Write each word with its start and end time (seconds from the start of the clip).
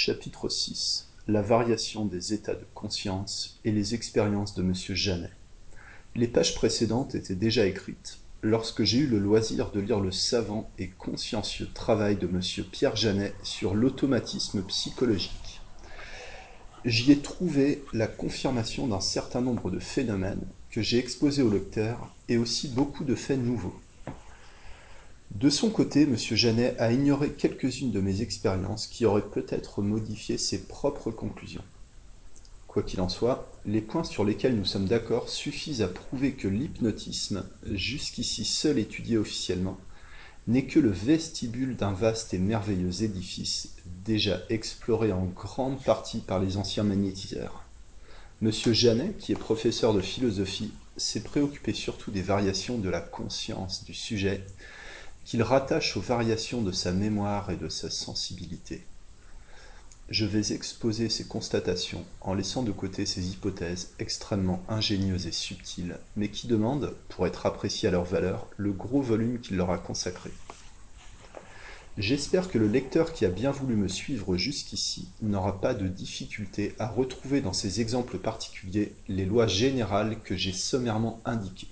Chapitre 0.00 0.46
VI 0.46 1.06
La 1.26 1.42
variation 1.42 2.04
des 2.04 2.32
états 2.32 2.54
de 2.54 2.64
conscience 2.72 3.58
et 3.64 3.72
les 3.72 3.96
expériences 3.96 4.54
de 4.54 4.62
Monsieur 4.62 4.94
Janet. 4.94 5.32
Les 6.14 6.28
pages 6.28 6.54
précédentes 6.54 7.16
étaient 7.16 7.34
déjà 7.34 7.66
écrites 7.66 8.20
lorsque 8.42 8.84
j'ai 8.84 8.98
eu 8.98 9.06
le 9.08 9.18
loisir 9.18 9.72
de 9.72 9.80
lire 9.80 9.98
le 9.98 10.12
savant 10.12 10.70
et 10.78 10.86
consciencieux 10.86 11.68
travail 11.74 12.14
de 12.14 12.28
Monsieur 12.28 12.62
Pierre 12.62 12.94
Janet 12.94 13.34
sur 13.42 13.74
l'automatisme 13.74 14.62
psychologique. 14.62 15.62
J'y 16.84 17.10
ai 17.10 17.18
trouvé 17.18 17.82
la 17.92 18.06
confirmation 18.06 18.86
d'un 18.86 19.00
certain 19.00 19.40
nombre 19.40 19.68
de 19.68 19.80
phénomènes 19.80 20.46
que 20.70 20.80
j'ai 20.80 20.98
exposés 20.98 21.42
au 21.42 21.50
lecteur 21.50 22.14
et 22.28 22.38
aussi 22.38 22.68
beaucoup 22.68 23.02
de 23.02 23.16
faits 23.16 23.40
nouveaux. 23.40 23.74
De 25.34 25.50
son 25.50 25.70
côté, 25.70 26.02
M. 26.02 26.16
Janet 26.16 26.74
a 26.80 26.90
ignoré 26.90 27.32
quelques-unes 27.32 27.92
de 27.92 28.00
mes 28.00 28.22
expériences 28.22 28.86
qui 28.86 29.04
auraient 29.04 29.28
peut-être 29.28 29.82
modifié 29.82 30.38
ses 30.38 30.66
propres 30.66 31.10
conclusions. 31.10 31.64
Quoi 32.66 32.82
qu'il 32.82 33.00
en 33.00 33.08
soit, 33.08 33.50
les 33.66 33.82
points 33.82 34.04
sur 34.04 34.24
lesquels 34.24 34.56
nous 34.56 34.64
sommes 34.64 34.88
d'accord 34.88 35.28
suffisent 35.28 35.82
à 35.82 35.88
prouver 35.88 36.32
que 36.32 36.48
l'hypnotisme, 36.48 37.44
jusqu'ici 37.72 38.44
seul 38.44 38.78
étudié 38.78 39.18
officiellement, 39.18 39.78
n'est 40.46 40.66
que 40.66 40.80
le 40.80 40.90
vestibule 40.90 41.76
d'un 41.76 41.92
vaste 41.92 42.32
et 42.32 42.38
merveilleux 42.38 43.02
édifice 43.02 43.74
déjà 44.04 44.40
exploré 44.48 45.12
en 45.12 45.24
grande 45.26 45.82
partie 45.82 46.20
par 46.20 46.40
les 46.40 46.56
anciens 46.56 46.84
magnétiseurs. 46.84 47.64
M. 48.40 48.50
Janet, 48.50 49.18
qui 49.18 49.32
est 49.32 49.36
professeur 49.36 49.92
de 49.92 50.00
philosophie, 50.00 50.72
s'est 50.96 51.22
préoccupé 51.22 51.74
surtout 51.74 52.10
des 52.10 52.22
variations 52.22 52.78
de 52.78 52.88
la 52.88 53.00
conscience 53.00 53.84
du 53.84 53.94
sujet 53.94 54.44
qu'il 55.28 55.42
rattache 55.42 55.94
aux 55.98 56.00
variations 56.00 56.62
de 56.62 56.72
sa 56.72 56.90
mémoire 56.90 57.50
et 57.50 57.56
de 57.56 57.68
sa 57.68 57.90
sensibilité. 57.90 58.86
Je 60.08 60.24
vais 60.24 60.54
exposer 60.54 61.10
ces 61.10 61.26
constatations 61.26 62.02
en 62.22 62.32
laissant 62.32 62.62
de 62.62 62.72
côté 62.72 63.04
ces 63.04 63.28
hypothèses 63.28 63.90
extrêmement 63.98 64.64
ingénieuses 64.70 65.26
et 65.26 65.32
subtiles, 65.32 65.98
mais 66.16 66.30
qui 66.30 66.46
demandent, 66.46 66.94
pour 67.10 67.26
être 67.26 67.44
appréciées 67.44 67.90
à 67.90 67.92
leur 67.92 68.04
valeur, 68.04 68.48
le 68.56 68.72
gros 68.72 69.02
volume 69.02 69.38
qu'il 69.38 69.58
leur 69.58 69.70
a 69.70 69.76
consacré. 69.76 70.30
J'espère 71.98 72.50
que 72.50 72.56
le 72.56 72.68
lecteur 72.68 73.12
qui 73.12 73.26
a 73.26 73.30
bien 73.30 73.50
voulu 73.50 73.76
me 73.76 73.88
suivre 73.88 74.38
jusqu'ici 74.38 75.08
n'aura 75.20 75.60
pas 75.60 75.74
de 75.74 75.88
difficulté 75.88 76.74
à 76.78 76.88
retrouver 76.88 77.42
dans 77.42 77.52
ces 77.52 77.82
exemples 77.82 78.16
particuliers 78.16 78.94
les 79.08 79.26
lois 79.26 79.46
générales 79.46 80.22
que 80.24 80.38
j'ai 80.38 80.54
sommairement 80.54 81.20
indiquées. 81.26 81.68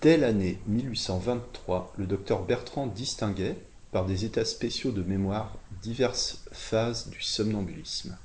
Dès 0.00 0.16
l'année 0.16 0.60
1823, 0.68 1.94
le 1.98 2.06
docteur 2.06 2.44
Bertrand 2.44 2.86
distinguait, 2.86 3.56
par 3.90 4.06
des 4.06 4.24
états 4.24 4.44
spéciaux 4.44 4.92
de 4.92 5.02
mémoire, 5.02 5.56
diverses 5.82 6.44
phases 6.52 7.08
du 7.08 7.20
somnambulisme. 7.20 8.16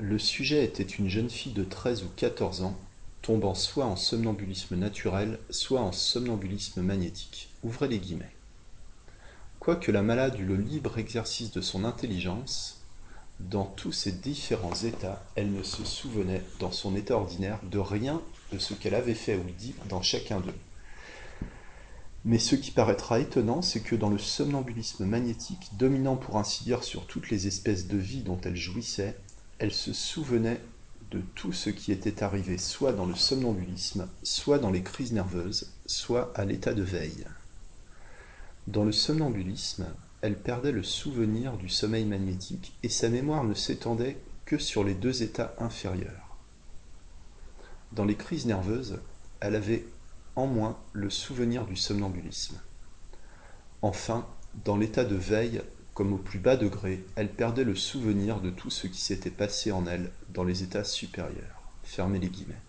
Le 0.00 0.18
sujet 0.18 0.64
était 0.64 0.82
une 0.82 1.08
jeune 1.08 1.30
fille 1.30 1.54
de 1.54 1.64
13 1.64 2.02
ou 2.02 2.08
14 2.14 2.62
ans, 2.62 2.76
tombant 3.22 3.54
soit 3.54 3.86
en 3.86 3.96
somnambulisme 3.96 4.76
naturel, 4.76 5.38
soit 5.48 5.80
en 5.80 5.92
somnambulisme 5.92 6.82
magnétique. 6.82 7.48
Ouvrez 7.62 7.88
les 7.88 8.00
guillemets. 8.00 8.34
Quoique 9.60 9.90
la 9.90 10.02
malade 10.02 10.38
eût 10.38 10.44
le 10.44 10.56
libre 10.56 10.98
exercice 10.98 11.52
de 11.52 11.62
son 11.62 11.84
intelligence, 11.84 12.82
dans 13.40 13.64
tous 13.64 13.92
ces 13.92 14.12
différents 14.12 14.74
états, 14.74 15.24
elle 15.36 15.52
ne 15.52 15.62
se 15.62 15.84
souvenait, 15.84 16.42
dans 16.60 16.70
son 16.70 16.94
état 16.94 17.14
ordinaire, 17.14 17.60
de 17.62 17.78
rien 17.78 18.20
de 18.52 18.58
ce 18.58 18.74
qu'elle 18.74 18.94
avait 18.94 19.14
fait 19.14 19.36
ou 19.36 19.44
dit 19.58 19.74
dans 19.88 20.02
chacun 20.02 20.40
d'eux. 20.40 20.54
Mais 22.24 22.38
ce 22.38 22.54
qui 22.54 22.70
paraîtra 22.70 23.18
étonnant, 23.18 23.62
c'est 23.62 23.80
que 23.80 23.96
dans 23.96 24.10
le 24.10 24.18
somnambulisme 24.18 25.04
magnétique, 25.04 25.70
dominant 25.76 26.16
pour 26.16 26.36
ainsi 26.36 26.62
dire 26.62 26.84
sur 26.84 27.06
toutes 27.06 27.30
les 27.30 27.48
espèces 27.48 27.88
de 27.88 27.96
vie 27.96 28.20
dont 28.20 28.40
elle 28.44 28.56
jouissait, 28.56 29.16
elle 29.58 29.72
se 29.72 29.92
souvenait 29.92 30.60
de 31.10 31.20
tout 31.34 31.52
ce 31.52 31.68
qui 31.68 31.92
était 31.92 32.22
arrivé 32.22 32.58
soit 32.58 32.92
dans 32.92 33.06
le 33.06 33.14
somnambulisme, 33.14 34.08
soit 34.22 34.58
dans 34.58 34.70
les 34.70 34.82
crises 34.82 35.12
nerveuses, 35.12 35.72
soit 35.84 36.32
à 36.36 36.44
l'état 36.44 36.74
de 36.74 36.82
veille. 36.82 37.26
Dans 38.68 38.84
le 38.84 38.92
somnambulisme, 38.92 39.86
elle 40.20 40.38
perdait 40.38 40.72
le 40.72 40.84
souvenir 40.84 41.56
du 41.56 41.68
sommeil 41.68 42.04
magnétique 42.04 42.72
et 42.84 42.88
sa 42.88 43.08
mémoire 43.08 43.42
ne 43.42 43.54
s'étendait 43.54 44.16
que 44.46 44.56
sur 44.56 44.84
les 44.84 44.94
deux 44.94 45.24
états 45.24 45.54
inférieurs. 45.58 46.21
Dans 47.92 48.06
les 48.06 48.16
crises 48.16 48.46
nerveuses, 48.46 49.00
elle 49.40 49.54
avait 49.54 49.84
en 50.34 50.46
moins 50.46 50.78
le 50.94 51.10
souvenir 51.10 51.66
du 51.66 51.76
somnambulisme. 51.76 52.58
Enfin, 53.82 54.26
dans 54.64 54.78
l'état 54.78 55.04
de 55.04 55.14
veille, 55.14 55.60
comme 55.92 56.14
au 56.14 56.16
plus 56.16 56.38
bas 56.38 56.56
degré, 56.56 57.04
elle 57.16 57.30
perdait 57.30 57.64
le 57.64 57.74
souvenir 57.74 58.40
de 58.40 58.48
tout 58.48 58.70
ce 58.70 58.86
qui 58.86 59.00
s'était 59.00 59.30
passé 59.30 59.72
en 59.72 59.86
elle 59.86 60.10
dans 60.30 60.44
les 60.44 60.62
états 60.62 60.84
supérieurs. 60.84 61.62
Fermez 61.82 62.18
les 62.18 62.28
guillemets. 62.28 62.62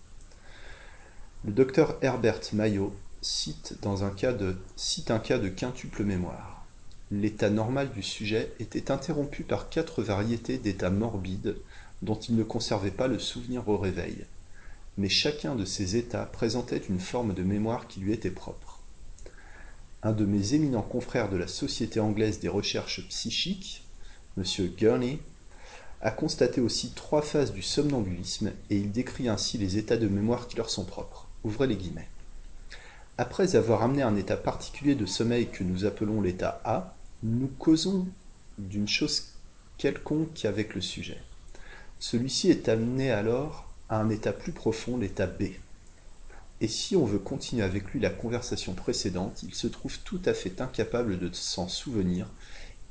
Le 1.45 1.53
docteur 1.53 1.97
Herbert 2.01 2.41
Maillot 2.51 2.93
cite, 3.21 3.77
dans 3.81 3.95
cite 4.75 5.11
un 5.11 5.19
cas 5.19 5.37
de 5.37 5.47
quintuple 5.47 6.03
mémoire. 6.03 6.65
L'état 7.11 7.49
normal 7.49 7.91
du 7.91 8.03
sujet 8.03 8.51
était 8.59 8.91
interrompu 8.91 9.43
par 9.43 9.69
quatre 9.69 10.03
variétés 10.03 10.57
d'états 10.57 10.89
morbides 10.89 11.55
dont 12.01 12.19
il 12.19 12.35
ne 12.35 12.43
conservait 12.43 12.91
pas 12.91 13.07
le 13.07 13.19
souvenir 13.19 13.69
au 13.69 13.77
réveil, 13.77 14.25
mais 14.97 15.09
chacun 15.09 15.55
de 15.55 15.65
ces 15.65 15.95
états 15.95 16.25
présentait 16.25 16.77
une 16.77 16.99
forme 16.99 17.33
de 17.33 17.43
mémoire 17.43 17.87
qui 17.87 17.99
lui 17.99 18.13
était 18.13 18.31
propre. 18.31 18.79
Un 20.03 20.11
de 20.11 20.25
mes 20.25 20.53
éminents 20.53 20.81
confrères 20.81 21.29
de 21.29 21.37
la 21.37 21.47
Société 21.47 21.99
anglaise 21.99 22.39
des 22.39 22.49
recherches 22.49 23.07
psychiques, 23.07 23.83
M. 24.37 24.43
Gurney, 24.77 25.19
a 26.01 26.11
constaté 26.11 26.59
aussi 26.59 26.91
trois 26.91 27.21
phases 27.21 27.53
du 27.53 27.61
somnambulisme 27.61 28.51
et 28.69 28.77
il 28.77 28.91
décrit 28.91 29.29
ainsi 29.29 29.57
les 29.57 29.77
états 29.77 29.97
de 29.97 30.09
mémoire 30.09 30.47
qui 30.47 30.57
leur 30.57 30.69
sont 30.69 30.83
propres. 30.83 31.29
Ouvrez 31.45 31.67
les 31.67 31.77
guillemets. 31.77 32.09
Après 33.17 33.55
avoir 33.55 33.83
amené 33.83 34.01
un 34.01 34.15
état 34.15 34.35
particulier 34.35 34.95
de 34.95 35.05
sommeil 35.05 35.47
que 35.47 35.63
nous 35.63 35.85
appelons 35.85 36.21
l'état 36.21 36.61
A, 36.65 36.95
nous 37.21 37.47
causons 37.47 38.07
d'une 38.57 38.87
chose 38.87 39.33
quelconque 39.77 40.45
avec 40.45 40.75
le 40.75 40.81
sujet. 40.81 41.21
Celui-ci 41.99 42.49
est 42.49 42.67
amené 42.67 43.11
alors 43.11 43.72
à 43.93 43.99
un 43.99 44.09
état 44.09 44.33
plus 44.33 44.51
profond, 44.51 44.97
l'état 44.97 45.27
B. 45.27 45.43
Et 46.61 46.67
si 46.67 46.95
on 46.95 47.05
veut 47.05 47.19
continuer 47.19 47.61
avec 47.61 47.91
lui 47.91 47.99
la 47.99 48.09
conversation 48.09 48.73
précédente, 48.73 49.43
il 49.43 49.53
se 49.53 49.67
trouve 49.67 49.99
tout 49.99 50.21
à 50.25 50.33
fait 50.33 50.61
incapable 50.61 51.19
de 51.19 51.29
s'en 51.31 51.67
souvenir, 51.67 52.27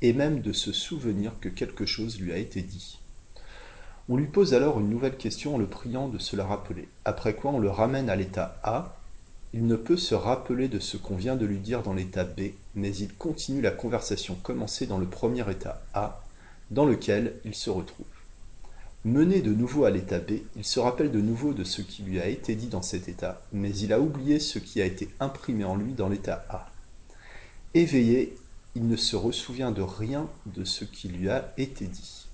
et 0.01 0.13
même 0.13 0.41
de 0.41 0.53
se 0.53 0.71
souvenir 0.71 1.33
que 1.41 1.49
quelque 1.49 1.85
chose 1.85 2.21
lui 2.21 2.31
a 2.31 2.37
été 2.37 2.61
dit. 2.61 2.99
On 4.07 4.15
lui 4.15 4.27
pose 4.27 4.53
alors 4.53 4.79
une 4.79 4.89
nouvelle 4.89 5.17
question 5.17 5.55
en 5.55 5.57
le 5.57 5.67
priant 5.67 6.07
de 6.07 6.19
se 6.19 6.37
la 6.37 6.45
rappeler, 6.45 6.87
après 7.03 7.35
quoi 7.35 7.51
on 7.51 7.59
le 7.59 7.69
ramène 7.69 8.09
à 8.09 8.15
l'état 8.15 8.57
A. 8.63 8.95
Il 9.53 9.67
ne 9.67 9.75
peut 9.75 9.97
se 9.97 10.15
rappeler 10.15 10.69
de 10.69 10.79
ce 10.79 10.95
qu'on 10.95 11.17
vient 11.17 11.35
de 11.35 11.45
lui 11.45 11.59
dire 11.59 11.83
dans 11.83 11.93
l'état 11.93 12.23
B, 12.23 12.51
mais 12.75 12.95
il 12.95 13.13
continue 13.13 13.61
la 13.61 13.71
conversation 13.71 14.35
commencée 14.35 14.87
dans 14.87 14.97
le 14.97 15.05
premier 15.05 15.49
état 15.51 15.83
A, 15.93 16.23
dans 16.71 16.85
lequel 16.85 17.35
il 17.43 17.55
se 17.55 17.69
retrouve. 17.69 18.05
Mené 19.05 19.41
de 19.41 19.53
nouveau 19.53 19.83
à 19.83 19.89
l'état 19.89 20.19
B, 20.19 20.43
il 20.55 20.63
se 20.63 20.79
rappelle 20.79 21.11
de 21.11 21.19
nouveau 21.19 21.53
de 21.53 21.65
ce 21.65 21.81
qui 21.81 22.03
lui 22.03 22.21
a 22.21 22.27
été 22.29 22.55
dit 22.55 22.67
dans 22.67 22.81
cet 22.81 23.09
état, 23.09 23.41
mais 23.51 23.75
il 23.75 23.91
a 23.91 23.99
oublié 23.99 24.39
ce 24.39 24.59
qui 24.59 24.81
a 24.81 24.85
été 24.85 25.09
imprimé 25.19 25.65
en 25.65 25.75
lui 25.75 25.91
dans 25.91 26.07
l'état 26.07 26.45
A. 26.49 26.71
Éveillé, 27.73 28.37
il 28.75 28.87
ne 28.87 28.95
se 28.95 29.17
ressouvient 29.17 29.71
de 29.71 29.81
rien 29.81 30.29
de 30.45 30.63
ce 30.63 30.85
qui 30.85 31.09
lui 31.09 31.29
a 31.29 31.53
été 31.57 31.85
dit. 31.85 32.27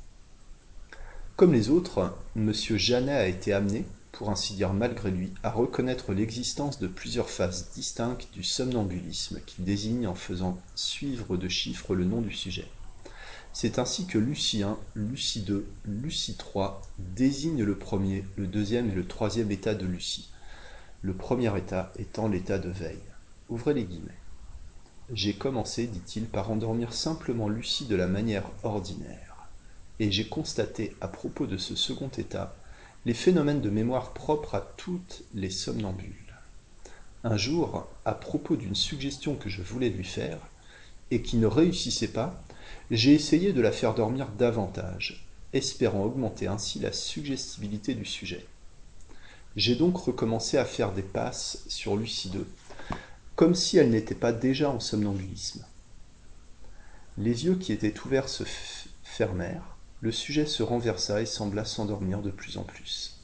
Comme 1.36 1.54
les 1.54 1.72
autres, 1.72 2.16
M. 2.36 2.54
Janet 2.54 3.16
a 3.16 3.28
été 3.28 3.52
amené, 3.52 3.84
pour 4.12 4.30
ainsi 4.30 4.54
dire 4.54 4.72
malgré 4.72 5.10
lui, 5.10 5.34
à 5.42 5.50
reconnaître 5.50 6.14
l'existence 6.14 6.78
de 6.78 6.88
plusieurs 6.88 7.32
phases 7.32 7.72
distinctes 7.74 8.28
du 8.32 8.44
somnambulisme 8.44 9.40
qu'il 9.48 9.66
désigne 9.66 10.06
en 10.06 10.14
faisant 10.14 10.62
suivre 10.76 11.36
de 11.36 11.48
chiffres 11.48 11.96
le 11.96 12.06
nom 12.06 12.22
du 12.22 12.32
sujet. 12.32 12.68
C'est 13.52 13.80
ainsi 13.80 14.06
que 14.06 14.18
Lucie 14.18 14.64
1, 14.64 14.78
Lucie 14.96 15.42
2, 15.42 15.68
Lucie 15.86 16.36
3 16.36 16.82
désignent 17.00 17.64
le 17.64 17.78
premier, 17.78 18.24
le 18.38 18.48
deuxième 18.48 18.90
et 18.92 18.96
le 18.96 19.08
troisième 19.08 19.52
état 19.52 19.76
de 19.76 19.86
Lucie. 19.86 20.30
Le 21.02 21.14
premier 21.14 21.56
état 21.58 21.92
étant 21.98 22.28
l'état 22.28 22.60
de 22.60 22.70
veille. 22.70 23.04
Ouvrez 23.50 23.74
les 23.74 23.86
guillemets. 23.86 24.12
J'ai 25.12 25.34
commencé, 25.34 25.88
dit-il, 25.88 26.26
par 26.26 26.52
endormir 26.52 26.94
simplement 26.94 27.50
Lucie 27.50 27.86
de 27.86 27.96
la 27.96 28.08
manière 28.08 28.50
ordinaire. 28.64 29.48
Et 30.00 30.12
j'ai 30.12 30.28
constaté, 30.28 30.96
à 31.02 31.08
propos 31.08 31.48
de 31.48 31.58
ce 31.58 31.76
second 31.76 32.12
état, 32.18 32.56
les 33.06 33.16
phénomènes 33.16 33.62
de 33.62 33.72
mémoire 33.72 34.14
propres 34.14 34.56
à 34.56 34.62
toutes 34.78 35.24
les 35.34 35.50
somnambules. 35.50 36.14
Un 37.24 37.38
jour, 37.38 37.88
à 38.06 38.14
propos 38.14 38.56
d'une 38.56 38.76
suggestion 38.76 39.36
que 39.36 39.50
je 39.50 39.64
voulais 39.64 39.90
lui 39.90 40.06
faire, 40.06 40.38
et 41.12 41.22
qui 41.24 41.38
ne 41.38 41.48
réussissait 41.48 42.10
pas, 42.10 42.42
j'ai 42.92 43.14
essayé 43.14 43.54
de 43.54 43.62
la 43.62 43.72
faire 43.72 43.94
dormir 43.94 44.30
davantage, 44.38 45.26
espérant 45.54 46.04
augmenter 46.04 46.48
ainsi 46.48 46.80
la 46.80 46.92
suggestibilité 46.92 47.94
du 47.94 48.06
sujet. 48.06 48.46
J'ai 49.56 49.76
donc 49.76 49.98
recommencé 49.98 50.58
à 50.58 50.66
faire 50.66 50.92
des 50.92 51.04
passes 51.04 51.64
sur 51.68 51.96
Lucie 51.96 52.30
2, 52.30 52.48
comme 53.36 53.56
si 53.56 53.78
elle 53.78 53.92
n'était 53.92 54.16
pas 54.16 54.32
déjà 54.32 54.70
en 54.70 54.80
somnambulisme. 54.80 55.66
Les 57.18 57.46
yeux 57.46 57.56
qui 57.56 57.74
étaient 57.74 58.00
ouverts 58.06 58.30
se 58.30 58.44
fermèrent, 59.04 59.76
le 60.02 60.12
sujet 60.12 60.46
se 60.46 60.64
renversa 60.64 61.22
et 61.22 61.26
sembla 61.26 61.66
s'endormir 61.66 62.22
de 62.22 62.32
plus 62.32 62.58
en 62.58 62.64
plus. 62.64 63.20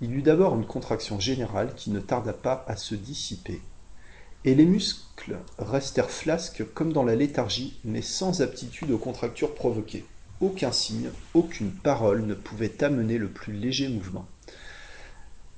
Il 0.00 0.14
eut 0.14 0.22
d'abord 0.22 0.56
une 0.56 0.66
contraction 0.66 1.20
générale 1.20 1.74
qui 1.76 1.90
ne 1.90 2.00
tarda 2.00 2.32
pas 2.32 2.64
à 2.66 2.76
se 2.76 2.96
dissiper, 2.96 3.60
et 4.44 4.54
les 4.54 4.64
muscles 4.64 5.38
restèrent 5.58 6.10
flasques 6.10 6.64
comme 6.74 6.92
dans 6.92 7.04
la 7.04 7.14
léthargie, 7.14 7.78
mais 7.84 8.02
sans 8.02 8.42
aptitude 8.42 8.90
aux 8.90 8.98
contractures 8.98 9.54
provoquées. 9.54 10.04
Aucun 10.40 10.72
signe, 10.72 11.10
aucune 11.34 11.70
parole 11.70 12.26
ne 12.26 12.34
pouvait 12.34 12.82
amener 12.82 13.18
le 13.18 13.28
plus 13.28 13.52
léger 13.52 13.88
mouvement. 13.88 14.26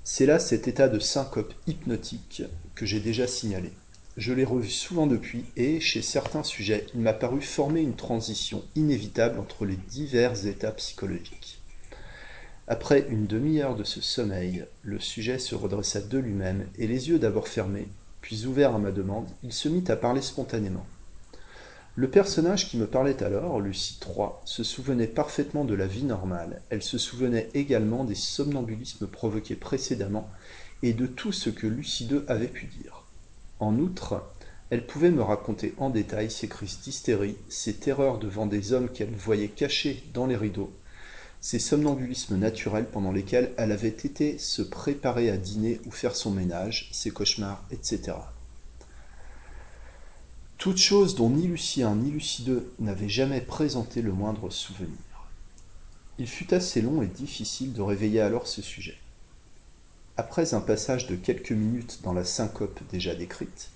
C'est 0.03 0.27
là 0.27 0.39
cet 0.39 0.69
état 0.69 0.89
de 0.89 0.99
syncope 0.99 1.55
hypnotique 1.67 2.43
que 2.75 2.85
j'ai 2.85 3.01
déjà 3.01 3.27
signalé. 3.27 3.73
Je 4.19 4.33
l'ai 4.33 4.45
revu 4.45 4.69
souvent 4.69 5.07
depuis 5.07 5.45
et, 5.57 5.81
chez 5.81 6.03
certains 6.03 6.45
sujets, 6.45 6.87
il 6.95 7.01
m'a 7.01 7.15
paru 7.15 7.41
former 7.41 7.81
une 7.81 7.97
transition 7.97 8.63
inévitable 8.77 9.41
entre 9.41 9.65
les 9.65 9.77
divers 9.77 10.47
états 10.47 10.73
psychologiques. 10.73 11.59
Après 12.69 13.07
une 13.09 13.27
demi-heure 13.27 13.77
de 13.77 13.85
ce 13.85 14.01
sommeil, 14.01 14.67
le 14.83 15.01
sujet 15.01 15.39
se 15.39 15.55
redressa 15.55 16.01
de 16.01 16.19
lui-même 16.19 16.67
et 16.79 16.87
les 16.87 17.09
yeux 17.09 17.19
d'abord 17.19 17.49
fermés, 17.49 17.89
puis 18.25 18.47
ouverts 18.47 18.75
à 18.75 18.79
ma 18.79 18.91
demande, 18.91 19.29
il 19.43 19.53
se 19.53 19.69
mit 19.69 19.85
à 19.89 19.97
parler 19.97 20.23
spontanément. 20.23 20.87
Le 21.95 22.09
personnage 22.09 22.71
qui 22.71 22.79
me 22.79 22.87
parlait 22.87 23.23
alors, 23.23 23.61
Lucie 23.61 24.01
III, 24.01 24.29
se 24.47 24.65
souvenait 24.65 25.07
parfaitement 25.07 25.67
de 25.67 25.75
la 25.75 25.87
vie 25.87 26.05
normale, 26.05 26.63
elle 26.71 26.83
se 26.83 26.97
souvenait 26.97 27.51
également 27.53 28.03
des 28.03 28.15
somnambulismes 28.15 29.09
provoqués 29.09 29.57
précédemment 29.57 30.31
et 30.83 30.95
de 30.95 31.07
tout 31.07 31.33
ce 31.33 31.51
que 31.51 31.67
Lucie 31.67 32.07
II 32.07 32.23
avait 32.27 32.49
pu 32.49 32.65
dire. 32.65 33.05
En 33.61 33.79
outre, 33.79 34.23
elle 34.71 34.87
pouvait 34.87 35.11
me 35.11 35.23
raconter 35.23 35.75
en 35.77 35.91
détail 35.91 36.31
ses 36.31 36.49
crises 36.49 36.81
d'hystérie, 36.81 37.37
ses 37.51 37.75
terreurs 37.75 38.19
devant 38.19 38.47
des 38.47 38.73
hommes 38.73 38.89
qu'elle 38.89 39.15
voyait 39.15 39.49
cachés 39.49 40.03
dans 40.15 40.27
les 40.27 40.37
rideaux, 40.37 40.73
ces 41.45 41.59
somnambulismes 41.59 42.39
naturels 42.39 42.89
pendant 42.91 43.13
lesquels 43.13 43.53
elle 43.59 43.71
avait 43.71 43.89
été 43.89 44.39
se 44.39 44.63
préparer 44.63 45.29
à 45.29 45.37
dîner 45.37 45.79
ou 45.85 45.91
faire 45.91 46.17
son 46.17 46.31
ménage, 46.31 46.89
ses 46.91 47.11
cauchemars, 47.11 47.63
etc. 47.71 48.15
Toute 50.57 50.79
chose 50.79 51.17
dont 51.17 51.29
ni 51.29 51.47
Lucien 51.47 51.97
ni 51.97 52.11
Lucideux 52.11 52.73
n'avaient 52.79 53.11
jamais 53.11 53.43
présenté 53.43 54.01
le 54.01 54.15
moindre 54.15 54.49
souvenir. 54.49 54.97
Il 56.17 56.29
fut 56.29 56.55
assez 56.55 56.81
long 56.81 57.03
et 57.03 57.09
difficile 57.09 57.75
de 57.75 57.83
réveiller 57.83 58.23
alors 58.23 58.47
ce 58.47 58.63
sujet. 58.63 58.97
Après 60.17 60.55
un 60.55 60.63
passage 60.63 61.07
de 61.09 61.15
quelques 61.15 61.53
minutes 61.53 62.01
dans 62.03 62.15
la 62.15 62.25
syncope 62.25 62.81
déjà 62.91 63.15
décrite, 63.15 63.69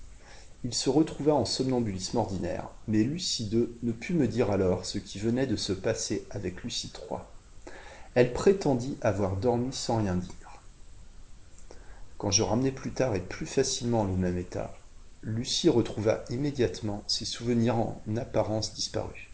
il 0.63 0.73
se 0.73 0.89
retrouva 0.89 1.35
en 1.35 1.45
somnambulisme 1.45 2.17
ordinaire, 2.17 2.67
mais 2.87 3.03
Lucie 3.03 3.47
II 3.47 3.67
ne 3.83 3.91
put 3.91 4.15
me 4.15 4.27
dire 4.27 4.49
alors 4.49 4.85
ce 4.87 4.97
qui 4.97 5.19
venait 5.19 5.45
de 5.45 5.55
se 5.55 5.71
passer 5.71 6.25
avec 6.31 6.63
Lucie 6.63 6.91
III. 6.91 7.19
Elle 8.15 8.33
prétendit 8.33 8.97
avoir 9.01 9.37
dormi 9.37 9.71
sans 9.71 9.97
rien 9.97 10.15
dire. 10.15 10.61
Quand 12.17 12.31
je 12.31 12.43
ramenai 12.43 12.71
plus 12.71 12.91
tard 12.91 13.15
et 13.15 13.21
plus 13.21 13.45
facilement 13.45 14.03
le 14.03 14.13
même 14.13 14.37
état, 14.37 14.73
Lucie 15.21 15.69
retrouva 15.69 16.23
immédiatement 16.29 17.03
ses 17.07 17.25
souvenirs 17.25 17.77
en 17.77 18.01
apparence 18.17 18.73
disparus. 18.73 19.27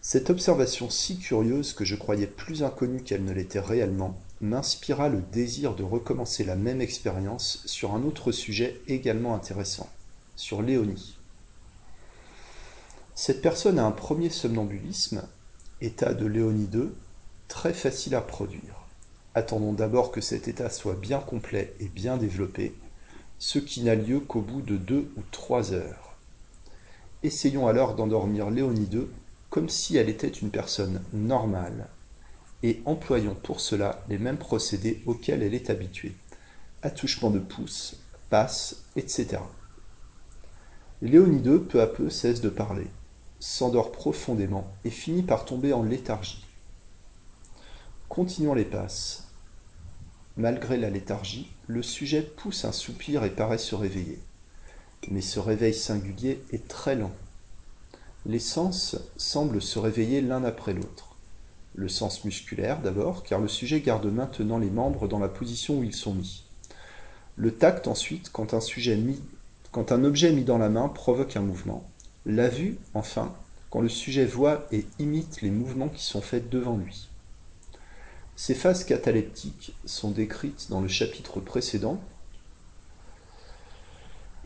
Cette 0.00 0.28
observation 0.28 0.90
si 0.90 1.18
curieuse 1.18 1.72
que 1.72 1.84
je 1.84 1.96
croyais 1.96 2.26
plus 2.26 2.62
inconnue 2.62 3.02
qu'elle 3.02 3.24
ne 3.24 3.32
l'était 3.32 3.58
réellement 3.58 4.18
m'inspira 4.40 5.08
le 5.08 5.22
désir 5.32 5.74
de 5.74 5.82
recommencer 5.82 6.44
la 6.44 6.56
même 6.56 6.80
expérience 6.80 7.62
sur 7.64 7.94
un 7.94 8.02
autre 8.02 8.30
sujet 8.30 8.80
également 8.86 9.34
intéressant, 9.34 9.88
sur 10.36 10.62
Léonie. 10.62 11.16
Cette 13.14 13.40
personne 13.40 13.78
a 13.78 13.86
un 13.86 13.92
premier 13.92 14.28
somnambulisme, 14.30 15.22
état 15.84 16.14
de 16.14 16.26
Léonie 16.26 16.68
II, 16.72 16.88
très 17.48 17.74
facile 17.74 18.14
à 18.14 18.20
produire. 18.20 18.86
Attendons 19.34 19.72
d'abord 19.72 20.10
que 20.12 20.20
cet 20.20 20.48
état 20.48 20.70
soit 20.70 20.94
bien 20.94 21.18
complet 21.18 21.74
et 21.80 21.88
bien 21.88 22.16
développé, 22.16 22.74
ce 23.38 23.58
qui 23.58 23.82
n'a 23.82 23.94
lieu 23.94 24.20
qu'au 24.20 24.40
bout 24.40 24.62
de 24.62 24.76
deux 24.76 25.10
ou 25.16 25.22
trois 25.30 25.72
heures. 25.72 26.16
Essayons 27.22 27.66
alors 27.66 27.94
d'endormir 27.94 28.50
Léonie 28.50 28.88
II 28.90 29.06
comme 29.50 29.68
si 29.68 29.96
elle 29.96 30.08
était 30.08 30.28
une 30.28 30.50
personne 30.50 31.02
normale, 31.12 31.86
et 32.62 32.80
employons 32.86 33.36
pour 33.40 33.60
cela 33.60 34.02
les 34.08 34.18
mêmes 34.18 34.38
procédés 34.38 35.02
auxquels 35.06 35.42
elle 35.42 35.54
est 35.54 35.70
habituée. 35.70 36.16
Attouchement 36.82 37.30
de 37.30 37.38
pouce, 37.38 37.96
passe, 38.30 38.84
etc. 38.96 39.38
Léonie 41.02 41.42
II 41.42 41.60
peu 41.60 41.80
à 41.80 41.86
peu 41.86 42.10
cesse 42.10 42.40
de 42.40 42.48
parler, 42.48 42.86
s'endort 43.44 43.92
profondément 43.92 44.66
et 44.86 44.90
finit 44.90 45.22
par 45.22 45.44
tomber 45.44 45.74
en 45.74 45.82
léthargie. 45.82 46.42
Continuons 48.08 48.54
les 48.54 48.64
passes. 48.64 49.28
Malgré 50.38 50.78
la 50.78 50.88
léthargie, 50.88 51.52
le 51.66 51.82
sujet 51.82 52.22
pousse 52.22 52.64
un 52.64 52.72
soupir 52.72 53.22
et 53.22 53.28
paraît 53.28 53.58
se 53.58 53.74
réveiller. 53.74 54.18
Mais 55.10 55.20
ce 55.20 55.40
réveil 55.40 55.74
singulier 55.74 56.42
est 56.52 56.66
très 56.68 56.96
lent. 56.96 57.12
Les 58.24 58.38
sens 58.38 58.96
semblent 59.18 59.60
se 59.60 59.78
réveiller 59.78 60.22
l'un 60.22 60.42
après 60.42 60.72
l'autre. 60.72 61.14
Le 61.74 61.90
sens 61.90 62.24
musculaire 62.24 62.80
d'abord, 62.80 63.24
car 63.24 63.40
le 63.40 63.48
sujet 63.48 63.82
garde 63.82 64.06
maintenant 64.06 64.56
les 64.56 64.70
membres 64.70 65.06
dans 65.06 65.18
la 65.18 65.28
position 65.28 65.80
où 65.80 65.84
ils 65.84 65.94
sont 65.94 66.14
mis. 66.14 66.44
Le 67.36 67.54
tact 67.54 67.88
ensuite, 67.88 68.30
quand 68.32 68.54
un, 68.54 68.60
sujet 68.60 68.98
objet 69.74 70.32
mis 70.32 70.44
dans 70.44 70.58
la 70.58 70.70
main 70.70 70.88
provoque 70.88 71.36
un 71.36 71.42
mouvement. 71.42 71.84
La 72.26 72.48
vue, 72.48 72.78
enfin, 72.94 73.34
quand 73.70 73.80
le 73.80 73.88
sujet 73.88 74.24
voit 74.24 74.66
et 74.72 74.86
imite 74.98 75.42
les 75.42 75.50
mouvements 75.50 75.88
qui 75.88 76.02
sont 76.02 76.22
faits 76.22 76.48
devant 76.48 76.76
lui. 76.76 77.08
Ces 78.36 78.54
phases 78.54 78.84
cataleptiques 78.84 79.74
sont 79.84 80.10
décrites 80.10 80.68
dans 80.70 80.80
le 80.80 80.88
chapitre 80.88 81.40
précédent, 81.40 82.00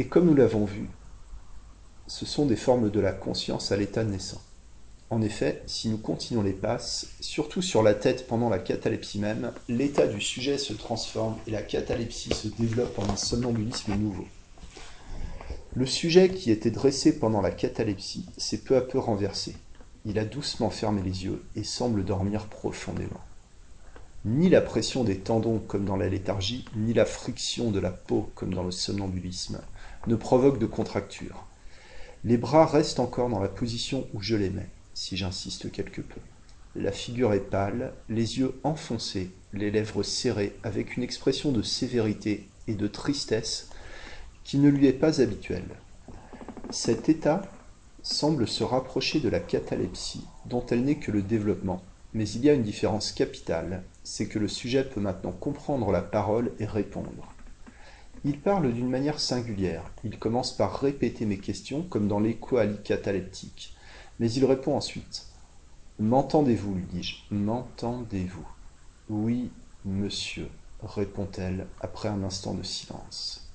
et 0.00 0.08
comme 0.08 0.26
nous 0.26 0.34
l'avons 0.34 0.64
vu, 0.64 0.88
ce 2.06 2.26
sont 2.26 2.46
des 2.46 2.56
formes 2.56 2.90
de 2.90 3.00
la 3.00 3.12
conscience 3.12 3.70
à 3.70 3.76
l'état 3.76 4.04
naissant. 4.04 4.40
En 5.10 5.22
effet, 5.22 5.62
si 5.66 5.88
nous 5.88 5.98
continuons 5.98 6.42
les 6.42 6.52
passes, 6.52 7.06
surtout 7.20 7.62
sur 7.62 7.82
la 7.82 7.94
tête 7.94 8.26
pendant 8.26 8.50
la 8.50 8.58
catalepsie 8.58 9.18
même, 9.18 9.52
l'état 9.68 10.06
du 10.06 10.20
sujet 10.20 10.58
se 10.58 10.74
transforme 10.74 11.36
et 11.46 11.50
la 11.50 11.62
catalepsie 11.62 12.34
se 12.34 12.48
développe 12.48 12.98
en 12.98 13.08
un 13.08 13.16
somnambulisme 13.16 13.94
nouveau. 13.94 14.26
Le 15.74 15.86
sujet 15.86 16.30
qui 16.30 16.50
était 16.50 16.70
dressé 16.70 17.18
pendant 17.18 17.42
la 17.42 17.50
catalepsie 17.50 18.26
s'est 18.36 18.58
peu 18.58 18.76
à 18.76 18.80
peu 18.80 18.98
renversé. 18.98 19.54
Il 20.06 20.18
a 20.18 20.24
doucement 20.24 20.70
fermé 20.70 21.02
les 21.02 21.24
yeux 21.24 21.44
et 21.56 21.64
semble 21.64 22.04
dormir 22.04 22.46
profondément. 22.46 23.20
Ni 24.24 24.48
la 24.48 24.62
pression 24.62 25.04
des 25.04 25.18
tendons 25.18 25.58
comme 25.58 25.84
dans 25.84 25.96
la 25.96 26.08
léthargie, 26.08 26.64
ni 26.74 26.94
la 26.94 27.04
friction 27.04 27.70
de 27.70 27.78
la 27.78 27.90
peau 27.90 28.30
comme 28.34 28.54
dans 28.54 28.64
le 28.64 28.70
somnambulisme 28.70 29.60
ne 30.06 30.16
provoquent 30.16 30.58
de 30.58 30.66
contracture. 30.66 31.44
Les 32.24 32.38
bras 32.38 32.66
restent 32.66 33.00
encore 33.00 33.28
dans 33.28 33.38
la 33.38 33.48
position 33.48 34.08
où 34.14 34.22
je 34.22 34.36
les 34.36 34.50
mets, 34.50 34.70
si 34.94 35.16
j'insiste 35.16 35.70
quelque 35.70 36.00
peu. 36.00 36.20
La 36.74 36.92
figure 36.92 37.32
est 37.32 37.40
pâle, 37.40 37.92
les 38.08 38.38
yeux 38.38 38.58
enfoncés, 38.64 39.30
les 39.52 39.70
lèvres 39.70 40.02
serrées, 40.02 40.56
avec 40.62 40.96
une 40.96 41.02
expression 41.02 41.52
de 41.52 41.62
sévérité 41.62 42.48
et 42.66 42.74
de 42.74 42.86
tristesse 42.86 43.67
qui 44.48 44.56
ne 44.56 44.70
lui 44.70 44.86
est 44.86 44.94
pas 44.94 45.20
habituelle. 45.20 45.68
Cet 46.70 47.10
état 47.10 47.42
semble 48.00 48.48
se 48.48 48.64
rapprocher 48.64 49.20
de 49.20 49.28
la 49.28 49.40
catalepsie, 49.40 50.24
dont 50.46 50.64
elle 50.70 50.84
n'est 50.84 50.94
que 50.94 51.10
le 51.10 51.20
développement, 51.20 51.82
mais 52.14 52.26
il 52.30 52.46
y 52.46 52.48
a 52.48 52.54
une 52.54 52.62
différence 52.62 53.12
capitale, 53.12 53.82
c'est 54.04 54.26
que 54.26 54.38
le 54.38 54.48
sujet 54.48 54.84
peut 54.84 55.02
maintenant 55.02 55.32
comprendre 55.32 55.92
la 55.92 56.00
parole 56.00 56.52
et 56.60 56.64
répondre. 56.64 57.34
Il 58.24 58.40
parle 58.40 58.72
d'une 58.72 58.88
manière 58.88 59.20
singulière. 59.20 59.84
Il 60.02 60.18
commence 60.18 60.56
par 60.56 60.80
répéter 60.80 61.26
mes 61.26 61.38
questions, 61.38 61.82
comme 61.82 62.08
dans 62.08 62.18
l'écho 62.18 62.58
cataleptique. 62.84 63.76
Mais 64.18 64.32
il 64.32 64.46
répond 64.46 64.74
ensuite. 64.74 65.26
M'entendez-vous 65.98 66.74
lui 66.74 66.86
dis-je. 66.90 67.16
M'entendez-vous 67.30 68.48
Oui, 69.10 69.50
monsieur, 69.84 70.48
répond-elle 70.82 71.66
après 71.82 72.08
un 72.08 72.22
instant 72.22 72.54
de 72.54 72.62
silence. 72.62 73.47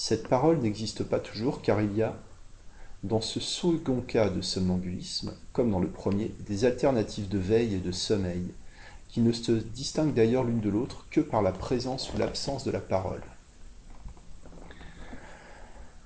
Cette 0.00 0.28
parole 0.28 0.58
n'existe 0.58 1.02
pas 1.02 1.18
toujours 1.18 1.60
car 1.60 1.82
il 1.82 1.92
y 1.96 2.04
a, 2.04 2.14
dans 3.02 3.20
ce 3.20 3.40
second 3.40 4.00
cas 4.00 4.30
de 4.30 4.40
somnambulisme, 4.40 5.34
comme 5.52 5.72
dans 5.72 5.80
le 5.80 5.90
premier, 5.90 6.36
des 6.46 6.64
alternatives 6.64 7.28
de 7.28 7.36
veille 7.36 7.74
et 7.74 7.80
de 7.80 7.90
sommeil, 7.90 8.54
qui 9.08 9.20
ne 9.20 9.32
se 9.32 9.50
distinguent 9.50 10.14
d'ailleurs 10.14 10.44
l'une 10.44 10.60
de 10.60 10.68
l'autre 10.68 11.08
que 11.10 11.20
par 11.20 11.42
la 11.42 11.50
présence 11.50 12.14
ou 12.14 12.18
l'absence 12.18 12.62
de 12.62 12.70
la 12.70 12.78
parole. 12.78 13.24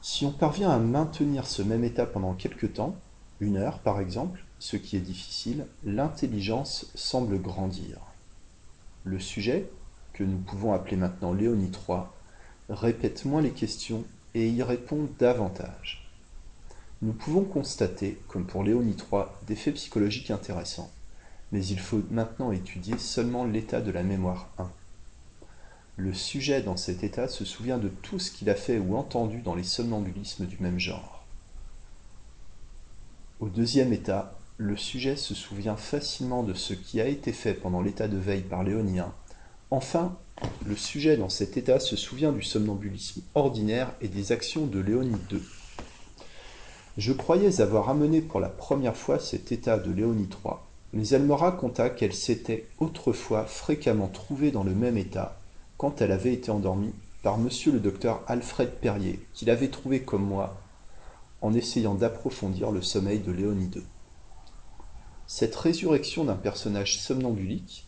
Si 0.00 0.25
on 0.25 0.32
parvient 0.32 0.70
à 0.70 0.78
maintenir 0.78 1.46
ce 1.46 1.61
même 1.61 1.84
état 1.84 2.06
pendant 2.06 2.32
quelque 2.32 2.66
temps, 2.66 2.96
une 3.40 3.58
heure 3.58 3.80
par 3.80 4.00
exemple, 4.00 4.42
ce 4.58 4.78
qui 4.78 4.96
est 4.96 5.00
difficile, 5.00 5.66
l'intelligence 5.84 6.90
semble 6.94 7.38
grandir. 7.38 7.99
Le 9.04 9.20
sujet, 9.20 9.68
que 10.14 10.25
nous 10.25 10.38
pouvons 10.38 10.72
appeler 10.72 10.96
maintenant 10.96 11.34
Léonie 11.34 11.70
III, 11.70 12.04
répète 12.73 13.25
moins 13.25 13.43
les 13.43 13.50
questions 13.50 14.05
et 14.35 14.49
y 14.49 14.62
répond 14.62 15.09
davantage. 15.19 16.11
Nous 17.02 17.12
pouvons 17.12 17.45
constater, 17.45 18.19
comme 18.29 18.47
pour 18.47 18.64
Léonie 18.64 18.97
III, 18.97 19.25
des 19.47 19.57
faits 19.57 19.75
psychologiques 19.75 20.31
intéressants, 20.31 20.91
mais 21.50 21.64
il 21.67 21.79
faut 21.79 22.00
maintenant 22.11 22.52
étudier 22.52 22.97
seulement 22.99 23.45
l'état 23.45 23.81
de 23.81 23.91
la 23.91 24.02
mémoire 24.02 24.49
1. 24.59 24.71
Le 25.97 26.14
sujet 26.14 26.62
dans 26.62 26.79
cet 26.79 27.05
état 27.05 27.29
se 27.29 27.45
souvient 27.45 27.79
de 27.79 27.88
tout 27.88 28.19
ce 28.19 28.31
qu'il 28.31 28.49
a 28.49 28.55
fait 28.55 28.79
ou 28.79 28.97
entendu 28.97 29.43
dans 29.43 29.55
les 29.55 29.64
somnambulismes 29.64 30.47
du 30.47 30.57
même 30.61 30.79
genre. 30.79 31.25
Au 33.41 33.49
deuxième 33.49 33.93
état, 33.93 34.38
le 34.57 34.76
sujet 34.76 35.17
se 35.17 35.35
souvient 35.35 35.76
facilement 35.76 36.43
de 36.43 36.55
ce 36.55 36.73
qui 36.73 37.00
a 37.00 37.07
été 37.07 37.33
fait 37.33 37.55
pendant 37.55 37.83
l'état 37.83 38.09
de 38.09 38.17
veille 38.17 38.43
par 38.43 38.62
Léonie 38.62 39.00
1. 39.00 39.12
Enfin, 39.71 40.17
le 40.66 40.76
sujet 40.76 41.16
dans 41.16 41.28
cet 41.28 41.56
état 41.56 41.80
se 41.80 41.96
souvient 41.96 42.32
du 42.32 42.42
somnambulisme 42.42 43.22
ordinaire 43.34 43.92
et 44.00 44.08
des 44.08 44.32
actions 44.32 44.66
de 44.66 44.80
Léonie 44.80 45.20
2. 45.28 45.42
Je 46.98 47.12
croyais 47.12 47.60
avoir 47.60 47.88
amené 47.88 48.20
pour 48.20 48.40
la 48.40 48.48
première 48.48 48.96
fois 48.96 49.18
cet 49.18 49.50
état 49.50 49.78
de 49.78 49.90
Léonie 49.90 50.28
III, 50.28 50.54
mais 50.92 51.08
elle 51.08 51.24
me 51.24 51.34
raconta 51.34 51.90
qu'elle 51.90 52.12
s'était 52.12 52.66
autrefois 52.78 53.44
fréquemment 53.44 54.08
trouvée 54.08 54.50
dans 54.50 54.64
le 54.64 54.74
même 54.74 54.98
état 54.98 55.38
quand 55.78 56.00
elle 56.00 56.12
avait 56.12 56.34
été 56.34 56.50
endormie 56.50 56.94
par 57.22 57.38
monsieur 57.38 57.72
le 57.72 57.80
docteur 57.80 58.22
Alfred 58.26 58.70
Perrier, 58.80 59.20
qu'il 59.32 59.50
avait 59.50 59.68
trouvé 59.68 60.02
comme 60.02 60.24
moi, 60.24 60.60
en 61.40 61.54
essayant 61.54 61.94
d'approfondir 61.94 62.70
le 62.70 62.82
sommeil 62.82 63.20
de 63.20 63.32
Léonie 63.32 63.70
II. 63.74 63.82
Cette 65.26 65.56
résurrection 65.56 66.24
d'un 66.24 66.34
personnage 66.34 66.98
somnambulique, 66.98 67.86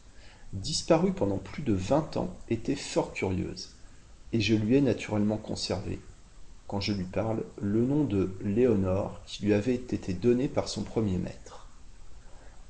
disparu 0.54 1.12
pendant 1.12 1.38
plus 1.38 1.62
de 1.62 1.75
vingt 1.75 2.16
ans, 2.16 2.34
était 2.49 2.75
fort 2.75 3.12
curieuse, 3.12 3.75
et 4.32 4.40
je 4.40 4.54
lui 4.54 4.76
ai 4.76 4.80
naturellement 4.80 5.37
conservé, 5.37 6.00
quand 6.66 6.80
je 6.80 6.92
lui 6.92 7.04
parle, 7.04 7.44
le 7.61 7.84
nom 7.84 8.04
de 8.04 8.32
Léonore 8.42 9.20
qui 9.26 9.44
lui 9.44 9.54
avait 9.54 9.75
été 9.75 10.14
donné 10.14 10.49
par 10.49 10.68
son 10.68 10.82
premier 10.82 11.18
maître. 11.18 11.68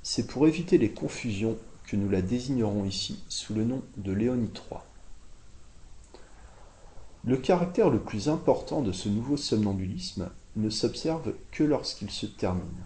C'est 0.03 0.27
pour 0.27 0.47
éviter 0.47 0.79
les 0.79 0.91
confusions 0.91 1.57
que 1.87 1.97
nous 1.97 2.11
la 2.11 2.21
désignerons 2.21 2.85
ici 2.85 3.23
sous 3.29 3.55
le 3.55 3.65
nom 3.65 3.83
de 3.97 4.13
Léonie 4.13 4.51
III. 4.55 4.81
Le 7.25 7.37
caractère 7.37 7.89
le 7.89 8.01
plus 8.01 8.29
important 8.29 8.83
de 8.83 8.93
ce 8.93 9.09
nouveau 9.09 9.37
somnambulisme 9.37 10.29
ne 10.57 10.71
s'observe 10.71 11.33
que 11.53 11.65
lorsqu'il 11.65 12.11
se 12.11 12.27
termine. 12.27 12.85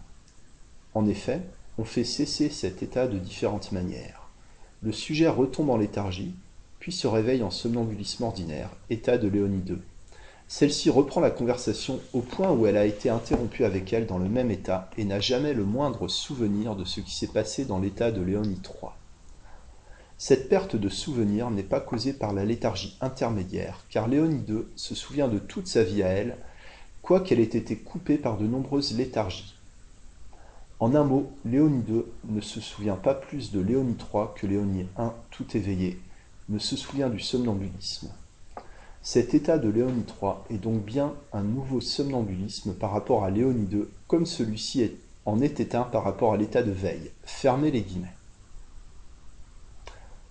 En 0.95 1.07
effet, 1.07 1.43
on 1.79 1.85
fait 1.85 2.05
cesser 2.05 2.51
cet 2.51 2.83
état 2.83 3.09
de 3.09 3.19
différentes 3.19 3.73
manières. 3.73 4.18
Le 4.81 4.93
sujet 4.93 5.29
retombe 5.29 5.71
en 5.71 5.77
léthargie, 5.77 6.35
puis 6.79 6.93
se 6.93 7.09
réveille 7.09 7.43
en 7.43 7.51
somnambulisme 7.51 8.23
ordinaire, 8.23 8.71
état 8.91 9.19
de 9.19 9.27
Léonie 9.27 9.65
II. 9.67 9.79
Celle-ci 10.47 10.89
reprend 10.89 11.21
la 11.21 11.33
conversation 11.33 11.99
au 12.13 12.21
point 12.21 12.53
où 12.53 12.65
elle 12.65 12.77
a 12.77 12.87
été 12.87 13.11
interrompue 13.11 13.65
avec 13.65 13.93
elle 13.93 14.07
dans 14.07 14.19
le 14.19 14.29
même 14.29 14.53
état 14.53 14.89
et 14.97 15.05
n'a 15.05 15.19
jamais 15.19 15.53
le 15.53 15.65
moindre 15.65 16.07
souvenir 16.07 16.77
de 16.77 16.85
ce 16.85 17.01
qui 17.01 17.13
s'est 17.13 17.27
passé 17.27 17.65
dans 17.65 17.81
l'état 17.81 18.13
de 18.13 18.23
Léonie 18.23 18.61
III. 18.65 18.93
Cette 20.17 20.49
perte 20.49 20.77
de 20.77 20.89
souvenir 20.89 21.51
n'est 21.51 21.65
pas 21.65 21.81
causée 21.81 22.13
par 22.13 22.33
la 22.33 22.45
léthargie 22.45 22.97
intermédiaire, 23.01 23.85
car 23.91 24.07
Léonie 24.07 24.45
II 24.49 24.63
se 24.77 24.95
souvient 24.95 25.29
de 25.29 25.41
toute 25.41 25.67
sa 25.67 25.83
vie 25.83 26.05
à 26.05 26.09
elle, 26.09 26.37
quoiqu'elle 27.03 27.41
ait 27.41 27.43
été 27.43 27.77
coupée 27.77 28.17
par 28.17 28.39
de 28.39 28.47
nombreuses 28.47 28.97
léthargies. 28.97 29.58
En 30.81 30.95
un 30.95 31.03
mot, 31.03 31.33
Léonie 31.45 31.83
II 31.89 32.05
ne 32.29 32.41
se 32.41 32.61
souvient 32.61 32.95
pas 32.95 33.15
plus 33.15 33.51
de 33.51 33.61
Léonie 33.61 33.97
III 33.99 34.27
que 34.37 34.47
Léonie 34.47 34.87
I, 34.99 35.03
tout 35.31 35.57
éveillé, 35.57 36.01
ne 36.49 36.59
se 36.59 36.77
souvient 36.77 37.11
du 37.11 37.19
somnambulisme. 37.19 38.11
Cet 39.03 39.35
état 39.35 39.59
de 39.59 39.69
Léonie 39.69 40.05
III 40.21 40.35
est 40.51 40.59
donc 40.59 40.85
bien 40.85 41.15
un 41.33 41.43
nouveau 41.43 41.81
somnambulisme 41.81 42.75
par 42.75 42.93
rapport 42.93 43.25
à 43.25 43.31
Léonie 43.31 43.69
II, 43.73 43.87
comme 44.07 44.27
celui-ci 44.27 44.93
en 45.25 45.41
était 45.41 45.75
un 45.75 45.83
par 45.83 46.05
rapport 46.05 46.33
à 46.33 46.37
l'état 46.37 46.63
de 46.63 46.71
veille. 46.71 47.11
Fermez 47.25 47.71
les 47.71 47.83
guillemets. 47.83 48.15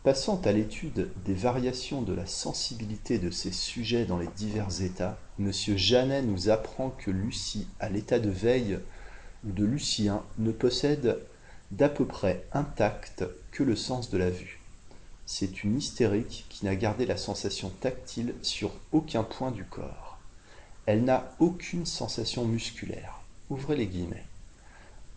Passant 0.04 0.40
à 0.46 0.54
l'étude 0.54 1.10
des 1.26 1.34
variations 1.34 2.02
de 2.02 2.14
la 2.14 2.26
sensibilité 2.26 3.20
de 3.20 3.30
ces 3.30 3.52
sujets 3.52 4.06
dans 4.06 4.18
les 4.18 4.30
divers 4.38 4.82
états, 4.82 5.18
M. 5.40 5.52
Janet 5.52 6.26
nous 6.26 6.50
apprend 6.50 6.92
que 6.92 7.12
Lucie, 7.12 7.68
à 7.82 7.90
l'état 7.90 8.20
de 8.20 8.30
veille 8.30 8.80
de 9.44 9.66
Lucien, 9.66 10.24
ne 10.38 10.52
possède 10.52 11.20
d'à 11.72 11.90
peu 11.90 12.06
près 12.06 12.46
intact 12.54 13.26
que 13.52 13.64
le 13.64 13.76
sens 13.76 14.10
de 14.10 14.18
la 14.18 14.30
vue. 14.30 14.60
C'est 15.26 15.64
une 15.64 15.78
hystérique 15.78 16.46
qui 16.50 16.66
n'a 16.66 16.76
gardé 16.76 17.06
la 17.06 17.18
sensation 17.18 17.70
tactile 17.82 18.34
sur 18.42 18.72
aucun 18.94 19.24
point 19.24 19.52
du 19.52 19.66
corps. 19.66 20.18
Elle 20.86 21.04
n'a 21.04 21.36
aucune 21.40 21.86
sensation 21.86 22.46
musculaire. 22.46 23.20
Ouvrez 23.50 23.76
les 23.76 23.88
guillemets. 23.88 24.26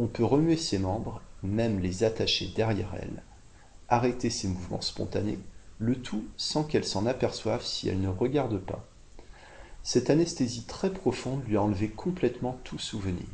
On 0.01 0.09
peut 0.09 0.25
remuer 0.25 0.57
ses 0.57 0.79
membres, 0.79 1.23
même 1.43 1.79
les 1.79 2.03
attacher 2.03 2.49
derrière 2.57 2.93
elle, 3.01 3.23
arrêter 3.89 4.31
ses 4.31 4.49
mouvements 4.49 4.81
spontanés, 4.81 5.39
le 5.79 5.95
tout 5.95 6.25
sans 6.37 6.65
qu'elle 6.65 6.85
s'en 6.85 7.07
aperçoive 7.07 7.65
si 7.65 7.89
elle 7.89 8.01
ne 8.01 8.09
regarde 8.09 8.59
pas. 8.59 8.85
Cette 9.83 10.11
anesthésie 10.11 10.65
très 10.65 10.91
profonde 10.93 11.45
lui 11.47 11.57
a 11.57 11.63
enlevé 11.63 11.89
complètement 11.89 12.59
tout 12.65 12.79
souvenir. 12.79 13.27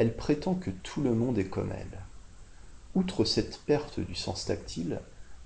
Elle 0.00 0.16
prétend 0.16 0.54
que 0.54 0.70
tout 0.70 1.02
le 1.02 1.14
monde 1.14 1.36
est 1.36 1.50
comme 1.50 1.72
elle. 1.72 1.98
Outre 2.94 3.26
cette 3.26 3.60
perte 3.66 4.00
du 4.00 4.14
sens 4.14 4.46
tactile, 4.46 4.98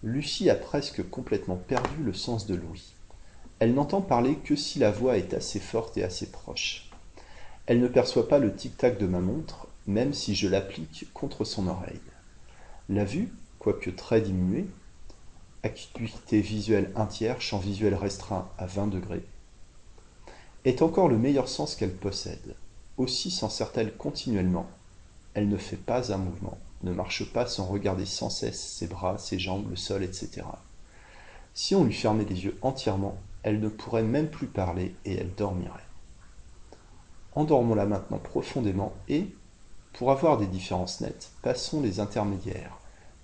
Lucie 0.04 0.48
a 0.48 0.54
presque 0.54 1.02
complètement 1.10 1.56
perdu 1.56 2.04
le 2.04 2.14
sens 2.14 2.46
de 2.46 2.54
l'ouïe. 2.54 2.94
Elle 3.58 3.74
n'entend 3.74 4.00
parler 4.00 4.36
que 4.36 4.54
si 4.54 4.78
la 4.78 4.92
voix 4.92 5.18
est 5.18 5.34
assez 5.34 5.58
forte 5.58 5.96
et 5.96 6.04
assez 6.04 6.30
proche. 6.30 6.88
Elle 7.66 7.80
ne 7.80 7.88
perçoit 7.88 8.28
pas 8.28 8.38
le 8.38 8.54
tic-tac 8.54 8.96
de 8.96 9.08
ma 9.08 9.18
montre, 9.18 9.66
même 9.88 10.14
si 10.14 10.36
je 10.36 10.46
l'applique 10.46 11.12
contre 11.12 11.42
son 11.42 11.66
oreille. 11.66 11.98
La 12.88 13.04
vue, 13.04 13.32
quoique 13.58 13.90
très 13.90 14.20
diminuée, 14.20 14.68
acuité 15.64 16.40
visuelle 16.40 16.92
un 16.94 17.06
tiers, 17.06 17.40
champ 17.40 17.58
visuel 17.58 17.96
restreint 17.96 18.48
à 18.58 18.66
20 18.66 18.86
degrés, 18.86 19.24
est 20.64 20.80
encore 20.80 21.08
le 21.08 21.18
meilleur 21.18 21.48
sens 21.48 21.74
qu'elle 21.74 21.96
possède. 21.96 22.54
Aussi 22.96 23.30
s'en 23.30 23.48
sert-elle 23.48 23.96
continuellement. 23.96 24.66
Elle 25.34 25.48
ne 25.48 25.56
fait 25.56 25.76
pas 25.76 26.12
un 26.12 26.18
mouvement 26.18 26.58
ne 26.84 26.92
marche 26.92 27.24
pas 27.24 27.46
sans 27.46 27.66
regarder 27.66 28.06
sans 28.06 28.30
cesse 28.30 28.60
ses 28.60 28.86
bras, 28.86 29.18
ses 29.18 29.38
jambes, 29.38 29.68
le 29.70 29.76
sol, 29.76 30.02
etc. 30.04 30.42
Si 31.54 31.74
on 31.74 31.84
lui 31.84 31.94
fermait 31.94 32.24
les 32.24 32.44
yeux 32.44 32.58
entièrement, 32.62 33.16
elle 33.42 33.60
ne 33.60 33.68
pourrait 33.68 34.02
même 34.02 34.28
plus 34.28 34.46
parler 34.46 34.94
et 35.04 35.14
elle 35.14 35.34
dormirait. 35.34 35.80
Endormons-la 37.34 37.86
maintenant 37.86 38.18
profondément 38.18 38.92
et, 39.08 39.26
pour 39.92 40.10
avoir 40.10 40.38
des 40.38 40.46
différences 40.46 41.00
nettes, 41.00 41.30
passons 41.42 41.80
les 41.80 42.00
intermédiaires. 42.00 42.78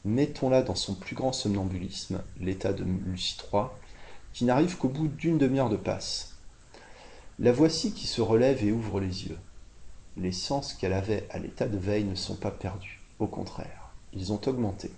Mettons-la 0.05 0.63
dans 0.63 0.75
son 0.75 0.95
plus 0.95 1.15
grand 1.15 1.33
somnambulisme, 1.33 2.23
l'état 2.41 2.73
de 2.73 2.85
Lucie 2.85 3.37
III, 3.53 3.65
qui 4.33 4.45
n'arrive 4.45 4.77
qu'au 4.79 4.89
bout 4.89 5.09
d'une 5.09 5.39
demi-heure 5.39 5.69
de 5.69 5.77
passe. 5.77 6.37
La 7.39 7.53
voici 7.53 7.93
qui 7.93 8.07
se 8.07 8.21
relève 8.21 8.65
et 8.65 8.73
ouvre 8.73 9.01
les 9.01 9.27
yeux. 9.27 9.39
Les 10.17 10.33
sens 10.33 10.75
qu'elle 10.75 10.93
avait 10.93 11.27
à 11.31 11.39
l'état 11.39 11.69
de 11.69 11.79
veille 11.79 12.05
ne 12.05 12.15
sont 12.15 12.37
pas 12.37 12.51
perdus. 12.51 13.01
Au 13.19 13.27
contraire, 13.27 13.91
ils 14.13 14.33
ont 14.33 14.41
augmenté. 14.47 14.91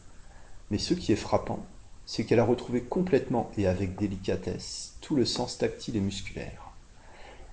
Mais 0.70 0.78
ce 0.78 0.94
qui 0.94 1.12
est 1.12 1.16
frappant, 1.16 1.64
c'est 2.06 2.24
qu'elle 2.24 2.40
a 2.40 2.44
retrouvé 2.44 2.80
complètement 2.80 3.50
et 3.56 3.66
avec 3.66 3.96
délicatesse 3.96 4.96
tout 5.00 5.14
le 5.14 5.24
sens 5.24 5.58
tactile 5.58 5.96
et 5.96 6.00
musculaire. 6.00 6.72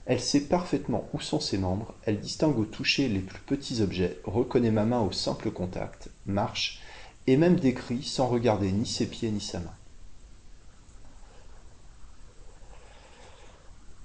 Elle 0.05 0.19
sait 0.19 0.41
parfaitement 0.41 1.07
où 1.13 1.19
sont 1.19 1.39
ses 1.39 1.57
membres, 1.57 1.93
elle 2.05 2.19
distingue 2.19 2.57
au 2.57 2.65
toucher 2.65 3.07
les 3.09 3.19
plus 3.19 3.41
petits 3.41 3.81
objets, 3.81 4.17
reconnaît 4.23 4.71
ma 4.71 4.85
main 4.85 5.01
au 5.01 5.11
simple 5.11 5.51
contact, 5.51 6.09
marche, 6.25 6.81
et 7.27 7.37
même 7.37 7.59
décrit 7.59 8.01
sans 8.01 8.27
regarder 8.27 8.71
ni 8.71 8.87
ses 8.87 9.05
pieds 9.05 9.29
ni 9.29 9.41
sa 9.41 9.59
main. 9.59 9.75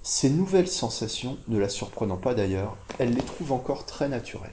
Ces 0.07 0.29
nouvelles 0.29 0.67
sensations, 0.67 1.39
ne 1.47 1.57
la 1.57 1.67
surprenant 1.67 2.17
pas 2.17 2.35
d'ailleurs, 2.35 2.77
elle 2.99 3.15
les 3.15 3.25
trouve 3.25 3.51
encore 3.51 3.87
très 3.87 4.07
naturelles. 4.07 4.51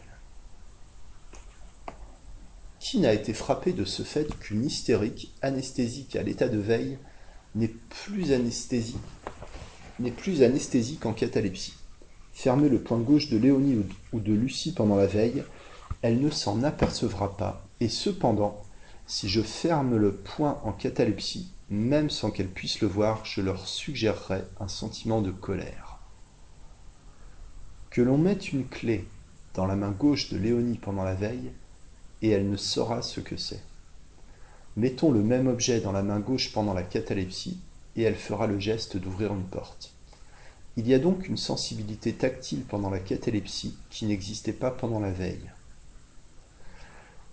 Qui 2.80 3.00
n'a 3.00 3.12
été 3.12 3.34
frappé 3.34 3.74
de 3.74 3.84
ce 3.84 4.02
fait 4.02 4.38
qu'une 4.38 4.64
hystérique 4.64 5.34
anesthésique 5.42 6.16
à 6.16 6.22
l'état 6.22 6.48
de 6.48 6.56
veille 6.56 6.98
n'est 7.54 7.68
plus 7.68 8.32
anesthésie 8.32 9.02
n'est 9.98 10.16
anesthésique 10.42 11.04
en 11.04 11.12
catalepsie? 11.12 11.74
Fermez 12.32 12.70
le 12.70 12.82
point 12.82 12.98
gauche 12.98 13.28
de 13.28 13.36
Léonie 13.36 13.76
ou 14.12 14.20
de 14.20 14.32
Lucie 14.32 14.72
pendant 14.72 14.96
la 14.96 15.06
veille, 15.06 15.44
elle 16.00 16.18
ne 16.22 16.30
s'en 16.30 16.62
apercevra 16.62 17.36
pas, 17.36 17.68
et 17.78 17.90
cependant, 17.90 18.62
si 19.06 19.28
je 19.28 19.42
ferme 19.42 19.98
le 19.98 20.16
point 20.16 20.62
en 20.64 20.72
catalepsie, 20.72 21.52
même 21.72 22.10
sans 22.10 22.30
qu'elle 22.30 22.50
puisse 22.50 22.80
le 22.80 22.88
voir, 22.88 23.24
je 23.24 23.40
leur 23.40 23.66
suggérerai 23.66 24.42
un 24.60 24.68
sentiment 24.68 25.22
de 25.22 25.30
colère. 25.30 25.98
Que 27.90 28.02
l'on 28.02 28.18
mette 28.18 28.52
une 28.52 28.66
clé 28.66 29.06
dans 29.54 29.66
la 29.66 29.76
main 29.76 29.90
gauche 29.90 30.30
de 30.30 30.38
Léonie 30.38 30.78
pendant 30.78 31.04
la 31.04 31.14
veille, 31.14 31.50
et 32.20 32.28
elle 32.28 32.48
ne 32.48 32.56
saura 32.56 33.02
ce 33.02 33.20
que 33.20 33.36
c'est. 33.36 33.62
Mettons 34.76 35.10
le 35.10 35.22
même 35.22 35.48
objet 35.48 35.80
dans 35.80 35.92
la 35.92 36.02
main 36.02 36.20
gauche 36.20 36.52
pendant 36.52 36.74
la 36.74 36.82
catalepsie, 36.82 37.58
et 37.96 38.02
elle 38.02 38.16
fera 38.16 38.46
le 38.46 38.58
geste 38.58 38.96
d'ouvrir 38.96 39.32
une 39.32 39.44
porte. 39.44 39.92
Il 40.76 40.86
y 40.88 40.94
a 40.94 40.98
donc 40.98 41.28
une 41.28 41.36
sensibilité 41.36 42.14
tactile 42.14 42.64
pendant 42.64 42.88
la 42.88 42.98
catalepsie 42.98 43.76
qui 43.90 44.06
n'existait 44.06 44.52
pas 44.52 44.70
pendant 44.70 45.00
la 45.00 45.10
veille. 45.10 45.50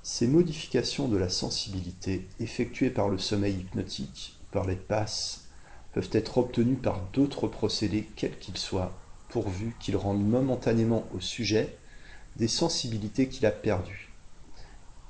Ces 0.02 0.28
modifications 0.28 1.08
de 1.08 1.18
la 1.18 1.30
sensibilité 1.30 2.28
effectuées 2.40 2.90
par 2.90 3.10
le 3.10 3.18
sommeil 3.18 3.56
hypnotique, 3.56 4.40
par 4.52 4.66
les 4.66 4.76
passes, 4.76 5.46
peuvent 5.94 6.10
être 6.14 6.38
obtenues 6.38 6.76
par 6.76 7.02
d'autres 7.14 7.48
procédés 7.48 8.08
quels 8.16 8.38
qu'ils 8.40 8.58
soient, 8.58 8.94
pourvu 9.28 9.76
qu'ils 9.80 9.98
rendent 9.98 10.28
momentanément 10.28 11.06
au 11.14 11.20
sujet 11.20 11.78
des 12.38 12.48
sensibilités 12.48 13.28
qu'il 13.28 13.46
a 13.46 13.52
perdues. 13.52 14.10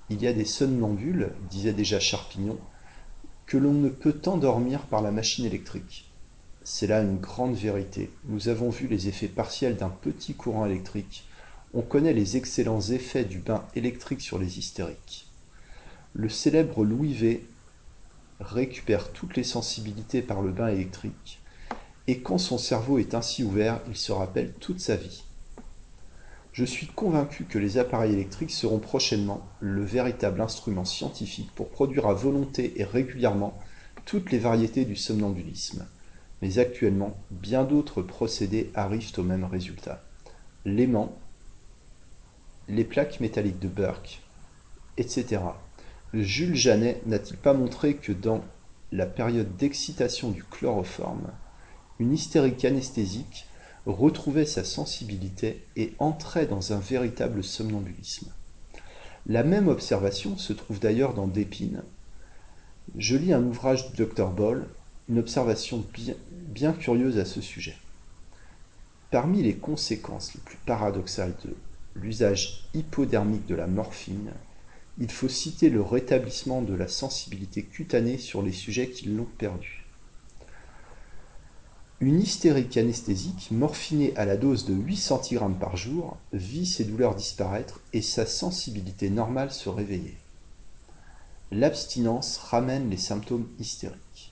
Il 0.09 0.21
y 0.21 0.27
a 0.27 0.33
des 0.33 0.45
somnambules, 0.45 1.33
disait 1.49 1.73
déjà 1.73 1.99
Charpignon, 1.99 2.57
que 3.45 3.57
l'on 3.57 3.73
ne 3.73 3.89
peut 3.89 4.19
endormir 4.25 4.81
par 4.87 5.01
la 5.03 5.11
machine 5.11 5.45
électrique. 5.45 6.11
C'est 6.63 6.87
là 6.87 7.01
une 7.01 7.17
grande 7.17 7.55
vérité. 7.55 8.11
Nous 8.25 8.47
avons 8.47 8.69
vu 8.69 8.87
les 8.87 9.07
effets 9.07 9.27
partiels 9.27 9.75
d'un 9.75 9.89
petit 9.89 10.33
courant 10.33 10.65
électrique. 10.65 11.28
On 11.73 11.81
connaît 11.81 12.13
les 12.13 12.37
excellents 12.37 12.81
effets 12.81 13.25
du 13.25 13.39
bain 13.39 13.65
électrique 13.75 14.21
sur 14.21 14.39
les 14.39 14.57
hystériques. 14.57 15.27
Le 16.13 16.29
célèbre 16.29 16.83
Louis 16.83 17.13
V 17.13 17.45
récupère 18.39 19.11
toutes 19.11 19.35
les 19.35 19.43
sensibilités 19.43 20.21
par 20.21 20.41
le 20.41 20.51
bain 20.51 20.69
électrique, 20.69 21.41
et 22.07 22.21
quand 22.21 22.37
son 22.37 22.57
cerveau 22.57 22.97
est 22.97 23.13
ainsi 23.13 23.43
ouvert, 23.43 23.81
il 23.87 23.95
se 23.95 24.11
rappelle 24.11 24.53
toute 24.53 24.79
sa 24.79 24.95
vie. 24.95 25.23
Je 26.51 26.65
suis 26.65 26.87
convaincu 26.87 27.45
que 27.45 27.59
les 27.59 27.77
appareils 27.77 28.13
électriques 28.13 28.51
seront 28.51 28.79
prochainement 28.79 29.47
le 29.59 29.83
véritable 29.83 30.41
instrument 30.41 30.85
scientifique 30.85 31.51
pour 31.53 31.69
produire 31.69 32.07
à 32.07 32.13
volonté 32.13 32.79
et 32.81 32.83
régulièrement 32.83 33.57
toutes 34.05 34.31
les 34.31 34.39
variétés 34.39 34.85
du 34.85 34.95
somnambulisme 34.95 35.85
mais 36.41 36.57
actuellement, 36.59 37.17
bien 37.31 37.63
d'autres 37.63 38.01
procédés 38.01 38.71
arrivent 38.73 39.11
au 39.17 39.23
même 39.23 39.43
résultat. 39.43 40.03
L'aimant, 40.65 41.17
les 42.69 42.83
plaques 42.83 43.19
métalliques 43.19 43.59
de 43.59 43.67
Burke, 43.67 44.21
etc. 44.97 45.41
Jules 46.13 46.55
Janet 46.55 47.05
n'a-t-il 47.05 47.37
pas 47.37 47.53
montré 47.53 47.95
que 47.95 48.11
dans 48.11 48.43
la 48.91 49.05
période 49.05 49.57
d'excitation 49.57 50.29
du 50.31 50.43
chloroforme, 50.43 51.31
une 51.99 52.13
hystérique 52.13 52.63
anesthésique 52.65 53.45
retrouvait 53.85 54.45
sa 54.45 54.63
sensibilité 54.63 55.65
et 55.75 55.93
entrait 55.99 56.45
dans 56.45 56.73
un 56.73 56.79
véritable 56.79 57.43
somnambulisme? 57.43 58.31
La 59.25 59.43
même 59.43 59.67
observation 59.67 60.37
se 60.37 60.53
trouve 60.53 60.79
d'ailleurs 60.79 61.13
dans 61.13 61.27
Dépine. 61.27 61.83
Je 62.97 63.15
lis 63.15 63.33
un 63.33 63.43
ouvrage 63.43 63.91
du 63.91 64.05
Dr 64.05 64.29
Ball 64.29 64.65
une 65.09 65.17
observation 65.17 65.83
bien, 66.31 66.73
curieuse 66.73 67.17
à 67.17 67.25
ce 67.25 67.41
sujet. 67.41 67.75
Parmi 69.09 69.41
les 69.41 69.55
conséquences 69.55 70.35
les 70.35 70.41
plus 70.41 70.57
paradoxales 70.67 71.35
de 71.43 71.55
l'usage 72.01 72.63
hypodermique 72.73 73.45
de 73.45 73.55
la 73.55 73.67
morphine, 73.67 74.31
il 74.97 75.11
faut 75.11 75.29
citer 75.29 75.69
le 75.69 75.81
rétablissement 75.81 76.61
de 76.61 76.73
la 76.73 76.87
sensibilité 76.87 77.63
cutanée 77.63 78.17
sur 78.17 78.41
les 78.41 78.51
sujets 78.51 78.89
qui 78.89 79.07
l'ont 79.07 79.27
perdue. 79.37 79.85
Une 82.01 82.21
hystérique 82.21 82.77
anesthésique 82.77 83.49
morphinée 83.51 84.15
à 84.15 84.25
la 84.25 84.37
dose 84.37 84.65
de 84.65 84.73
8 84.73 84.95
cg 84.95 85.53
par 85.59 85.75
jour 85.75 86.17
vit 86.31 86.65
ses 86.65 86.85
douleurs 86.85 87.15
disparaître 87.15 87.81
et 87.91 88.01
sa 88.01 88.25
sensibilité 88.25 89.09
normale 89.09 89.51
se 89.51 89.67
réveiller. 89.67 90.15
L'abstinence 91.51 92.37
ramène 92.37 92.89
les 92.89 92.97
symptômes 92.97 93.47
hystériques. 93.59 94.31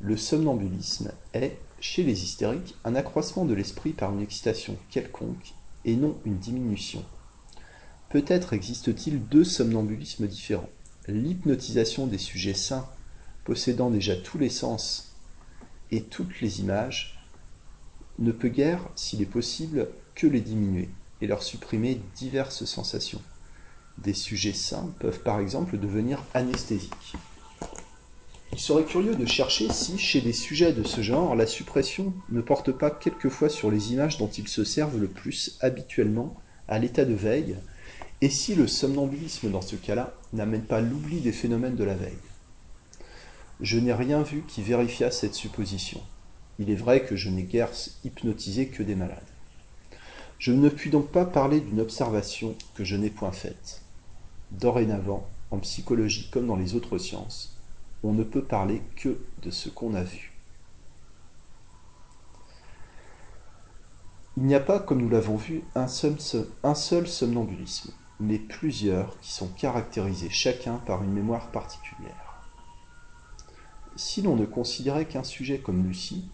Le 0.00 0.16
somnambulisme 0.16 1.12
est, 1.34 1.58
chez 1.80 2.02
les 2.02 2.22
hystériques, 2.22 2.76
un 2.84 2.94
accroissement 2.94 3.44
de 3.44 3.54
l'esprit 3.54 3.92
par 3.92 4.12
une 4.12 4.20
excitation 4.20 4.76
quelconque 4.90 5.54
et 5.84 5.96
non 5.96 6.16
une 6.24 6.38
diminution. 6.38 7.04
Peut-être 8.10 8.52
existe-t-il 8.52 9.26
deux 9.28 9.44
somnambulismes 9.44 10.26
différents. 10.26 10.68
L'hypnotisation 11.08 12.06
des 12.06 12.18
sujets 12.18 12.54
sains, 12.54 12.88
possédant 13.44 13.90
déjà 13.90 14.14
tous 14.14 14.38
les 14.38 14.50
sens 14.50 15.16
et 15.90 16.02
toutes 16.02 16.40
les 16.40 16.60
images, 16.60 17.18
ne 18.18 18.32
peut 18.32 18.48
guère, 18.48 18.88
s'il 18.94 19.22
est 19.22 19.26
possible, 19.26 19.88
que 20.14 20.26
les 20.26 20.40
diminuer 20.40 20.90
et 21.20 21.26
leur 21.26 21.42
supprimer 21.42 22.00
diverses 22.14 22.64
sensations. 22.64 23.22
Des 23.98 24.14
sujets 24.14 24.52
sains 24.52 24.94
peuvent 24.98 25.22
par 25.22 25.40
exemple 25.40 25.78
devenir 25.78 26.24
anesthésiques. 26.34 27.14
Il 28.52 28.58
serait 28.58 28.84
curieux 28.84 29.14
de 29.14 29.26
chercher 29.26 29.70
si, 29.70 29.96
chez 29.96 30.20
des 30.20 30.32
sujets 30.32 30.72
de 30.72 30.82
ce 30.82 31.02
genre, 31.02 31.36
la 31.36 31.46
suppression 31.46 32.12
ne 32.30 32.40
porte 32.40 32.72
pas 32.72 32.90
quelquefois 32.90 33.48
sur 33.48 33.70
les 33.70 33.92
images 33.92 34.18
dont 34.18 34.28
ils 34.28 34.48
se 34.48 34.64
servent 34.64 34.98
le 34.98 35.06
plus 35.06 35.56
habituellement 35.60 36.36
à 36.66 36.78
l'état 36.78 37.04
de 37.04 37.14
veille, 37.14 37.56
et 38.20 38.28
si 38.28 38.54
le 38.54 38.66
somnambulisme 38.66 39.50
dans 39.50 39.62
ce 39.62 39.76
cas-là 39.76 40.14
n'amène 40.32 40.64
pas 40.64 40.80
l'oubli 40.80 41.20
des 41.20 41.32
phénomènes 41.32 41.76
de 41.76 41.84
la 41.84 41.94
veille. 41.94 42.12
Je 43.60 43.78
n'ai 43.78 43.92
rien 43.92 44.22
vu 44.22 44.42
qui 44.48 44.62
vérifiât 44.62 45.10
cette 45.10 45.34
supposition. 45.34 46.00
Il 46.58 46.70
est 46.70 46.76
vrai 46.76 47.04
que 47.04 47.14
je 47.14 47.30
n'ai 47.30 47.44
guère 47.44 47.70
hypnotisé 48.04 48.66
que 48.66 48.82
des 48.82 48.94
malades. 48.94 49.18
Je 50.38 50.52
ne 50.52 50.68
puis 50.68 50.90
donc 50.90 51.08
pas 51.08 51.24
parler 51.24 51.60
d'une 51.60 51.80
observation 51.80 52.56
que 52.74 52.84
je 52.84 52.96
n'ai 52.96 53.10
point 53.10 53.32
faite. 53.32 53.82
Dorénavant, 54.50 55.28
en 55.50 55.58
psychologie 55.58 56.28
comme 56.30 56.46
dans 56.46 56.56
les 56.56 56.74
autres 56.74 56.98
sciences, 56.98 57.59
on 58.02 58.12
ne 58.12 58.24
peut 58.24 58.44
parler 58.44 58.82
que 58.96 59.20
de 59.42 59.50
ce 59.50 59.68
qu'on 59.68 59.94
a 59.94 60.02
vu. 60.02 60.32
Il 64.36 64.44
n'y 64.44 64.54
a 64.54 64.60
pas, 64.60 64.78
comme 64.78 65.02
nous 65.02 65.10
l'avons 65.10 65.36
vu, 65.36 65.64
un 65.74 65.86
seul, 65.86 67.06
somnambulisme, 67.06 67.92
mais 68.20 68.38
plusieurs 68.38 69.18
qui 69.20 69.32
sont 69.32 69.48
caractérisés 69.48 70.30
chacun 70.30 70.76
par 70.78 71.02
une 71.02 71.12
mémoire 71.12 71.50
particulière. 71.50 72.40
Si 73.96 74.22
l'on 74.22 74.36
ne 74.36 74.46
considérait 74.46 75.04
qu'un 75.04 75.24
sujet 75.24 75.58
comme 75.58 75.84
Lucie, 75.86 76.30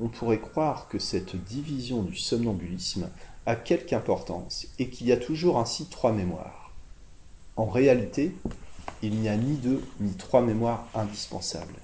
on 0.00 0.08
pourrait 0.08 0.40
croire 0.40 0.88
que 0.88 0.98
cette 0.98 1.36
division 1.36 2.02
du 2.02 2.16
somnambulisme 2.16 3.08
a 3.46 3.54
quelque 3.54 3.92
importance 3.92 4.66
et 4.80 4.88
qu'il 4.88 5.06
y 5.06 5.12
a 5.12 5.16
toujours 5.16 5.58
ainsi 5.58 5.86
trois 5.86 6.12
mémoires. 6.12 6.72
En 7.56 7.66
réalité, 7.66 8.34
il 9.06 9.20
n'y 9.20 9.28
a 9.28 9.36
ni 9.36 9.56
deux 9.56 9.82
ni 10.00 10.12
trois 10.12 10.40
mémoires 10.40 10.88
indispensables. 10.94 11.74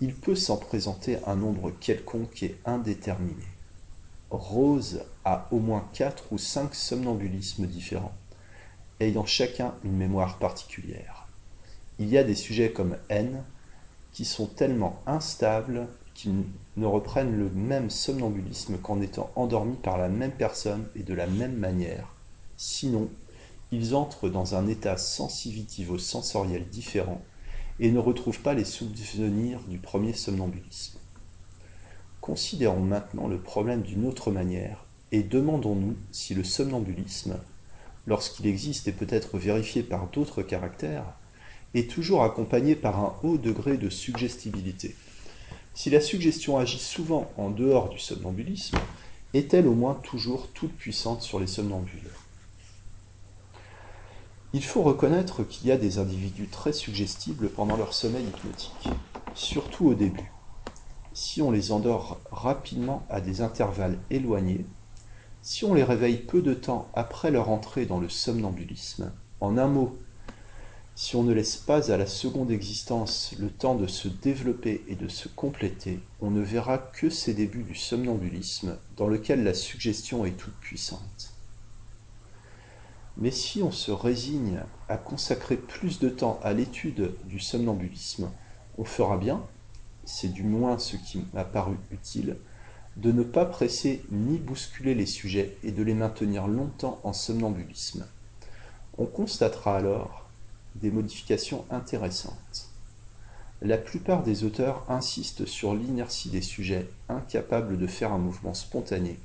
Il 0.00 0.14
peut 0.14 0.34
s'en 0.34 0.56
présenter 0.56 1.18
un 1.26 1.36
nombre 1.36 1.70
quelconque 1.70 2.42
et 2.42 2.56
indéterminé. 2.64 3.44
Rose 4.30 5.02
a 5.24 5.46
au 5.50 5.58
moins 5.58 5.86
quatre 5.92 6.32
ou 6.32 6.38
cinq 6.38 6.74
somnambulismes 6.74 7.66
différents, 7.66 8.14
ayant 9.00 9.26
chacun 9.26 9.74
une 9.84 9.96
mémoire 9.96 10.38
particulière. 10.38 11.28
Il 11.98 12.08
y 12.08 12.16
a 12.16 12.24
des 12.24 12.34
sujets 12.34 12.72
comme 12.72 12.96
N 13.10 13.44
qui 14.10 14.24
sont 14.24 14.46
tellement 14.46 15.02
instables 15.06 15.88
qu'ils 16.14 16.44
ne 16.78 16.86
reprennent 16.86 17.36
le 17.36 17.50
même 17.50 17.90
somnambulisme 17.90 18.78
qu'en 18.78 19.02
étant 19.02 19.30
endormis 19.36 19.76
par 19.76 19.98
la 19.98 20.08
même 20.08 20.32
personne 20.32 20.86
et 20.96 21.02
de 21.02 21.12
la 21.12 21.26
même 21.26 21.56
manière, 21.56 22.14
sinon 22.56 23.10
ils 23.70 23.94
entrent 23.94 24.28
dans 24.28 24.54
un 24.54 24.66
état 24.66 24.96
sensitivo-sensoriel 24.96 26.68
différent 26.68 27.20
et 27.80 27.90
ne 27.90 27.98
retrouvent 27.98 28.40
pas 28.40 28.54
les 28.54 28.64
souvenirs 28.64 29.60
du 29.68 29.78
premier 29.78 30.12
somnambulisme. 30.12 30.98
Considérons 32.20 32.80
maintenant 32.80 33.28
le 33.28 33.38
problème 33.38 33.82
d'une 33.82 34.06
autre 34.06 34.30
manière 34.30 34.86
et 35.12 35.22
demandons-nous 35.22 35.96
si 36.10 36.34
le 36.34 36.44
somnambulisme, 36.44 37.36
lorsqu'il 38.06 38.46
existe 38.46 38.88
et 38.88 38.92
peut 38.92 39.06
être 39.10 39.38
vérifié 39.38 39.82
par 39.82 40.08
d'autres 40.08 40.42
caractères, 40.42 41.04
est 41.74 41.90
toujours 41.90 42.22
accompagné 42.22 42.76
par 42.76 42.98
un 43.00 43.14
haut 43.22 43.36
degré 43.36 43.76
de 43.76 43.90
suggestibilité. 43.90 44.94
Si 45.74 45.90
la 45.90 46.00
suggestion 46.00 46.56
agit 46.56 46.78
souvent 46.78 47.30
en 47.36 47.50
dehors 47.50 47.88
du 47.88 47.98
somnambulisme, 47.98 48.78
est-elle 49.34 49.66
au 49.66 49.74
moins 49.74 49.94
toujours 49.94 50.48
toute 50.52 50.72
puissante 50.76 51.22
sur 51.22 51.40
les 51.40 51.48
somnambules? 51.48 52.10
Il 54.54 54.62
faut 54.62 54.82
reconnaître 54.82 55.42
qu'il 55.42 55.66
y 55.66 55.72
a 55.72 55.76
des 55.76 55.98
individus 55.98 56.46
très 56.46 56.72
suggestibles 56.72 57.48
pendant 57.48 57.76
leur 57.76 57.92
sommeil 57.92 58.22
hypnotique, 58.22 58.88
surtout 59.34 59.86
au 59.88 59.94
début. 59.94 60.30
Si 61.12 61.42
on 61.42 61.50
les 61.50 61.72
endort 61.72 62.20
rapidement 62.30 63.04
à 63.10 63.20
des 63.20 63.40
intervalles 63.40 63.98
éloignés, 64.10 64.64
si 65.42 65.64
on 65.64 65.74
les 65.74 65.82
réveille 65.82 66.18
peu 66.18 66.40
de 66.40 66.54
temps 66.54 66.88
après 66.94 67.32
leur 67.32 67.48
entrée 67.48 67.84
dans 67.84 67.98
le 67.98 68.08
somnambulisme, 68.08 69.10
en 69.40 69.58
un 69.58 69.66
mot, 69.66 69.98
si 70.94 71.16
on 71.16 71.24
ne 71.24 71.32
laisse 71.32 71.56
pas 71.56 71.90
à 71.90 71.96
la 71.96 72.06
seconde 72.06 72.52
existence 72.52 73.34
le 73.40 73.50
temps 73.50 73.74
de 73.74 73.88
se 73.88 74.06
développer 74.06 74.84
et 74.86 74.94
de 74.94 75.08
se 75.08 75.26
compléter, 75.26 75.98
on 76.20 76.30
ne 76.30 76.42
verra 76.42 76.78
que 76.78 77.10
ces 77.10 77.34
débuts 77.34 77.64
du 77.64 77.74
somnambulisme 77.74 78.78
dans 78.96 79.08
lequel 79.08 79.42
la 79.42 79.52
suggestion 79.52 80.24
est 80.24 80.36
toute 80.36 80.54
puissante. 80.60 81.33
Mais 83.16 83.30
si 83.30 83.62
on 83.62 83.70
se 83.70 83.92
résigne 83.92 84.60
à 84.88 84.96
consacrer 84.96 85.56
plus 85.56 86.00
de 86.00 86.08
temps 86.08 86.40
à 86.42 86.52
l'étude 86.52 87.14
du 87.24 87.38
somnambulisme, 87.38 88.30
on 88.76 88.84
fera 88.84 89.16
bien, 89.16 89.42
c'est 90.04 90.32
du 90.32 90.42
moins 90.42 90.78
ce 90.78 90.96
qui 90.96 91.24
m'a 91.32 91.44
paru 91.44 91.76
utile, 91.92 92.36
de 92.96 93.12
ne 93.12 93.22
pas 93.22 93.44
presser 93.44 94.04
ni 94.10 94.38
bousculer 94.38 94.94
les 94.94 95.06
sujets 95.06 95.56
et 95.62 95.72
de 95.72 95.82
les 95.82 95.94
maintenir 95.94 96.46
longtemps 96.46 97.00
en 97.04 97.12
somnambulisme. 97.12 98.06
On 98.98 99.06
constatera 99.06 99.76
alors 99.76 100.28
des 100.76 100.90
modifications 100.90 101.64
intéressantes. 101.70 102.68
La 103.62 103.78
plupart 103.78 104.22
des 104.22 104.44
auteurs 104.44 104.84
insistent 104.88 105.46
sur 105.46 105.74
l'inertie 105.74 106.28
des 106.28 106.42
sujets 106.42 106.88
incapables 107.08 107.78
de 107.78 107.86
faire 107.86 108.12
un 108.12 108.18
mouvement 108.18 108.54
spontané 108.54 109.18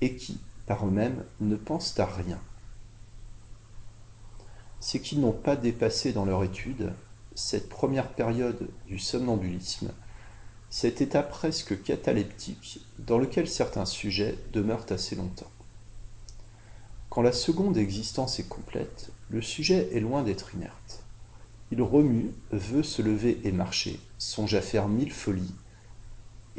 et 0.00 0.16
qui, 0.16 0.38
par 0.66 0.86
eux-mêmes, 0.86 1.24
ne 1.40 1.56
pensent 1.56 1.98
à 1.98 2.06
rien. 2.06 2.38
C'est 4.86 5.00
qu'ils 5.00 5.20
n'ont 5.20 5.32
pas 5.32 5.56
dépassé 5.56 6.12
dans 6.12 6.26
leur 6.26 6.44
étude 6.44 6.92
cette 7.34 7.70
première 7.70 8.12
période 8.12 8.68
du 8.86 8.98
somnambulisme, 8.98 9.90
cet 10.68 11.00
état 11.00 11.22
presque 11.22 11.82
cataleptique 11.82 12.80
dans 12.98 13.16
lequel 13.16 13.48
certains 13.48 13.86
sujets 13.86 14.36
demeurent 14.52 14.84
assez 14.90 15.16
longtemps. 15.16 15.50
Quand 17.08 17.22
la 17.22 17.32
seconde 17.32 17.78
existence 17.78 18.38
est 18.38 18.46
complète, 18.46 19.08
le 19.30 19.40
sujet 19.40 19.88
est 19.94 20.00
loin 20.00 20.22
d'être 20.22 20.54
inerte. 20.54 21.02
Il 21.70 21.80
remue, 21.80 22.32
veut 22.50 22.82
se 22.82 23.00
lever 23.00 23.40
et 23.42 23.52
marcher, 23.52 23.98
songe 24.18 24.54
à 24.54 24.60
faire 24.60 24.88
mille 24.88 25.12
folies, 25.12 25.54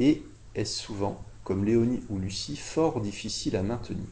et 0.00 0.24
est 0.56 0.64
souvent, 0.64 1.22
comme 1.44 1.64
Léonie 1.64 2.02
ou 2.08 2.18
Lucie, 2.18 2.56
fort 2.56 3.00
difficile 3.00 3.54
à 3.54 3.62
maintenir. 3.62 4.08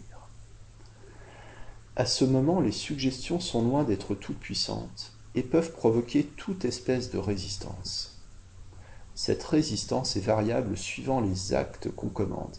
À 1.97 2.07
ce 2.07 2.25
moment, 2.25 2.61
les 2.61 2.73
suggestions 2.73 3.39
sont 3.39 3.63
loin 3.63 3.85
d'être 3.85 4.17
toutes 4.17 4.41
puissantes 4.41 5.13
et 5.37 5.45
peuvent 5.45 5.71
provoquer 5.71 6.25
toute 6.25 6.65
espèce 6.65 7.13
de 7.13 7.19
résistance. 7.19 8.19
Cette 9.15 9.45
résistance 9.45 10.17
est 10.17 10.21
variable 10.21 10.77
suivant 10.77 11.21
les 11.21 11.55
actes 11.55 11.93
qu'on 11.93 12.09
commande. 12.09 12.57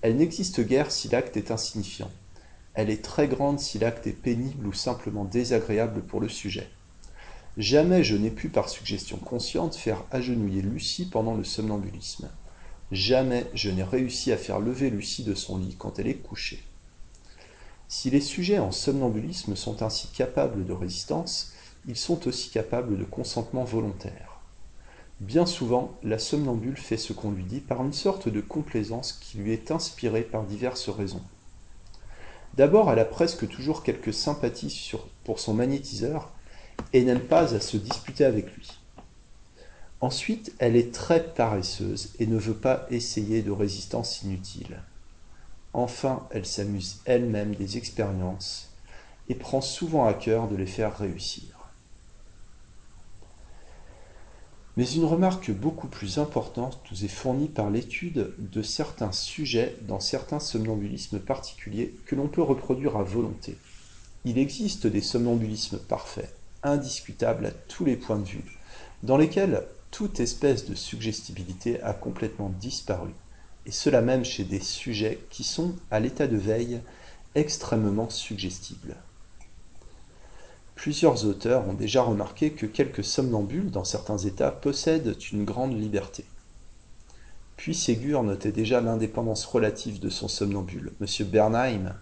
Elle 0.00 0.16
n'existe 0.16 0.60
guère 0.60 0.90
si 0.90 1.08
l'acte 1.08 1.36
est 1.36 1.52
insignifiant. 1.52 2.10
Elle 2.74 2.90
est 2.90 3.04
très 3.04 3.28
grande 3.28 3.60
si 3.60 3.78
l'acte 3.78 4.08
est 4.08 4.20
pénible 4.20 4.66
ou 4.66 4.72
simplement 4.72 5.24
désagréable 5.24 6.02
pour 6.02 6.20
le 6.20 6.28
sujet. 6.28 6.68
Jamais 7.56 8.02
je 8.02 8.16
n'ai 8.16 8.30
pu 8.30 8.48
par 8.48 8.68
suggestion 8.68 9.18
consciente 9.18 9.76
faire 9.76 10.02
agenouiller 10.10 10.62
Lucie 10.62 11.08
pendant 11.08 11.36
le 11.36 11.44
somnambulisme. 11.44 12.28
Jamais 12.90 13.46
je 13.54 13.70
n'ai 13.70 13.84
réussi 13.84 14.32
à 14.32 14.36
faire 14.36 14.58
lever 14.58 14.90
Lucie 14.90 15.22
de 15.22 15.34
son 15.34 15.58
lit 15.58 15.76
quand 15.78 16.00
elle 16.00 16.08
est 16.08 16.14
couchée. 16.14 16.64
Si 17.94 18.08
les 18.08 18.22
sujets 18.22 18.58
en 18.58 18.72
somnambulisme 18.72 19.54
sont 19.54 19.82
ainsi 19.82 20.08
capables 20.08 20.64
de 20.64 20.72
résistance, 20.72 21.52
ils 21.86 21.94
sont 21.94 22.26
aussi 22.26 22.48
capables 22.48 22.96
de 22.96 23.04
consentement 23.04 23.64
volontaire. 23.64 24.40
Bien 25.20 25.44
souvent, 25.44 25.92
la 26.02 26.18
somnambule 26.18 26.78
fait 26.78 26.96
ce 26.96 27.12
qu'on 27.12 27.32
lui 27.32 27.44
dit 27.44 27.60
par 27.60 27.84
une 27.84 27.92
sorte 27.92 28.30
de 28.30 28.40
complaisance 28.40 29.12
qui 29.12 29.36
lui 29.36 29.52
est 29.52 29.70
inspirée 29.70 30.22
par 30.22 30.44
diverses 30.44 30.88
raisons. 30.88 31.20
D'abord, 32.54 32.90
elle 32.90 32.98
a 32.98 33.04
presque 33.04 33.46
toujours 33.46 33.82
quelques 33.82 34.14
sympathies 34.14 34.92
pour 35.22 35.38
son 35.38 35.52
magnétiseur 35.52 36.32
et 36.94 37.04
n'aime 37.04 37.20
pas 37.20 37.54
à 37.54 37.60
se 37.60 37.76
disputer 37.76 38.24
avec 38.24 38.56
lui. 38.56 38.70
Ensuite, 40.00 40.54
elle 40.60 40.76
est 40.76 40.94
très 40.94 41.22
paresseuse 41.22 42.14
et 42.18 42.26
ne 42.26 42.38
veut 42.38 42.54
pas 42.54 42.86
essayer 42.88 43.42
de 43.42 43.50
résistance 43.50 44.22
inutile. 44.22 44.82
Enfin, 45.74 46.26
elle 46.30 46.44
s'amuse 46.44 47.00
elle-même 47.06 47.54
des 47.54 47.78
expériences 47.78 48.70
et 49.28 49.34
prend 49.34 49.60
souvent 49.60 50.04
à 50.04 50.12
cœur 50.12 50.48
de 50.48 50.56
les 50.56 50.66
faire 50.66 50.96
réussir. 50.98 51.62
Mais 54.76 54.90
une 54.90 55.04
remarque 55.04 55.50
beaucoup 55.50 55.88
plus 55.88 56.18
importante 56.18 56.80
nous 56.90 57.04
est 57.04 57.08
fournie 57.08 57.48
par 57.48 57.70
l'étude 57.70 58.34
de 58.38 58.62
certains 58.62 59.12
sujets 59.12 59.76
dans 59.82 60.00
certains 60.00 60.40
somnambulismes 60.40 61.20
particuliers 61.20 61.94
que 62.06 62.14
l'on 62.14 62.28
peut 62.28 62.42
reproduire 62.42 62.96
à 62.96 63.02
volonté. 63.02 63.58
Il 64.24 64.38
existe 64.38 64.86
des 64.86 65.02
somnambulismes 65.02 65.78
parfaits, 65.78 66.34
indiscutables 66.62 67.46
à 67.46 67.50
tous 67.50 67.84
les 67.84 67.96
points 67.96 68.18
de 68.18 68.24
vue, 68.24 68.44
dans 69.02 69.18
lesquels 69.18 69.62
toute 69.90 70.20
espèce 70.20 70.64
de 70.64 70.74
suggestibilité 70.74 71.82
a 71.82 71.92
complètement 71.92 72.48
disparu, 72.48 73.10
et 73.66 73.70
cela 73.70 74.00
même 74.00 74.24
chez 74.24 74.44
des 74.44 74.60
sujets 74.60 75.20
qui 75.30 75.44
sont, 75.44 75.74
à 75.90 76.00
l'état 76.00 76.26
de 76.26 76.36
veille, 76.36 76.80
extrêmement 77.34 78.10
suggestibles. 78.10 78.96
Plusieurs 80.74 81.26
auteurs 81.26 81.68
ont 81.68 81.74
déjà 81.74 82.02
remarqué 82.02 82.52
que 82.52 82.66
quelques 82.66 83.04
somnambules, 83.04 83.70
dans 83.70 83.84
certains 83.84 84.18
états, 84.18 84.50
possèdent 84.50 85.16
une 85.32 85.44
grande 85.44 85.78
liberté. 85.78 86.24
Puis 87.56 87.74
Ségur 87.74 88.24
notait 88.24 88.50
déjà 88.50 88.80
l'indépendance 88.80 89.44
relative 89.44 90.00
de 90.00 90.10
son 90.10 90.26
somnambule. 90.26 90.92
M. 91.00 91.26
Bernheim 91.28 91.94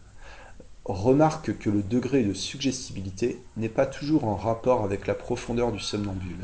remarque 0.86 1.58
que 1.58 1.68
le 1.68 1.82
degré 1.82 2.24
de 2.24 2.32
suggestibilité 2.32 3.42
n'est 3.58 3.68
pas 3.68 3.86
toujours 3.86 4.24
en 4.24 4.36
rapport 4.36 4.82
avec 4.82 5.06
la 5.06 5.14
profondeur 5.14 5.72
du 5.72 5.80
somnambule. 5.80 6.42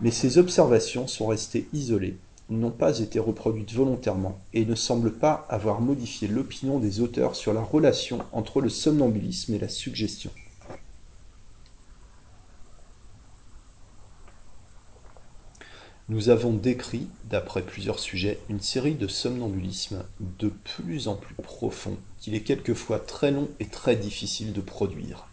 Mais 0.00 0.10
ces 0.10 0.38
observations 0.38 1.06
sont 1.06 1.26
restées 1.28 1.68
isolées, 1.72 2.18
n'ont 2.48 2.70
pas 2.70 3.00
été 3.00 3.18
reproduites 3.18 3.72
volontairement 3.72 4.40
et 4.54 4.64
ne 4.64 4.74
semblent 4.74 5.12
pas 5.12 5.46
avoir 5.50 5.80
modifié 5.80 6.28
l'opinion 6.28 6.78
des 6.78 7.00
auteurs 7.00 7.36
sur 7.36 7.52
la 7.52 7.62
relation 7.62 8.20
entre 8.32 8.60
le 8.60 8.68
somnambulisme 8.68 9.54
et 9.54 9.58
la 9.58 9.68
suggestion. 9.68 10.30
Nous 16.10 16.30
avons 16.30 16.54
décrit, 16.54 17.06
d'après 17.24 17.60
plusieurs 17.60 17.98
sujets, 17.98 18.38
une 18.48 18.62
série 18.62 18.94
de 18.94 19.06
somnambulismes 19.06 20.04
de 20.38 20.48
plus 20.48 21.06
en 21.06 21.16
plus 21.16 21.34
profonds, 21.34 21.98
qu'il 22.16 22.34
est 22.34 22.40
quelquefois 22.40 22.98
très 22.98 23.30
long 23.30 23.48
et 23.60 23.66
très 23.66 23.94
difficile 23.94 24.54
de 24.54 24.62
produire, 24.62 25.27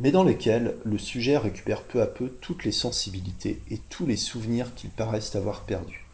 mais 0.00 0.10
dans 0.10 0.24
lesquels 0.24 0.76
le 0.84 0.98
sujet 0.98 1.36
récupère 1.36 1.82
peu 1.82 2.00
à 2.00 2.06
peu 2.06 2.30
toutes 2.40 2.64
les 2.64 2.72
sensibilités 2.72 3.62
et 3.70 3.78
tous 3.90 4.06
les 4.06 4.16
souvenirs 4.16 4.74
qu'il 4.74 4.90
paraissent 4.90 5.36
avoir 5.36 5.64
perdus. 5.66 6.06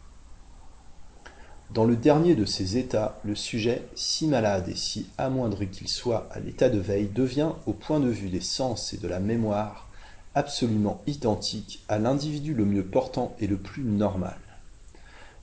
Dans 1.73 1.85
le 1.85 1.95
dernier 1.95 2.35
de 2.35 2.45
ces 2.45 2.77
états, 2.77 3.19
le 3.23 3.35
sujet, 3.35 3.81
si 3.95 4.27
malade 4.27 4.69
et 4.69 4.75
si 4.75 5.07
amoindri 5.17 5.67
qu'il 5.67 5.87
soit 5.87 6.27
à 6.31 6.39
l'état 6.39 6.69
de 6.69 6.79
veille, 6.79 7.09
devient, 7.13 7.51
au 7.65 7.73
point 7.73 7.99
de 7.99 8.09
vue 8.09 8.29
des 8.29 8.41
sens 8.41 8.93
et 8.93 8.97
de 8.97 9.07
la 9.07 9.19
mémoire, 9.19 9.89
absolument 10.35 11.01
identique 11.07 11.83
à 11.87 11.97
l'individu 11.97 12.53
le 12.53 12.63
mieux 12.63 12.85
portant 12.85 13.35
et 13.39 13.47
le 13.47 13.57
plus 13.57 13.83
normal. 13.83 14.37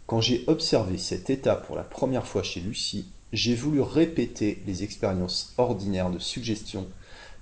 Quand 0.07 0.21
j'ai 0.21 0.45
observé 0.47 0.99
cet 0.99 1.31
état 1.31 1.57
pour 1.57 1.77
la 1.77 1.83
première 1.83 2.27
fois 2.27 2.43
chez 2.43 2.61
Lucie, 2.61 3.07
j'ai 3.33 3.55
voulu 3.55 3.81
répéter 3.81 4.63
les 4.67 4.83
expériences 4.83 5.55
ordinaires 5.59 6.11
de 6.11 6.19
suggestion 6.19 6.87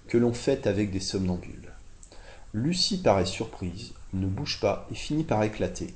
que 0.09 0.19
l'on 0.19 0.33
fait 0.33 0.67
avec 0.67 0.91
des 0.91 1.01
somnambules. 1.01 1.73
Lucie 2.55 3.01
paraît 3.01 3.27
surprise, 3.27 3.93
ne 4.13 4.27
bouge 4.27 4.61
pas 4.61 4.87
et 4.91 4.95
finit 4.95 5.25
par 5.25 5.43
éclater. 5.43 5.95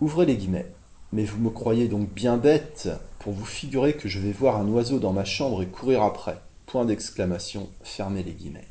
Ouvrez 0.00 0.26
les 0.26 0.36
guillemets. 0.36 0.70
Mais 1.12 1.24
vous 1.24 1.38
me 1.38 1.50
croyez 1.50 1.88
donc 1.88 2.12
bien 2.12 2.36
bête 2.36 2.90
pour 3.18 3.32
vous 3.32 3.46
figurer 3.46 3.94
que 3.94 4.08
je 4.08 4.18
vais 4.18 4.32
voir 4.32 4.56
un 4.56 4.68
oiseau 4.68 4.98
dans 4.98 5.12
ma 5.12 5.24
chambre 5.24 5.62
et 5.62 5.66
courir 5.66 6.02
après. 6.02 6.38
Point 6.66 6.84
d'exclamation, 6.84 7.70
fermez 7.82 8.22
les 8.22 8.32
guillemets. 8.32 8.68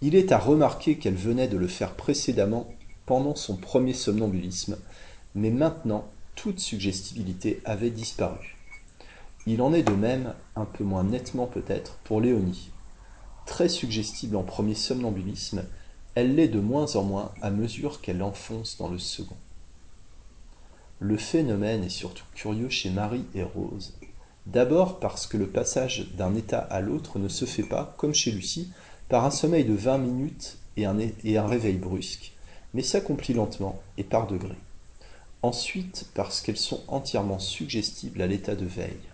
Il 0.00 0.14
est 0.14 0.32
à 0.32 0.38
remarquer 0.38 0.96
qu'elle 0.96 1.14
venait 1.14 1.46
de 1.46 1.56
le 1.56 1.68
faire 1.68 1.94
précédemment 1.94 2.68
pendant 3.06 3.34
son 3.34 3.56
premier 3.56 3.92
somnambulisme, 3.92 4.78
mais 5.34 5.50
maintenant 5.50 6.08
toute 6.34 6.58
suggestibilité 6.58 7.60
avait 7.64 7.90
disparu. 7.90 8.57
Il 9.50 9.62
en 9.62 9.72
est 9.72 9.82
de 9.82 9.94
même, 9.94 10.34
un 10.56 10.66
peu 10.66 10.84
moins 10.84 11.04
nettement 11.04 11.46
peut-être, 11.46 11.96
pour 12.04 12.20
Léonie. 12.20 12.68
Très 13.46 13.70
suggestible 13.70 14.36
en 14.36 14.42
premier 14.42 14.74
somnambulisme, 14.74 15.64
elle 16.14 16.34
l'est 16.34 16.48
de 16.48 16.60
moins 16.60 16.96
en 16.96 17.02
moins 17.02 17.32
à 17.40 17.50
mesure 17.50 18.02
qu'elle 18.02 18.22
enfonce 18.22 18.76
dans 18.76 18.90
le 18.90 18.98
second. 18.98 19.38
Le 20.98 21.16
phénomène 21.16 21.82
est 21.82 21.88
surtout 21.88 22.26
curieux 22.34 22.68
chez 22.68 22.90
Marie 22.90 23.24
et 23.34 23.42
Rose. 23.42 23.94
D'abord 24.44 25.00
parce 25.00 25.26
que 25.26 25.38
le 25.38 25.46
passage 25.46 26.08
d'un 26.12 26.34
état 26.34 26.58
à 26.58 26.82
l'autre 26.82 27.18
ne 27.18 27.28
se 27.28 27.46
fait 27.46 27.62
pas, 27.62 27.94
comme 27.96 28.12
chez 28.12 28.32
Lucie, 28.32 28.70
par 29.08 29.24
un 29.24 29.30
sommeil 29.30 29.64
de 29.64 29.72
20 29.72 29.96
minutes 29.96 30.58
et 30.76 30.84
un, 30.84 30.98
et 30.98 31.38
un 31.38 31.46
réveil 31.46 31.78
brusque, 31.78 32.34
mais 32.74 32.82
s'accomplit 32.82 33.32
lentement 33.32 33.80
et 33.96 34.04
par 34.04 34.26
degrés. 34.26 34.60
Ensuite, 35.40 36.04
parce 36.12 36.42
qu'elles 36.42 36.58
sont 36.58 36.82
entièrement 36.86 37.38
suggestibles 37.38 38.20
à 38.20 38.26
l'état 38.26 38.54
de 38.54 38.66
veille. 38.66 39.07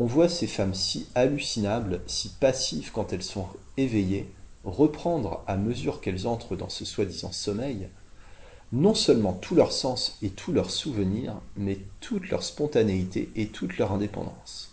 On 0.00 0.06
voit 0.06 0.28
ces 0.28 0.48
femmes 0.48 0.74
si 0.74 1.06
hallucinables, 1.14 2.00
si 2.08 2.30
passives 2.30 2.90
quand 2.90 3.12
elles 3.12 3.22
sont 3.22 3.46
éveillées, 3.76 4.28
reprendre 4.64 5.44
à 5.46 5.56
mesure 5.56 6.00
qu'elles 6.00 6.26
entrent 6.26 6.56
dans 6.56 6.68
ce 6.68 6.84
soi-disant 6.84 7.30
sommeil, 7.30 7.88
non 8.72 8.94
seulement 8.94 9.34
tout 9.34 9.54
leur 9.54 9.70
sens 9.70 10.18
et 10.22 10.30
tous 10.30 10.52
leurs 10.52 10.70
souvenirs, 10.70 11.34
mais 11.56 11.78
toute 12.00 12.28
leur 12.30 12.42
spontanéité 12.42 13.30
et 13.36 13.46
toute 13.48 13.78
leur 13.78 13.92
indépendance 13.92 14.70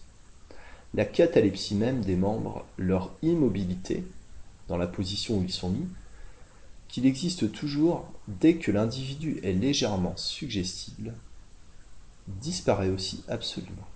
la 0.93 1.05
catalepsie 1.05 1.75
même 1.75 2.01
des 2.01 2.15
membres, 2.15 2.65
leur 2.77 3.11
immobilité, 3.21 4.03
dans 4.67 4.77
la 4.77 4.87
position 4.87 5.37
où 5.37 5.43
ils 5.43 5.51
sont 5.51 5.69
mis, 5.69 5.87
qu'il 6.87 7.05
existe 7.05 7.51
toujours 7.51 8.05
dès 8.27 8.55
que 8.55 8.71
l'individu 8.71 9.39
est 9.43 9.53
légèrement 9.53 10.15
suggestible, 10.15 11.13
disparaît 12.27 12.89
aussi 12.89 13.23
absolument. 13.27 13.87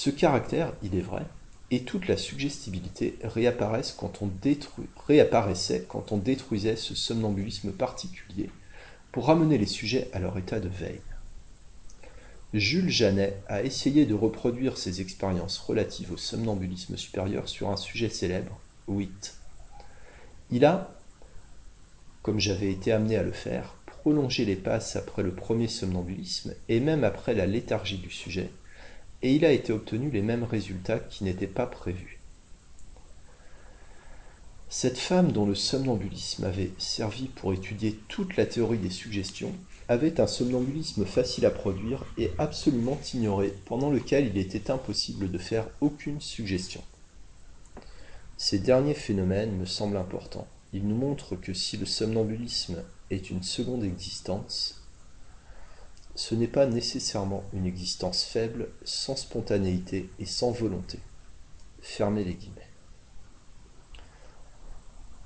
Ce 0.00 0.10
caractère, 0.10 0.74
il 0.84 0.94
est 0.94 1.00
vrai, 1.00 1.24
et 1.72 1.82
toute 1.82 2.06
la 2.06 2.16
suggestibilité 2.16 3.18
réapparaissent 3.24 3.90
quand 3.98 4.22
on 4.22 4.30
réapparaissait 5.08 5.86
quand 5.88 6.12
on 6.12 6.18
détruisait 6.18 6.76
ce 6.76 6.94
somnambulisme 6.94 7.72
particulier 7.72 8.48
pour 9.10 9.26
ramener 9.26 9.58
les 9.58 9.66
sujets 9.66 10.08
à 10.12 10.20
leur 10.20 10.38
état 10.38 10.60
de 10.60 10.68
veille. 10.68 11.00
Jules 12.54 12.90
Janet 12.90 13.42
a 13.48 13.64
essayé 13.64 14.06
de 14.06 14.14
reproduire 14.14 14.78
ces 14.78 15.00
expériences 15.00 15.58
relatives 15.58 16.12
au 16.12 16.16
somnambulisme 16.16 16.96
supérieur 16.96 17.48
sur 17.48 17.68
un 17.68 17.76
sujet 17.76 18.08
célèbre, 18.08 18.56
Witt. 18.86 19.34
Il 20.52 20.64
a, 20.64 20.94
comme 22.22 22.38
j'avais 22.38 22.70
été 22.70 22.92
amené 22.92 23.16
à 23.16 23.24
le 23.24 23.32
faire, 23.32 23.74
prolongé 23.84 24.44
les 24.44 24.54
passes 24.54 24.94
après 24.94 25.24
le 25.24 25.34
premier 25.34 25.66
somnambulisme 25.66 26.54
et 26.68 26.78
même 26.78 27.02
après 27.02 27.34
la 27.34 27.46
léthargie 27.46 27.98
du 27.98 28.12
sujet, 28.12 28.52
et 29.22 29.34
il 29.34 29.44
a 29.44 29.52
été 29.52 29.72
obtenu 29.72 30.10
les 30.10 30.22
mêmes 30.22 30.44
résultats 30.44 30.98
qui 30.98 31.24
n'étaient 31.24 31.46
pas 31.46 31.66
prévus. 31.66 32.18
Cette 34.70 34.98
femme 34.98 35.32
dont 35.32 35.46
le 35.46 35.54
somnambulisme 35.54 36.44
avait 36.44 36.72
servi 36.76 37.28
pour 37.28 37.54
étudier 37.54 37.98
toute 38.08 38.36
la 38.36 38.44
théorie 38.44 38.78
des 38.78 38.90
suggestions 38.90 39.54
avait 39.88 40.20
un 40.20 40.26
somnambulisme 40.26 41.06
facile 41.06 41.46
à 41.46 41.50
produire 41.50 42.04
et 42.18 42.30
absolument 42.36 42.98
ignoré, 43.14 43.54
pendant 43.64 43.90
lequel 43.90 44.26
il 44.26 44.36
était 44.36 44.70
impossible 44.70 45.30
de 45.30 45.38
faire 45.38 45.66
aucune 45.80 46.20
suggestion. 46.20 46.82
Ces 48.36 48.58
derniers 48.58 48.94
phénomènes 48.94 49.56
me 49.56 49.64
semblent 49.64 49.96
importants. 49.96 50.46
Ils 50.74 50.86
nous 50.86 50.94
montrent 50.94 51.34
que 51.34 51.54
si 51.54 51.78
le 51.78 51.86
somnambulisme 51.86 52.84
est 53.10 53.30
une 53.30 53.42
seconde 53.42 53.84
existence, 53.84 54.77
ce 56.18 56.34
n'est 56.34 56.48
pas 56.48 56.66
nécessairement 56.66 57.44
une 57.52 57.64
existence 57.64 58.24
faible, 58.24 58.70
sans 58.82 59.14
spontanéité 59.14 60.10
et 60.18 60.26
sans 60.26 60.50
volonté. 60.50 60.98
Fermez 61.80 62.24
les 62.24 62.34
guillemets. 62.34 62.68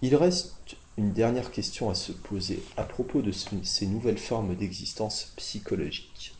Il 0.02 0.14
reste 0.16 0.76
une 0.98 1.14
dernière 1.14 1.50
question 1.50 1.88
à 1.88 1.94
se 1.94 2.12
poser 2.12 2.62
à 2.76 2.82
propos 2.82 3.22
de 3.22 3.32
ces 3.32 3.86
nouvelles 3.86 4.18
formes 4.18 4.54
d'existence 4.54 5.32
psychologique. 5.36 6.34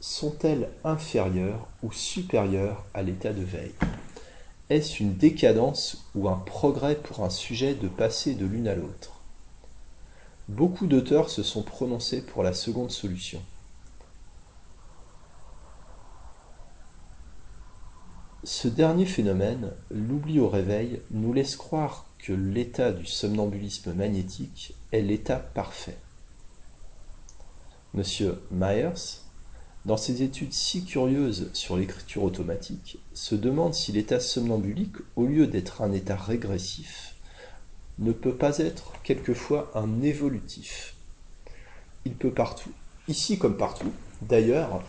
Sont-elles 0.00 0.68
inférieures 0.84 1.66
ou 1.82 1.90
supérieures 1.92 2.84
à 2.92 3.00
l'état 3.00 3.32
de 3.32 3.42
veille? 3.42 3.74
Est-ce 4.68 5.02
une 5.02 5.16
décadence 5.16 6.04
ou 6.14 6.28
un 6.28 6.36
progrès 6.36 6.96
pour 6.96 7.24
un 7.24 7.30
sujet 7.30 7.74
de 7.74 7.88
passer 7.88 8.34
de 8.34 8.44
l'une 8.44 8.68
à 8.68 8.74
l'autre? 8.74 9.22
Beaucoup 10.48 10.86
d'auteurs 10.86 11.30
se 11.30 11.42
sont 11.42 11.62
prononcés 11.62 12.20
pour 12.20 12.42
la 12.42 12.52
seconde 12.52 12.90
solution. 12.90 13.42
Ce 18.44 18.66
dernier 18.66 19.06
phénomène, 19.06 19.70
l'oubli 19.92 20.40
au 20.40 20.48
réveil, 20.48 21.00
nous 21.12 21.32
laisse 21.32 21.54
croire 21.54 22.06
que 22.18 22.32
l'état 22.32 22.90
du 22.90 23.06
somnambulisme 23.06 23.92
magnétique 23.92 24.74
est 24.90 25.00
l'état 25.00 25.36
parfait. 25.36 25.96
Monsieur 27.94 28.42
Myers, 28.50 29.20
dans 29.84 29.96
ses 29.96 30.24
études 30.24 30.52
si 30.52 30.84
curieuses 30.84 31.50
sur 31.52 31.76
l'écriture 31.76 32.24
automatique, 32.24 32.98
se 33.14 33.36
demande 33.36 33.74
si 33.74 33.92
l'état 33.92 34.18
somnambulique, 34.18 34.96
au 35.14 35.26
lieu 35.26 35.46
d'être 35.46 35.80
un 35.80 35.92
état 35.92 36.16
régressif, 36.16 37.14
ne 38.00 38.10
peut 38.10 38.34
pas 38.34 38.58
être 38.58 38.92
quelquefois 39.04 39.70
un 39.76 40.02
évolutif. 40.02 40.96
Il 42.04 42.14
peut 42.14 42.32
partout, 42.32 42.72
ici 43.06 43.38
comme 43.38 43.56
partout, 43.56 43.92
d'ailleurs, 44.20 44.82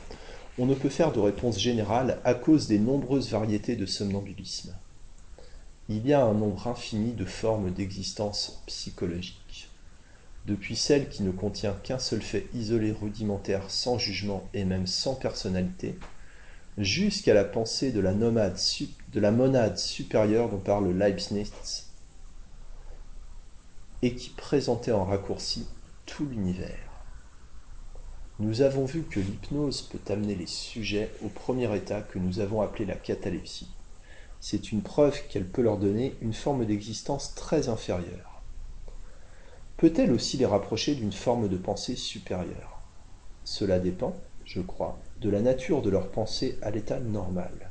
on 0.59 0.65
ne 0.67 0.75
peut 0.75 0.89
faire 0.89 1.11
de 1.11 1.19
réponse 1.19 1.59
générale 1.59 2.19
à 2.23 2.35
cause 2.35 2.67
des 2.67 2.77
nombreuses 2.77 3.31
variétés 3.31 3.75
de 3.75 3.87
somnambulisme. 3.87 4.75
Il 5.89 6.05
y 6.07 6.13
a 6.13 6.23
un 6.23 6.33
nombre 6.33 6.67
infini 6.67 7.13
de 7.13 7.25
formes 7.25 7.71
d'existence 7.71 8.61
psychologique, 8.67 9.69
depuis 10.45 10.75
celle 10.75 11.09
qui 11.09 11.23
ne 11.23 11.31
contient 11.31 11.73
qu'un 11.83 11.99
seul 11.99 12.21
fait 12.21 12.47
isolé 12.53 12.91
rudimentaire 12.91 13.69
sans 13.69 13.97
jugement 13.97 14.47
et 14.53 14.63
même 14.63 14.85
sans 14.85 15.15
personnalité, 15.15 15.97
jusqu'à 16.77 17.33
la 17.33 17.45
pensée 17.45 17.91
de 17.91 17.99
la, 17.99 18.13
de 18.13 19.19
la 19.19 19.31
monade 19.31 19.77
supérieure 19.77 20.49
dont 20.49 20.59
parle 20.59 20.91
Leibniz, 20.91 21.89
et 24.03 24.15
qui 24.15 24.29
présentait 24.29 24.91
en 24.91 25.05
raccourci 25.05 25.67
tout 26.05 26.25
l'univers. 26.25 26.83
Nous 28.39 28.63
avons 28.63 28.86
vu 28.86 29.04
que 29.04 29.19
l'hypnose 29.19 29.84
peut 29.84 30.12
amener 30.12 30.34
les 30.34 30.48
sujets 30.48 31.12
au 31.24 31.30
premier 31.30 31.74
état 31.76 32.02
que 32.02 32.17
nous 32.17 32.39
avons 32.39 32.62
appelé 32.62 32.84
la 32.84 32.96
catalepsie. 32.96 33.69
C'est 34.41 34.72
une 34.72 34.82
preuve 34.82 35.22
qu'elle 35.28 35.48
peut 35.48 35.62
leur 35.62 35.78
donner 35.78 36.15
une 36.19 36.34
forme 36.34 36.65
d'existence 36.65 37.36
très 37.36 37.69
inférieure. 37.69 38.41
Peut-elle 39.78 40.12
aussi 40.12 40.38
les 40.38 40.48
rapprocher 40.48 40.96
d'une 40.96 41.12
forme 41.12 41.48
de 41.48 41.58
pensée 41.58 41.96
supérieure? 41.96 42.82
Cela 43.43 43.80
dépend, 43.80 44.15
je 44.46 44.62
crois, 44.62 44.98
de 45.22 45.30
la 45.30 45.41
nature 45.41 45.84
de 45.84 45.91
leur 45.91 46.10
pensée 46.10 46.58
à 46.63 46.72
l'état 46.72 47.00
normal. 47.00 47.69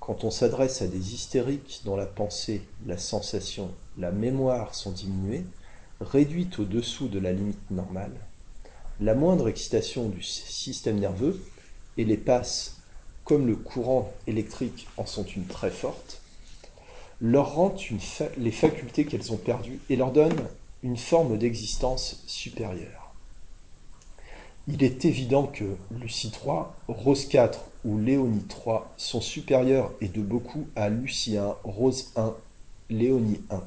Quand 0.00 0.24
on 0.24 0.30
s'adresse 0.30 0.80
à 0.80 0.86
des 0.86 1.12
hystériques 1.12 1.82
dont 1.84 1.96
la 1.96 2.06
pensée, 2.06 2.62
la 2.86 2.96
sensation, 2.96 3.70
la 3.98 4.12
mémoire 4.12 4.74
sont 4.74 4.92
diminuées, 4.92 5.44
réduites 6.00 6.58
au-dessous 6.58 7.08
de 7.08 7.18
la 7.18 7.32
limite 7.32 7.70
normale, 7.70 8.16
la 9.00 9.14
moindre 9.14 9.48
excitation 9.48 10.08
du 10.08 10.22
système 10.22 10.98
nerveux, 10.98 11.40
et 11.98 12.04
les 12.04 12.16
passes, 12.16 12.76
comme 13.24 13.46
le 13.46 13.56
courant 13.56 14.12
électrique 14.26 14.86
en 14.96 15.06
sont 15.06 15.24
une 15.24 15.46
très 15.46 15.70
forte, 15.70 16.20
leur 17.20 17.54
rend 17.54 17.74
les 18.36 18.50
facultés 18.50 19.06
qu'elles 19.06 19.32
ont 19.32 19.38
perdues 19.38 19.80
et 19.88 19.96
leur 19.96 20.12
donne 20.12 20.36
une 20.82 20.96
forme 20.96 21.38
d'existence 21.38 22.22
supérieure. 22.26 23.14
Il 24.68 24.82
est 24.82 25.04
évident 25.04 25.46
que 25.46 25.64
Lucie 25.92 26.30
3, 26.30 26.74
Rose 26.88 27.26
4 27.28 27.60
ou 27.84 27.98
Léonie 27.98 28.44
3 28.48 28.92
sont 28.96 29.20
supérieurs 29.20 29.92
et 30.00 30.08
de 30.08 30.20
beaucoup 30.20 30.66
à 30.74 30.88
Lucie 30.88 31.36
1, 31.36 31.56
Rose 31.64 32.12
1, 32.16 32.34
Léonie 32.90 33.40
1. 33.50 33.62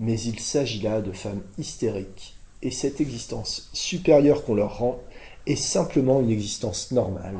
Mais 0.00 0.20
il 0.20 0.40
s'agit 0.40 0.80
là 0.80 1.00
de 1.00 1.12
femmes 1.12 1.42
hystériques 1.58 2.34
et 2.62 2.70
cette 2.70 3.00
existence 3.00 3.70
supérieure 3.72 4.44
qu'on 4.44 4.54
leur 4.54 4.78
rend 4.78 5.00
est 5.46 5.56
simplement 5.56 6.20
une 6.20 6.30
existence 6.30 6.90
normale, 6.90 7.38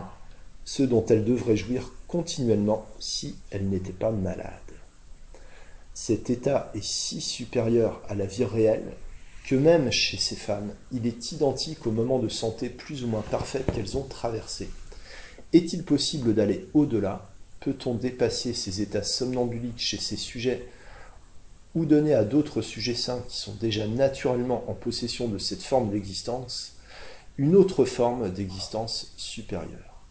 ce 0.64 0.82
dont 0.82 1.04
elles 1.06 1.24
devraient 1.24 1.56
jouir 1.56 1.92
continuellement 2.08 2.86
si 2.98 3.36
elles 3.50 3.68
n'étaient 3.68 3.92
pas 3.92 4.10
malades. 4.10 4.50
Cet 5.94 6.30
état 6.30 6.70
est 6.74 6.82
si 6.82 7.20
supérieur 7.20 8.02
à 8.08 8.14
la 8.14 8.26
vie 8.26 8.44
réelle 8.44 8.96
que 9.44 9.54
même 9.54 9.90
chez 9.90 10.16
ces 10.16 10.36
femmes, 10.36 10.72
il 10.92 11.06
est 11.06 11.32
identique 11.32 11.86
au 11.86 11.90
moment 11.90 12.18
de 12.18 12.28
santé 12.28 12.68
plus 12.68 13.04
ou 13.04 13.08
moins 13.08 13.22
parfait 13.22 13.64
qu'elles 13.74 13.96
ont 13.96 14.04
traversé. 14.04 14.70
Est-il 15.52 15.84
possible 15.84 16.34
d'aller 16.34 16.68
au-delà? 16.74 17.30
Peut-on 17.60 17.94
dépasser 17.94 18.54
ces 18.54 18.80
états 18.80 19.02
somnambuliques 19.02 19.80
chez 19.80 19.98
ces 19.98 20.16
sujets? 20.16 20.66
Ou 21.74 21.84
donner 21.84 22.14
à 22.14 22.24
d'autres 22.24 22.62
sujets 22.62 22.94
saints 22.94 23.22
qui 23.28 23.36
sont 23.36 23.54
déjà 23.54 23.86
naturellement 23.86 24.64
en 24.68 24.74
possession 24.74 25.28
de 25.28 25.38
cette 25.38 25.62
forme 25.62 25.90
d'existence 25.90 26.76
une 27.38 27.56
autre 27.56 27.84
forme 27.84 28.30
d'existence 28.30 29.12
supérieure. 29.16 30.02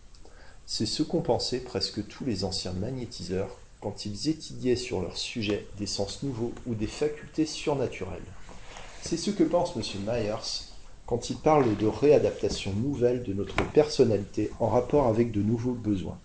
C'est 0.65 0.85
ce 0.85 1.03
qu'ont 1.03 1.21
pensé 1.21 1.59
presque 1.59 2.07
tous 2.07 2.25
les 2.25 2.43
anciens 2.43 2.73
magnétiseurs 2.73 3.57
quand 3.81 4.05
ils 4.05 4.29
étudiaient 4.29 4.75
sur 4.75 5.01
leur 5.01 5.17
sujet 5.17 5.67
des 5.77 5.85
sens 5.85 6.23
nouveaux 6.23 6.53
ou 6.65 6.75
des 6.75 6.87
facultés 6.87 7.45
surnaturelles. 7.45 8.21
C'est 9.01 9.17
ce 9.17 9.31
que 9.31 9.43
pense 9.43 9.75
M. 9.75 9.83
Myers 10.05 10.69
quand 11.05 11.29
il 11.29 11.37
parle 11.37 11.75
de 11.77 11.87
réadaptation 11.87 12.71
nouvelle 12.73 13.23
de 13.23 13.33
notre 13.33 13.63
personnalité 13.71 14.51
en 14.59 14.67
rapport 14.67 15.07
avec 15.07 15.31
de 15.31 15.41
nouveaux 15.41 15.73
besoins. 15.73 16.19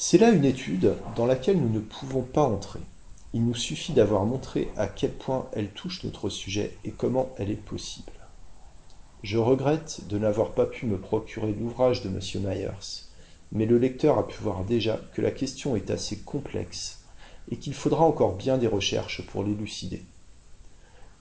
C'est 0.00 0.18
là 0.18 0.30
une 0.30 0.44
étude 0.44 0.94
dans 1.16 1.26
laquelle 1.26 1.60
nous 1.60 1.68
ne 1.68 1.80
pouvons 1.80 2.22
pas 2.22 2.44
entrer. 2.44 2.78
Il 3.34 3.44
nous 3.44 3.56
suffit 3.56 3.92
d'avoir 3.92 4.24
montré 4.26 4.68
à 4.76 4.86
quel 4.86 5.10
point 5.10 5.48
elle 5.52 5.70
touche 5.70 6.04
notre 6.04 6.28
sujet 6.28 6.76
et 6.84 6.92
comment 6.92 7.34
elle 7.36 7.50
est 7.50 7.56
possible. 7.56 8.12
Je 9.24 9.38
regrette 9.38 10.02
de 10.08 10.16
n'avoir 10.16 10.52
pas 10.52 10.66
pu 10.66 10.86
me 10.86 10.98
procurer 10.98 11.52
l'ouvrage 11.52 12.02
de 12.02 12.10
M. 12.10 12.20
Myers, 12.46 13.06
mais 13.50 13.66
le 13.66 13.76
lecteur 13.76 14.18
a 14.18 14.28
pu 14.28 14.40
voir 14.40 14.62
déjà 14.64 15.00
que 15.14 15.20
la 15.20 15.32
question 15.32 15.74
est 15.74 15.90
assez 15.90 16.18
complexe 16.18 17.00
et 17.50 17.56
qu'il 17.56 17.74
faudra 17.74 18.04
encore 18.04 18.36
bien 18.36 18.56
des 18.56 18.68
recherches 18.68 19.26
pour 19.26 19.42
l'élucider. 19.42 20.04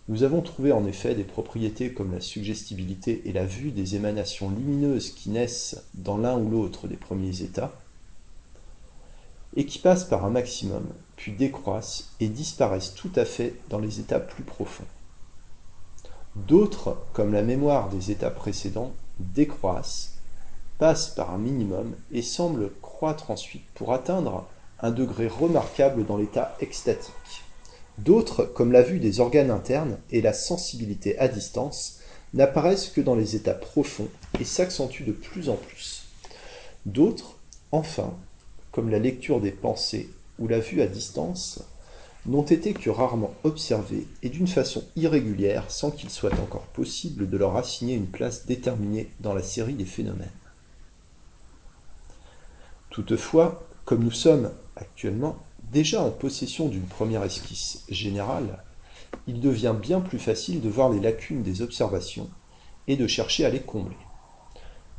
Nous 0.07 0.21
avons 0.21 0.41
trouvé 0.41 0.71
en 0.71 0.85
effet 0.85 1.15
des 1.15 1.23
propriétés 1.23 1.93
comme 1.93 2.11
la 2.11 2.21
suggestibilité 2.21 3.23
et 3.25 3.33
la 3.33 3.45
vue 3.47 3.71
des 3.71 3.95
émanations 3.95 4.51
lumineuses 4.51 5.09
qui 5.09 5.31
naissent 5.31 5.83
dans 5.95 6.19
l'un 6.19 6.37
ou 6.37 6.51
l'autre 6.51 6.87
des 6.87 6.95
premiers 6.95 7.41
états, 7.41 7.73
et 9.55 9.65
qui 9.65 9.79
passent 9.79 10.05
par 10.05 10.25
un 10.25 10.29
maximum 10.29 10.83
puis 11.17 11.33
décroissent 11.33 12.11
et 12.21 12.29
disparaissent 12.29 12.93
tout 12.93 13.11
à 13.15 13.25
fait 13.25 13.55
dans 13.69 13.79
les 13.79 13.99
états 13.99 14.19
plus 14.19 14.43
profonds. 14.43 14.85
D'autres, 16.35 16.97
comme 17.13 17.33
la 17.33 17.41
mémoire 17.41 17.89
des 17.89 18.11
états 18.11 18.29
précédents, 18.29 18.93
décroissent, 19.19 20.13
passent 20.77 21.09
par 21.09 21.33
un 21.33 21.39
minimum 21.39 21.95
et 22.11 22.21
semblent 22.21 22.71
croître 22.81 23.31
ensuite 23.31 23.65
pour 23.73 23.93
atteindre 23.93 24.47
un 24.79 24.91
degré 24.91 25.27
remarquable 25.27 26.05
dans 26.05 26.17
l'état 26.17 26.55
extatique. 26.59 27.43
D'autres, 27.97 28.43
comme 28.43 28.71
la 28.71 28.83
vue 28.83 28.99
des 28.99 29.19
organes 29.19 29.49
internes 29.49 29.97
et 30.11 30.21
la 30.21 30.33
sensibilité 30.33 31.17
à 31.17 31.27
distance, 31.27 31.99
n'apparaissent 32.35 32.89
que 32.89 33.01
dans 33.01 33.15
les 33.15 33.35
états 33.35 33.55
profonds 33.55 34.09
et 34.39 34.43
s'accentuent 34.43 35.05
de 35.05 35.13
plus 35.13 35.49
en 35.49 35.55
plus. 35.55 36.03
D'autres, 36.85 37.37
enfin, 37.71 38.13
comme 38.77 38.91
la 38.91 38.99
lecture 38.99 39.41
des 39.41 39.49
pensées 39.49 40.07
ou 40.37 40.47
la 40.47 40.59
vue 40.59 40.83
à 40.83 40.85
distance, 40.85 41.63
n'ont 42.27 42.43
été 42.43 42.73
que 42.73 42.91
rarement 42.91 43.33
observés 43.43 44.05
et 44.21 44.29
d'une 44.29 44.45
façon 44.45 44.83
irrégulière 44.95 45.71
sans 45.71 45.89
qu'il 45.89 46.11
soit 46.11 46.39
encore 46.39 46.67
possible 46.67 47.27
de 47.27 47.37
leur 47.37 47.57
assigner 47.57 47.95
une 47.95 48.05
place 48.05 48.45
déterminée 48.45 49.09
dans 49.19 49.33
la 49.33 49.41
série 49.41 49.73
des 49.73 49.83
phénomènes. 49.83 50.29
Toutefois, 52.91 53.67
comme 53.83 54.03
nous 54.03 54.11
sommes 54.11 54.51
actuellement 54.75 55.37
déjà 55.71 56.03
en 56.03 56.11
possession 56.11 56.67
d'une 56.67 56.85
première 56.85 57.23
esquisse 57.23 57.83
générale, 57.89 58.63
il 59.25 59.39
devient 59.39 59.73
bien 59.81 60.01
plus 60.01 60.19
facile 60.19 60.61
de 60.61 60.69
voir 60.69 60.91
les 60.91 60.99
lacunes 60.99 61.41
des 61.41 61.63
observations 61.63 62.29
et 62.85 62.95
de 62.95 63.07
chercher 63.07 63.43
à 63.43 63.49
les 63.49 63.61
combler. 63.61 63.97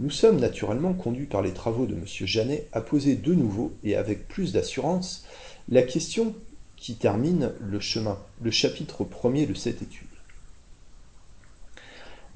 Nous 0.00 0.10
sommes 0.10 0.38
naturellement 0.38 0.94
conduits 0.94 1.26
par 1.26 1.42
les 1.42 1.52
travaux 1.52 1.86
de 1.86 1.94
M. 1.94 2.04
Janet 2.06 2.68
à 2.72 2.80
poser 2.80 3.16
de 3.16 3.34
nouveau 3.34 3.72
et 3.82 3.96
avec 3.96 4.28
plus 4.28 4.52
d'assurance 4.52 5.24
la 5.68 5.82
question 5.82 6.36
qui 6.76 6.94
termine 6.94 7.52
le, 7.60 7.80
chemin, 7.80 8.16
le 8.40 8.52
chapitre 8.52 9.02
premier 9.02 9.46
de 9.46 9.54
cette 9.54 9.82
étude. 9.82 10.06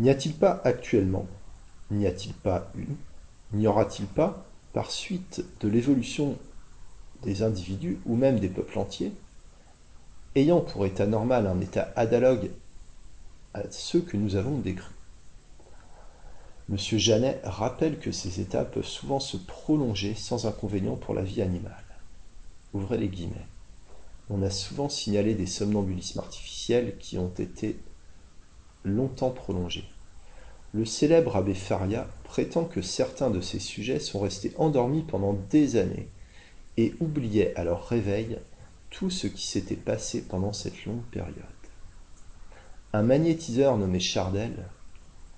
N'y 0.01 0.11
a-t-il 0.11 0.35
pas 0.35 0.61
actuellement, 0.65 1.29
n'y 1.93 2.07
a-t-il 2.07 2.35
pas 2.35 2.73
eu, 2.77 2.87
n'y 3.53 3.69
aura-t-il 3.69 4.09
pas, 4.09 4.45
par 4.73 4.91
suite 4.91 5.45
de 5.61 5.69
l'évolution 5.69 6.39
des 7.23 7.45
individus 7.45 7.99
ou 8.07 8.17
même 8.17 8.41
des 8.41 8.49
peuples 8.49 8.79
entiers, 8.79 9.13
ayant 10.35 10.61
pour 10.61 10.85
état 10.87 11.07
normal 11.07 11.47
un 11.47 11.61
état 11.61 11.93
analogue 11.95 12.51
à 13.55 13.63
ceux 13.71 14.01
que 14.01 14.17
nous 14.17 14.35
avons 14.35 14.59
décrits. 14.59 14.95
M. 16.73 16.79
Janet 16.79 17.39
rappelle 17.45 17.99
que 17.99 18.13
ces 18.13 18.41
états 18.41 18.65
peuvent 18.65 18.87
souvent 18.87 19.21
se 19.21 19.37
prolonger 19.37 20.15
sans 20.15 20.47
inconvénient 20.47 20.97
pour 20.97 21.13
la 21.13 21.23
vie 21.23 21.43
animale. 21.43 21.85
Ouvrez 22.73 22.97
les 22.97 23.09
guillemets. 23.09 23.47
On 24.31 24.41
a 24.41 24.49
souvent 24.49 24.89
signalé 24.89 25.35
des 25.35 25.45
somnambulismes 25.45 26.21
artificiels 26.21 26.97
qui 26.97 27.19
ont 27.19 27.35
été 27.39 27.79
longtemps 28.85 29.33
prolongés. 29.33 29.85
Le 30.73 30.87
célèbre 30.87 31.37
abbé 31.37 31.53
Faria 31.53 32.09
prétend 32.25 32.65
que 32.65 32.81
certains 32.81 33.29
de 33.29 33.43
ces 33.43 33.59
sujets 33.59 34.01
sont 34.01 34.21
restés 34.21 34.55
endormis 34.57 35.03
pendant 35.03 35.35
des 35.51 35.77
années 35.77 36.09
et 36.79 36.95
oubliaient 37.01 37.55
à 37.55 37.65
leur 37.65 37.87
réveil 37.87 38.39
tout 38.89 39.11
ce 39.11 39.27
qui 39.27 39.47
s'était 39.47 39.77
passé 39.77 40.23
pendant 40.23 40.55
cette 40.55 40.87
longue 40.87 41.05
période. 41.11 41.37
Un 42.95 43.03
magnétiseur 43.03 43.77
nommé 43.77 44.01
Chardel 44.01 44.71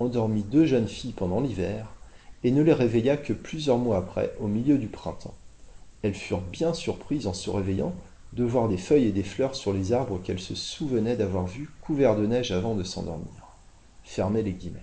endormit 0.01 0.43
deux 0.43 0.67
jeunes 0.67 0.89
filles 0.89 1.13
pendant 1.13 1.41
l'hiver 1.41 1.89
et 2.43 2.51
ne 2.51 2.63
les 2.63 2.73
réveilla 2.73 3.17
que 3.17 3.33
plusieurs 3.33 3.79
mois 3.79 3.97
après, 3.97 4.35
au 4.41 4.47
milieu 4.47 4.79
du 4.79 4.89
printemps. 4.89 5.35
Elles 6.03 6.15
furent 6.15 6.43
bien 6.43 6.75
surprises 6.75 7.27
en 7.27 7.33
se 7.33 7.49
réveillant 7.49 7.95
de 8.35 8.45
voir 8.45 8.69
des 8.69 8.77
feuilles 8.77 9.07
et 9.07 9.13
des 9.13 9.23
fleurs 9.23 9.55
sur 9.55 9.73
les 9.73 9.93
arbres 9.93 10.21
qu'elles 10.21 10.41
se 10.41 10.55
souvenaient 10.55 11.17
d'avoir 11.17 11.47
vus 11.47 11.71
couverts 11.81 12.17
de 12.17 12.27
neige 12.27 12.53
avant 12.53 12.75
de 12.75 12.83
s'endormir. 12.83 13.57
Fermez 14.03 14.43
les 14.43 14.53
guillemets. 14.53 14.81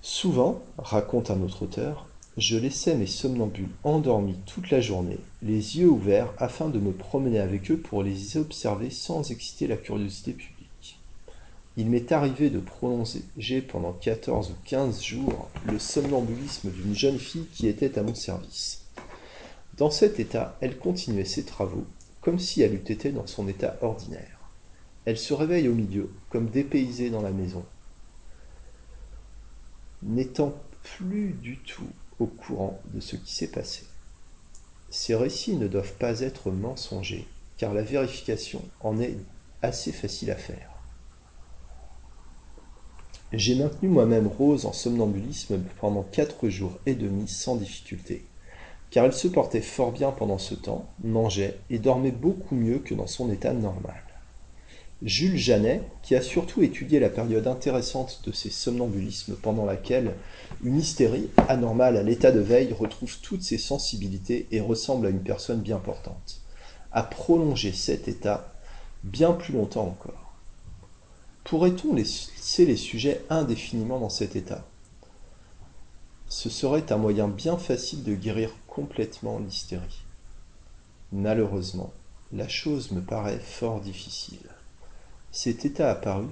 Souvent, 0.00 0.62
raconte 0.78 1.30
un 1.30 1.42
autre 1.42 1.64
auteur, 1.64 2.06
je 2.36 2.56
laissais 2.56 2.94
mes 2.94 3.06
somnambules 3.06 3.68
endormis 3.84 4.38
toute 4.46 4.70
la 4.70 4.80
journée, 4.80 5.18
les 5.42 5.78
yeux 5.78 5.88
ouverts, 5.88 6.32
afin 6.38 6.68
de 6.68 6.78
me 6.78 6.92
promener 6.92 7.40
avec 7.40 7.70
eux 7.70 7.76
pour 7.76 8.02
les 8.02 8.38
observer 8.38 8.88
sans 8.88 9.30
exciter 9.30 9.66
la 9.66 9.76
curiosité 9.76 10.32
publique. 10.32 10.59
Il 11.76 11.88
m'est 11.88 12.12
arrivé 12.12 12.50
de 12.50 12.58
prolonger 12.58 13.62
pendant 13.62 13.92
quatorze 13.92 14.50
ou 14.50 14.54
quinze 14.64 15.02
jours 15.02 15.48
le 15.66 15.78
somnambulisme 15.78 16.70
d'une 16.70 16.94
jeune 16.94 17.18
fille 17.18 17.46
qui 17.52 17.68
était 17.68 17.98
à 17.98 18.02
mon 18.02 18.14
service. 18.14 18.84
Dans 19.76 19.90
cet 19.90 20.20
état, 20.20 20.58
elle 20.60 20.78
continuait 20.78 21.24
ses 21.24 21.44
travaux, 21.44 21.86
comme 22.20 22.38
si 22.38 22.60
elle 22.60 22.74
eût 22.74 22.92
été 22.92 23.12
dans 23.12 23.26
son 23.26 23.48
état 23.48 23.78
ordinaire. 23.80 24.40
Elle 25.04 25.16
se 25.16 25.32
réveille 25.32 25.68
au 25.68 25.74
milieu, 25.74 26.10
comme 26.28 26.50
dépaysée 26.50 27.08
dans 27.08 27.22
la 27.22 27.30
maison, 27.30 27.64
n'étant 30.02 30.54
plus 30.82 31.32
du 31.32 31.58
tout 31.58 31.88
au 32.18 32.26
courant 32.26 32.80
de 32.92 33.00
ce 33.00 33.16
qui 33.16 33.32
s'est 33.32 33.50
passé. 33.50 33.84
Ces 34.90 35.14
récits 35.14 35.56
ne 35.56 35.68
doivent 35.68 35.94
pas 35.94 36.20
être 36.20 36.50
mensongers, 36.50 37.26
car 37.56 37.72
la 37.72 37.82
vérification 37.82 38.62
en 38.80 39.00
est 39.00 39.16
assez 39.62 39.92
facile 39.92 40.30
à 40.30 40.36
faire. 40.36 40.69
J'ai 43.32 43.54
maintenu 43.54 43.88
moi-même 43.88 44.26
Rose 44.26 44.66
en 44.66 44.72
somnambulisme 44.72 45.60
pendant 45.80 46.02
quatre 46.02 46.48
jours 46.48 46.76
et 46.84 46.94
demi 46.96 47.28
sans 47.28 47.54
difficulté, 47.54 48.24
car 48.90 49.04
elle 49.04 49.12
se 49.12 49.28
portait 49.28 49.60
fort 49.60 49.92
bien 49.92 50.10
pendant 50.10 50.38
ce 50.38 50.56
temps, 50.56 50.90
mangeait 51.04 51.60
et 51.70 51.78
dormait 51.78 52.10
beaucoup 52.10 52.56
mieux 52.56 52.80
que 52.80 52.92
dans 52.92 53.06
son 53.06 53.30
état 53.30 53.52
normal. 53.52 54.02
Jules 55.02 55.36
Janet, 55.36 55.82
qui 56.02 56.16
a 56.16 56.22
surtout 56.22 56.64
étudié 56.64 56.98
la 56.98 57.08
période 57.08 57.46
intéressante 57.46 58.20
de 58.26 58.32
ces 58.32 58.50
somnambulismes 58.50 59.36
pendant 59.36 59.64
laquelle 59.64 60.12
une 60.64 60.78
hystérie 60.78 61.30
anormale 61.46 61.96
à 61.96 62.02
l'état 62.02 62.32
de 62.32 62.40
veille 62.40 62.72
retrouve 62.72 63.16
toutes 63.20 63.44
ses 63.44 63.58
sensibilités 63.58 64.48
et 64.50 64.60
ressemble 64.60 65.06
à 65.06 65.10
une 65.10 65.22
personne 65.22 65.60
bien 65.60 65.78
portante, 65.78 66.40
a 66.90 67.04
prolongé 67.04 67.72
cet 67.72 68.08
état 68.08 68.52
bien 69.04 69.32
plus 69.32 69.52
longtemps 69.52 69.86
encore. 69.86 70.19
Pourrait-on 71.44 71.94
laisser 71.94 72.66
les 72.66 72.76
sujets 72.76 73.24
indéfiniment 73.28 73.98
dans 73.98 74.08
cet 74.08 74.36
état? 74.36 74.64
Ce 76.28 76.48
serait 76.48 76.92
un 76.92 76.96
moyen 76.96 77.28
bien 77.28 77.56
facile 77.56 78.04
de 78.04 78.14
guérir 78.14 78.50
complètement 78.68 79.38
l'hystérie. 79.38 80.04
Malheureusement, 81.12 81.92
la 82.32 82.46
chose 82.46 82.92
me 82.92 83.00
paraît 83.00 83.40
fort 83.40 83.80
difficile. 83.80 84.48
Cet 85.32 85.64
état 85.64 85.90
apparut, 85.90 86.30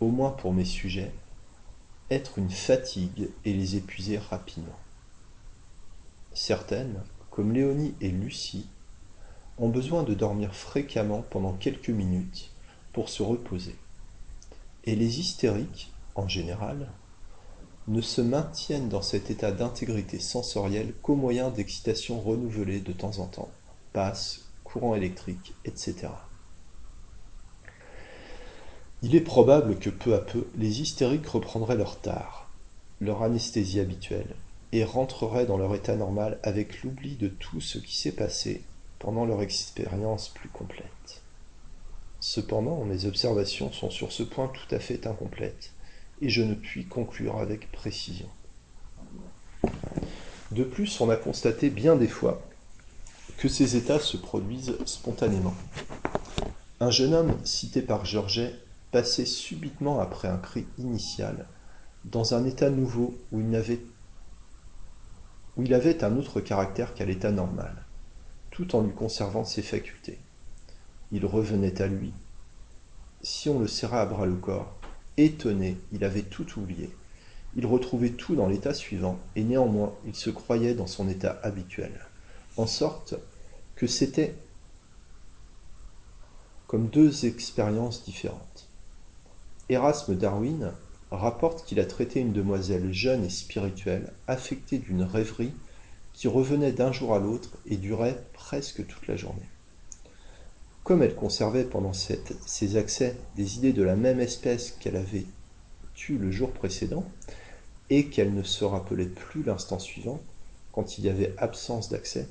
au 0.00 0.08
moins 0.08 0.30
pour 0.30 0.54
mes 0.54 0.64
sujets, 0.64 1.12
être 2.10 2.38
une 2.38 2.50
fatigue 2.50 3.28
et 3.44 3.52
les 3.52 3.76
épuiser 3.76 4.16
rapidement. 4.16 4.78
Certaines, 6.32 7.02
comme 7.30 7.52
Léonie 7.52 7.94
et 8.00 8.08
Lucie, 8.08 8.66
ont 9.58 9.68
besoin 9.68 10.04
de 10.04 10.14
dormir 10.14 10.54
fréquemment 10.54 11.22
pendant 11.28 11.52
quelques 11.52 11.90
minutes 11.90 12.50
pour 12.92 13.10
se 13.10 13.22
reposer. 13.22 13.76
Et 14.88 14.96
les 14.96 15.20
hystériques, 15.20 15.92
en 16.14 16.28
général, 16.28 16.88
ne 17.88 18.00
se 18.00 18.22
maintiennent 18.22 18.88
dans 18.88 19.02
cet 19.02 19.30
état 19.30 19.52
d'intégrité 19.52 20.18
sensorielle 20.18 20.94
qu'au 21.02 21.14
moyen 21.14 21.50
d'excitations 21.50 22.18
renouvelées 22.18 22.80
de 22.80 22.94
temps 22.94 23.18
en 23.18 23.26
temps, 23.26 23.50
passe, 23.92 24.46
courant 24.64 24.94
électrique, 24.94 25.52
etc. 25.66 26.08
Il 29.02 29.14
est 29.14 29.20
probable 29.20 29.78
que 29.78 29.90
peu 29.90 30.14
à 30.14 30.20
peu 30.20 30.46
les 30.56 30.80
hystériques 30.80 31.26
reprendraient 31.26 31.76
leur 31.76 32.00
tard, 32.00 32.48
leur 33.02 33.22
anesthésie 33.22 33.80
habituelle, 33.80 34.36
et 34.72 34.84
rentreraient 34.84 35.44
dans 35.44 35.58
leur 35.58 35.74
état 35.74 35.96
normal 35.96 36.40
avec 36.42 36.82
l'oubli 36.82 37.16
de 37.16 37.28
tout 37.28 37.60
ce 37.60 37.76
qui 37.76 37.94
s'est 37.94 38.12
passé 38.12 38.64
pendant 38.98 39.26
leur 39.26 39.42
expérience 39.42 40.30
plus 40.30 40.48
complète. 40.48 41.17
Cependant, 42.20 42.84
mes 42.84 43.04
observations 43.04 43.72
sont 43.72 43.90
sur 43.90 44.12
ce 44.12 44.22
point 44.22 44.48
tout 44.48 44.74
à 44.74 44.80
fait 44.80 45.06
incomplètes, 45.06 45.72
et 46.20 46.28
je 46.28 46.42
ne 46.42 46.54
puis 46.54 46.86
conclure 46.86 47.38
avec 47.38 47.70
précision. 47.70 48.28
De 50.50 50.64
plus, 50.64 51.00
on 51.00 51.10
a 51.10 51.16
constaté 51.16 51.70
bien 51.70 51.94
des 51.94 52.08
fois 52.08 52.42
que 53.36 53.48
ces 53.48 53.76
états 53.76 54.00
se 54.00 54.16
produisent 54.16 54.76
spontanément. 54.84 55.54
Un 56.80 56.90
jeune 56.90 57.14
homme 57.14 57.38
cité 57.44 57.82
par 57.82 58.04
Georget 58.04 58.54
passait 58.90 59.26
subitement 59.26 60.00
après 60.00 60.28
un 60.28 60.38
cri 60.38 60.66
initial, 60.78 61.46
dans 62.04 62.34
un 62.34 62.44
état 62.44 62.70
nouveau 62.70 63.14
où 63.30 63.40
il, 63.40 63.78
il 65.58 65.74
avait 65.74 66.04
un 66.04 66.16
autre 66.16 66.40
caractère 66.40 66.94
qu'à 66.94 67.04
l'état 67.04 67.30
normal, 67.30 67.84
tout 68.50 68.74
en 68.74 68.82
lui 68.82 68.92
conservant 68.92 69.44
ses 69.44 69.62
facultés. 69.62 70.18
Il 71.10 71.24
revenait 71.24 71.80
à 71.80 71.86
lui. 71.86 72.12
Si 73.22 73.48
on 73.48 73.58
le 73.58 73.66
serrait 73.66 73.98
à 73.98 74.06
bras 74.06 74.26
le 74.26 74.36
corps, 74.36 74.76
étonné, 75.16 75.76
il 75.92 76.04
avait 76.04 76.22
tout 76.22 76.58
oublié. 76.58 76.90
Il 77.56 77.66
retrouvait 77.66 78.10
tout 78.10 78.36
dans 78.36 78.46
l'état 78.46 78.74
suivant, 78.74 79.18
et 79.34 79.42
néanmoins 79.42 79.94
il 80.06 80.14
se 80.14 80.30
croyait 80.30 80.74
dans 80.74 80.86
son 80.86 81.08
état 81.08 81.40
habituel, 81.42 81.92
en 82.56 82.66
sorte 82.66 83.14
que 83.74 83.86
c'était 83.86 84.36
comme 86.66 86.88
deux 86.88 87.24
expériences 87.24 88.04
différentes. 88.04 88.68
Erasme 89.70 90.14
Darwin 90.14 90.72
rapporte 91.10 91.64
qu'il 91.64 91.80
a 91.80 91.86
traité 91.86 92.20
une 92.20 92.32
demoiselle 92.32 92.92
jeune 92.92 93.24
et 93.24 93.30
spirituelle, 93.30 94.12
affectée 94.26 94.78
d'une 94.78 95.02
rêverie 95.02 95.52
qui 96.12 96.28
revenait 96.28 96.72
d'un 96.72 96.92
jour 96.92 97.14
à 97.14 97.18
l'autre 97.18 97.56
et 97.66 97.76
durait 97.76 98.22
presque 98.34 98.86
toute 98.86 99.06
la 99.06 99.16
journée. 99.16 99.48
Comme 100.88 101.02
elle 101.02 101.14
conservait 101.14 101.64
pendant 101.64 101.92
ces 101.92 102.76
accès 102.78 103.14
des 103.36 103.58
idées 103.58 103.74
de 103.74 103.82
la 103.82 103.94
même 103.94 104.20
espèce 104.20 104.70
qu'elle 104.70 104.96
avait 104.96 105.26
eue 106.08 106.16
le 106.16 106.30
jour 106.30 106.50
précédent, 106.50 107.04
et 107.90 108.06
qu'elle 108.06 108.32
ne 108.32 108.42
se 108.42 108.64
rappelait 108.64 109.04
plus 109.04 109.42
l'instant 109.42 109.78
suivant, 109.78 110.18
quand 110.72 110.96
il 110.96 111.04
y 111.04 111.10
avait 111.10 111.34
absence 111.36 111.90
d'accès, 111.90 112.26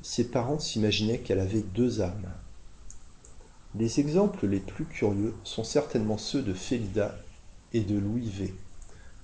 ses 0.00 0.28
parents 0.28 0.60
s'imaginaient 0.60 1.18
qu'elle 1.18 1.40
avait 1.40 1.64
deux 1.74 2.02
âmes. 2.02 2.30
Les 3.74 3.98
exemples 3.98 4.46
les 4.46 4.60
plus 4.60 4.84
curieux 4.84 5.34
sont 5.42 5.64
certainement 5.64 6.18
ceux 6.18 6.42
de 6.42 6.54
Félida 6.54 7.18
et 7.72 7.80
de 7.80 7.98
Louis 7.98 8.30
V, 8.30 8.54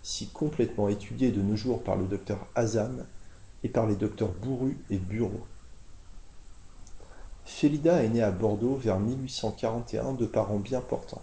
si 0.02 0.26
complètement 0.30 0.88
étudiés 0.88 1.30
de 1.30 1.42
nos 1.42 1.54
jours 1.54 1.84
par 1.84 1.94
le 1.94 2.06
docteur 2.06 2.48
Hazan 2.56 3.06
et 3.62 3.68
par 3.68 3.86
les 3.86 3.94
docteurs 3.94 4.32
Bourru 4.32 4.78
et 4.90 4.98
Bureau. 4.98 5.46
Félida 7.52 8.02
est 8.02 8.08
née 8.08 8.22
à 8.22 8.32
Bordeaux 8.32 8.74
vers 8.74 8.98
1841 8.98 10.14
de 10.14 10.26
parents 10.26 10.58
bien 10.58 10.80
portants. 10.80 11.22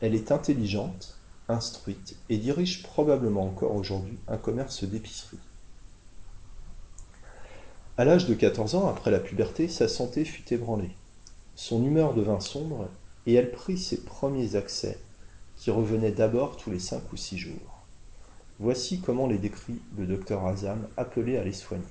Elle 0.00 0.14
est 0.14 0.30
intelligente, 0.30 1.18
instruite 1.48 2.16
et 2.28 2.36
dirige 2.36 2.84
probablement 2.84 3.46
encore 3.46 3.74
aujourd'hui 3.74 4.18
un 4.28 4.36
commerce 4.36 4.84
d'épicerie. 4.84 5.40
À 7.96 8.04
l'âge 8.04 8.26
de 8.26 8.34
14 8.34 8.76
ans, 8.76 8.88
après 8.88 9.10
la 9.10 9.18
puberté, 9.18 9.66
sa 9.66 9.88
santé 9.88 10.24
fut 10.24 10.52
ébranlée. 10.54 10.94
Son 11.56 11.82
humeur 11.82 12.14
devint 12.14 12.38
sombre 12.38 12.88
et 13.26 13.34
elle 13.34 13.50
prit 13.50 13.78
ses 13.78 14.04
premiers 14.04 14.54
accès, 14.54 14.98
qui 15.56 15.72
revenaient 15.72 16.12
d'abord 16.12 16.56
tous 16.56 16.70
les 16.70 16.78
cinq 16.78 17.12
ou 17.12 17.16
six 17.16 17.38
jours. 17.38 17.82
Voici 18.60 19.00
comment 19.00 19.26
les 19.26 19.38
décrit 19.38 19.80
le 19.96 20.06
docteur 20.06 20.46
Azam, 20.46 20.86
appelé 20.96 21.36
à 21.36 21.42
les 21.42 21.52
soigner. 21.52 21.82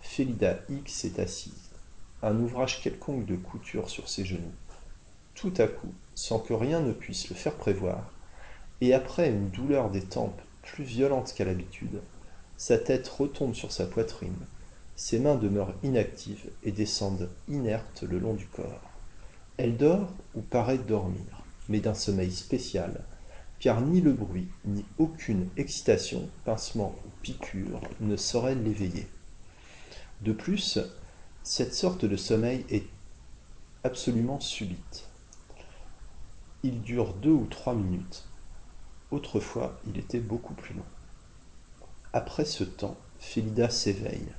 Félida 0.00 0.60
X 0.70 1.04
est 1.04 1.18
assise, 1.18 1.73
un 2.24 2.40
ouvrage 2.40 2.80
quelconque 2.80 3.26
de 3.26 3.36
couture 3.36 3.90
sur 3.90 4.08
ses 4.08 4.24
genoux. 4.24 4.54
Tout 5.34 5.52
à 5.58 5.66
coup, 5.66 5.92
sans 6.14 6.38
que 6.38 6.54
rien 6.54 6.80
ne 6.80 6.92
puisse 6.92 7.28
le 7.28 7.36
faire 7.36 7.54
prévoir, 7.54 8.10
et 8.80 8.94
après 8.94 9.28
une 9.28 9.50
douleur 9.50 9.90
des 9.90 10.02
tempes 10.02 10.40
plus 10.62 10.84
violente 10.84 11.34
qu'à 11.36 11.44
l'habitude, 11.44 12.00
sa 12.56 12.78
tête 12.78 13.06
retombe 13.08 13.54
sur 13.54 13.72
sa 13.72 13.84
poitrine, 13.84 14.46
ses 14.96 15.18
mains 15.18 15.34
demeurent 15.34 15.74
inactives 15.82 16.48
et 16.62 16.72
descendent 16.72 17.28
inertes 17.48 18.04
le 18.08 18.18
long 18.18 18.32
du 18.32 18.46
corps. 18.46 18.90
Elle 19.58 19.76
dort 19.76 20.08
ou 20.34 20.40
paraît 20.40 20.78
dormir, 20.78 21.42
mais 21.68 21.80
d'un 21.80 21.94
sommeil 21.94 22.32
spécial, 22.32 23.04
car 23.60 23.82
ni 23.82 24.00
le 24.00 24.12
bruit, 24.12 24.48
ni 24.64 24.84
aucune 24.98 25.48
excitation, 25.58 26.28
pincement 26.44 26.94
ou 27.04 27.10
piqûre 27.22 27.82
ne 28.00 28.16
saurait 28.16 28.54
l'éveiller. 28.54 29.06
De 30.22 30.32
plus, 30.32 30.78
cette 31.44 31.74
sorte 31.74 32.04
de 32.04 32.16
sommeil 32.16 32.64
est 32.70 32.86
absolument 33.84 34.40
subite. 34.40 35.08
Il 36.64 36.82
dure 36.82 37.14
deux 37.14 37.30
ou 37.30 37.46
trois 37.46 37.74
minutes. 37.74 38.24
Autrefois, 39.12 39.78
il 39.86 39.98
était 39.98 40.20
beaucoup 40.20 40.54
plus 40.54 40.74
long. 40.74 40.86
Après 42.12 42.44
ce 42.44 42.64
temps, 42.64 42.96
Félida 43.20 43.70
s'éveille 43.70 44.32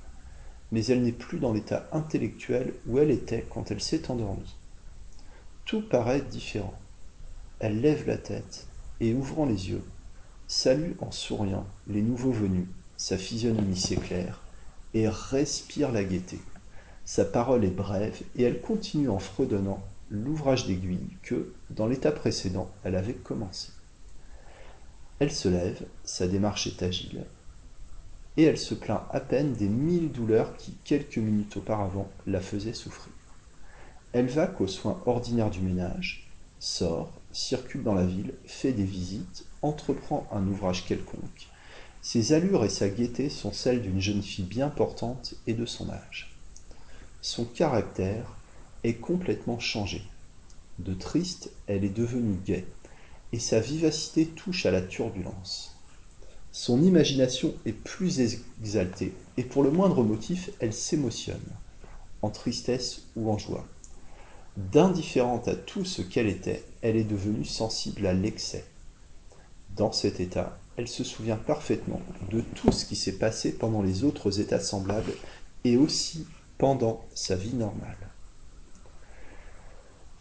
mais 0.72 0.86
elle 0.88 1.04
n'est 1.04 1.12
plus 1.12 1.40
dans 1.40 1.54
l'état 1.54 1.88
intellectuel 1.92 2.74
où 2.88 3.00
elle 3.00 3.12
était 3.12 3.46
quand 3.50 3.72
elle 3.72 3.82
s'est 3.82 4.10
endormie. 4.10 4.56
Tout 5.66 5.82
paraît 5.82 6.22
différent. 6.22 6.78
Elle 7.60 7.82
lève 7.82 8.06
la 8.08 8.18
tête 8.18 8.68
et, 9.00 9.14
ouvrant 9.14 9.46
les 9.46 9.70
yeux, 9.70 9.84
salue 10.48 10.92
en 11.00 11.12
souriant 11.12 11.66
les 11.88 12.02
nouveaux 12.02 12.32
venus, 12.32 12.68
sa 12.98 13.18
physionomie 13.18 13.78
s'éclaire 13.78 14.42
et 14.94 15.08
respire 15.08 15.92
la 15.92 16.04
gaieté. 16.04 16.40
Sa 17.06 17.24
parole 17.24 17.64
est 17.64 17.70
brève 17.70 18.20
et 18.36 18.44
elle 18.44 18.62
continue 18.62 19.10
en 19.10 19.20
fredonnant 19.20 19.84
l'ouvrage 20.10 20.66
d'aiguille 20.66 21.18
que, 21.22 21.54
dans 21.70 21.86
l'état 21.86 22.12
précédent, 22.12 22.72
elle 22.84 22.96
avait 22.96 23.14
commencé. 23.14 23.70
Elle 25.20 25.32
se 25.32 25.48
lève, 25.48 25.86
sa 26.04 26.28
démarche 26.28 26.66
est 26.66 26.82
agile, 26.82 27.26
et 28.38 28.44
elle 28.44 28.58
se 28.58 28.74
plaint 28.74 29.04
à 29.12 29.20
peine 29.20 29.54
des 29.54 29.70
mille 29.70 30.12
douleurs 30.12 30.58
qui, 30.58 30.74
quelques 30.84 31.18
minutes 31.18 31.58
auparavant, 31.58 32.10
la 32.26 32.42
faisaient 32.42 32.74
souffrir. 32.74 33.14
Elle 34.12 34.28
va 34.28 34.48
qu'aux 34.48 34.68
soins 34.68 35.00
ordinaires 35.06 35.52
du 35.52 35.62
ménage, 35.62 36.32
sort, 36.60 37.22
circule 37.32 37.84
dans 37.84 37.94
la 37.94 38.06
ville, 38.06 38.34
fait 38.46 38.74
des 38.74 38.84
visites, 38.84 39.46
entreprend 39.62 40.28
un 40.32 40.46
ouvrage 40.48 40.86
quelconque. 40.86 41.50
Ses 42.02 42.34
allures 42.34 42.66
et 42.66 42.70
sa 42.70 42.90
gaieté 42.90 43.30
sont 43.30 43.52
celles 43.52 43.82
d'une 43.82 44.02
jeune 44.02 44.24
fille 44.24 44.46
bien 44.46 44.70
portante 44.70 45.36
et 45.48 45.54
de 45.54 45.66
son 45.66 45.90
âge. 45.90 46.35
Son 47.26 47.46
caractère 47.46 48.38
est 48.84 49.02
complètement 49.02 49.58
changé. 49.58 50.04
De 50.78 50.94
triste, 50.94 51.50
elle 51.66 51.84
est 51.84 51.90
devenue 51.90 52.38
gaie, 52.46 52.68
et 53.34 53.40
sa 53.40 53.60
vivacité 53.60 54.28
touche 54.28 54.68
à 54.68 54.72
la 54.72 54.84
turbulence. 54.84 55.76
Son 56.52 56.84
imagination 56.84 57.56
est 57.66 57.74
plus 57.74 58.20
exaltée, 58.62 59.12
et 59.38 59.44
pour 59.44 59.64
le 59.64 59.72
moindre 59.72 60.04
motif, 60.04 60.52
elle 60.60 60.72
s'émotionne, 60.72 61.42
en 62.22 62.30
tristesse 62.30 63.02
ou 63.16 63.32
en 63.32 63.40
joie. 63.40 63.66
D'indifférente 64.56 65.48
à 65.48 65.56
tout 65.56 65.84
ce 65.84 66.04
qu'elle 66.04 66.28
était, 66.28 66.64
elle 66.84 66.96
est 66.96 67.04
devenue 67.04 67.44
sensible 67.44 68.06
à 68.06 68.14
l'excès. 68.14 68.66
Dans 69.76 69.92
cet 69.92 70.20
état, 70.20 70.60
elle 70.78 70.88
se 70.88 71.04
souvient 71.04 71.38
parfaitement 71.38 72.04
de 72.30 72.42
tout 72.42 72.72
ce 72.72 72.86
qui 72.86 72.96
s'est 72.96 73.18
passé 73.18 73.52
pendant 73.52 73.82
les 73.82 74.04
autres 74.04 74.40
états 74.40 74.60
semblables 74.60 75.14
et 75.64 75.76
aussi 75.76 76.28
pendant 76.58 77.06
sa 77.14 77.36
vie 77.36 77.56
normale. 77.56 78.10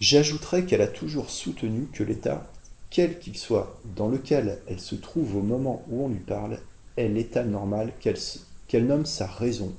J'ajouterai 0.01 0.67
qu'elle 0.67 0.83
a 0.83 0.89
toujours 0.89 1.31
soutenu 1.31 1.87
que 1.93 2.03
l'état 2.03 2.51
quel 2.95 3.19
qu'il 3.19 3.37
soit, 3.37 3.81
dans 3.97 4.07
lequel 4.07 4.61
elle 4.69 4.79
se 4.79 4.95
trouve 4.95 5.35
au 5.35 5.43
moment 5.43 5.85
où 5.89 6.05
on 6.05 6.09
lui 6.09 6.21
parle, 6.21 6.61
est 6.97 7.09
l'état 7.09 7.43
normal 7.43 7.93
qu'elle 7.99 8.87
nomme 8.87 9.05
sa 9.05 9.27
raison, 9.27 9.75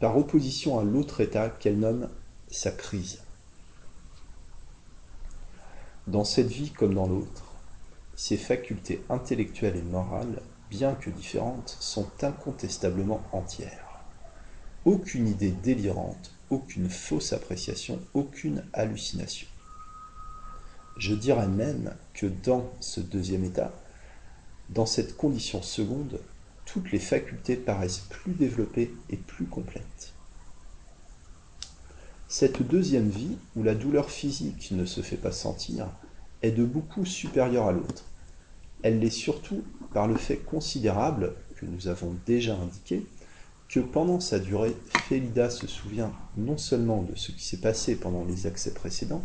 par 0.00 0.16
opposition 0.16 0.76
à 0.76 0.82
l'autre 0.82 1.20
état 1.20 1.50
qu'elle 1.50 1.78
nomme 1.78 2.08
sa 2.50 2.72
crise. 2.72 3.22
Dans 6.08 6.24
cette 6.24 6.48
vie 6.48 6.72
comme 6.72 6.94
dans 6.94 7.06
l'autre, 7.06 7.44
ses 8.16 8.36
facultés 8.36 9.04
intellectuelles 9.08 9.76
et 9.76 9.82
morales, 9.82 10.42
bien 10.68 10.94
que 10.94 11.10
différentes, 11.10 11.76
sont 11.78 12.10
incontestablement 12.22 13.22
entières. 13.30 13.87
Aucune 14.84 15.28
idée 15.28 15.50
délirante, 15.50 16.32
aucune 16.50 16.88
fausse 16.88 17.32
appréciation, 17.32 18.00
aucune 18.14 18.64
hallucination. 18.72 19.46
Je 20.96 21.14
dirais 21.14 21.48
même 21.48 21.94
que 22.14 22.26
dans 22.26 22.72
ce 22.80 23.00
deuxième 23.00 23.44
état, 23.44 23.72
dans 24.70 24.86
cette 24.86 25.16
condition 25.16 25.62
seconde, 25.62 26.20
toutes 26.64 26.92
les 26.92 26.98
facultés 26.98 27.56
paraissent 27.56 28.04
plus 28.10 28.32
développées 28.32 28.94
et 29.08 29.16
plus 29.16 29.46
complètes. 29.46 30.12
Cette 32.28 32.62
deuxième 32.62 33.08
vie, 33.08 33.38
où 33.56 33.62
la 33.62 33.74
douleur 33.74 34.10
physique 34.10 34.70
ne 34.72 34.84
se 34.84 35.00
fait 35.00 35.16
pas 35.16 35.32
sentir, 35.32 35.88
est 36.42 36.50
de 36.50 36.64
beaucoup 36.64 37.06
supérieure 37.06 37.68
à 37.68 37.72
l'autre. 37.72 38.04
Elle 38.82 39.00
l'est 39.00 39.10
surtout 39.10 39.64
par 39.94 40.06
le 40.06 40.16
fait 40.16 40.36
considérable, 40.36 41.34
que 41.56 41.64
nous 41.64 41.88
avons 41.88 42.14
déjà 42.26 42.54
indiqué, 42.54 43.06
que 43.68 43.80
pendant 43.80 44.20
sa 44.20 44.38
durée, 44.38 44.76
Félida 45.08 45.50
se 45.50 45.66
souvient 45.66 46.12
non 46.36 46.56
seulement 46.56 47.02
de 47.02 47.14
ce 47.16 47.32
qui 47.32 47.44
s'est 47.44 47.58
passé 47.58 47.96
pendant 47.96 48.24
les 48.24 48.46
accès 48.46 48.72
précédents, 48.72 49.22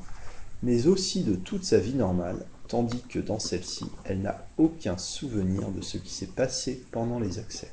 mais 0.62 0.88
aussi 0.88 1.24
de 1.24 1.36
toute 1.36 1.64
sa 1.64 1.78
vie 1.78 1.94
normale, 1.94 2.46
tandis 2.68 3.02
que 3.04 3.20
dans 3.20 3.40
celle-ci, 3.40 3.86
elle 4.04 4.22
n'a 4.22 4.46
aucun 4.58 4.98
souvenir 4.98 5.70
de 5.70 5.82
ce 5.82 5.98
qui 5.98 6.12
s'est 6.12 6.28
passé 6.28 6.84
pendant 6.92 7.20
les 7.20 7.40
accès. 7.40 7.72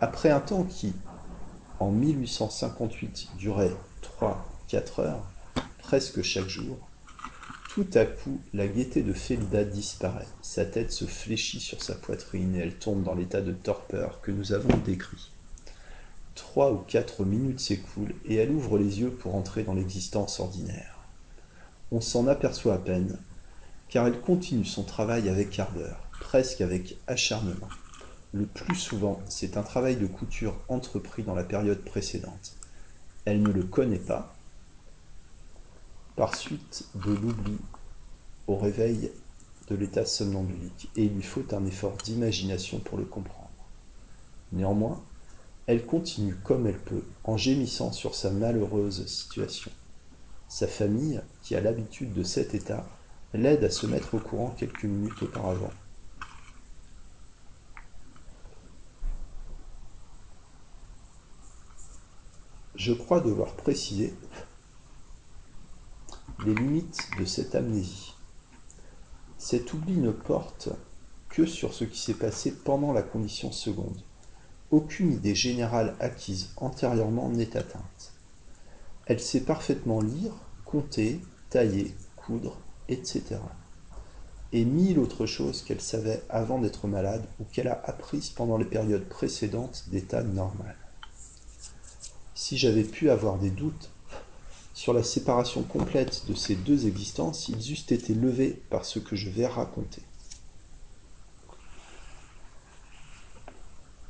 Après 0.00 0.30
un 0.30 0.40
temps 0.40 0.64
qui, 0.64 0.92
en 1.80 1.90
1858, 1.90 3.28
durait 3.38 3.72
3-4 4.20 5.00
heures, 5.00 5.26
presque 5.78 6.22
chaque 6.22 6.48
jour, 6.48 6.76
tout 7.74 7.86
à 7.94 8.04
coup, 8.04 8.40
la 8.52 8.68
gaieté 8.68 9.02
de 9.02 9.12
Félida 9.12 9.64
disparaît, 9.64 10.28
sa 10.42 10.64
tête 10.64 10.92
se 10.92 11.06
fléchit 11.06 11.58
sur 11.58 11.82
sa 11.82 11.94
poitrine 11.94 12.54
et 12.54 12.60
elle 12.60 12.78
tombe 12.78 13.02
dans 13.02 13.14
l'état 13.14 13.40
de 13.40 13.52
torpeur 13.52 14.20
que 14.20 14.30
nous 14.30 14.52
avons 14.52 14.76
décrit. 14.84 15.33
Trois 16.34 16.72
ou 16.72 16.78
quatre 16.78 17.24
minutes 17.24 17.60
s'écoulent 17.60 18.14
et 18.24 18.36
elle 18.36 18.50
ouvre 18.50 18.78
les 18.78 19.00
yeux 19.00 19.10
pour 19.10 19.34
entrer 19.34 19.62
dans 19.62 19.74
l'existence 19.74 20.40
ordinaire 20.40 20.94
on 21.94 22.00
s'en 22.00 22.26
aperçoit 22.26 22.74
à 22.74 22.78
peine, 22.78 23.18
car 23.88 24.06
elle 24.08 24.20
continue 24.20 24.64
son 24.64 24.82
travail 24.82 25.28
avec 25.28 25.56
ardeur, 25.60 26.08
presque 26.18 26.60
avec 26.60 26.96
acharnement. 27.06 27.68
Le 28.32 28.46
plus 28.46 28.74
souvent, 28.74 29.20
c'est 29.28 29.56
un 29.56 29.62
travail 29.62 29.96
de 29.96 30.08
couture 30.08 30.56
entrepris 30.68 31.22
dans 31.22 31.36
la 31.36 31.44
période 31.44 31.84
précédente. 31.84 32.56
Elle 33.24 33.42
ne 33.42 33.52
le 33.52 33.62
connaît 33.62 34.00
pas, 34.00 34.34
par 36.16 36.34
suite 36.34 36.86
de 36.96 37.12
l'oubli 37.12 37.58
au 38.48 38.56
réveil 38.56 39.12
de 39.68 39.76
l'état 39.76 40.04
somnambulique, 40.04 40.90
et 40.96 41.04
il 41.04 41.14
lui 41.14 41.22
faut 41.22 41.54
un 41.54 41.64
effort 41.64 41.96
d'imagination 42.04 42.80
pour 42.80 42.98
le 42.98 43.04
comprendre. 43.04 43.50
Néanmoins, 44.52 45.00
elle 45.66 45.86
continue 45.86 46.36
comme 46.36 46.66
elle 46.66 46.78
peut, 46.78 47.04
en 47.24 47.36
gémissant 47.36 47.92
sur 47.92 48.14
sa 48.14 48.30
malheureuse 48.30 49.06
situation. 49.06 49.70
Sa 50.48 50.66
famille, 50.66 51.22
qui 51.42 51.56
a 51.56 51.60
l'habitude 51.60 52.12
de 52.12 52.22
cet 52.22 52.54
état, 52.54 52.86
l'aide 53.32 53.64
à 53.64 53.70
se 53.70 53.86
mettre 53.86 54.14
au 54.14 54.18
courant 54.18 54.50
quelques 54.50 54.84
minutes 54.84 55.22
auparavant. 55.22 55.72
Je 62.74 62.92
crois 62.92 63.20
devoir 63.20 63.54
préciser 63.54 64.14
les 66.44 66.54
limites 66.54 67.08
de 67.18 67.24
cette 67.24 67.54
amnésie. 67.54 68.14
Cet 69.38 69.72
oubli 69.72 69.96
ne 69.96 70.10
porte 70.10 70.68
que 71.28 71.46
sur 71.46 71.72
ce 71.72 71.84
qui 71.84 71.98
s'est 71.98 72.14
passé 72.14 72.52
pendant 72.52 72.92
la 72.92 73.02
condition 73.02 73.52
seconde. 73.52 74.02
Aucune 74.74 75.12
idée 75.12 75.36
générale 75.36 75.94
acquise 76.00 76.48
antérieurement 76.56 77.28
n'est 77.28 77.56
atteinte. 77.56 78.12
Elle 79.06 79.20
sait 79.20 79.42
parfaitement 79.42 80.00
lire, 80.00 80.32
compter, 80.64 81.20
tailler, 81.48 81.94
coudre, 82.16 82.58
etc. 82.88 83.36
Et 84.52 84.64
mille 84.64 84.98
autres 84.98 85.26
choses 85.26 85.62
qu'elle 85.62 85.80
savait 85.80 86.24
avant 86.28 86.58
d'être 86.58 86.88
malade 86.88 87.24
ou 87.38 87.44
qu'elle 87.44 87.68
a 87.68 87.80
apprises 87.84 88.30
pendant 88.30 88.58
les 88.58 88.64
périodes 88.64 89.08
précédentes 89.08 89.84
d'état 89.92 90.24
normal. 90.24 90.74
Si 92.34 92.58
j'avais 92.58 92.82
pu 92.82 93.10
avoir 93.10 93.38
des 93.38 93.50
doutes 93.50 93.90
sur 94.74 94.92
la 94.92 95.04
séparation 95.04 95.62
complète 95.62 96.26
de 96.26 96.34
ces 96.34 96.56
deux 96.56 96.88
existences, 96.88 97.48
ils 97.48 97.70
eussent 97.70 97.92
été 97.92 98.12
levés 98.12 98.60
par 98.70 98.84
ce 98.84 98.98
que 98.98 99.14
je 99.14 99.30
vais 99.30 99.46
raconter. 99.46 100.02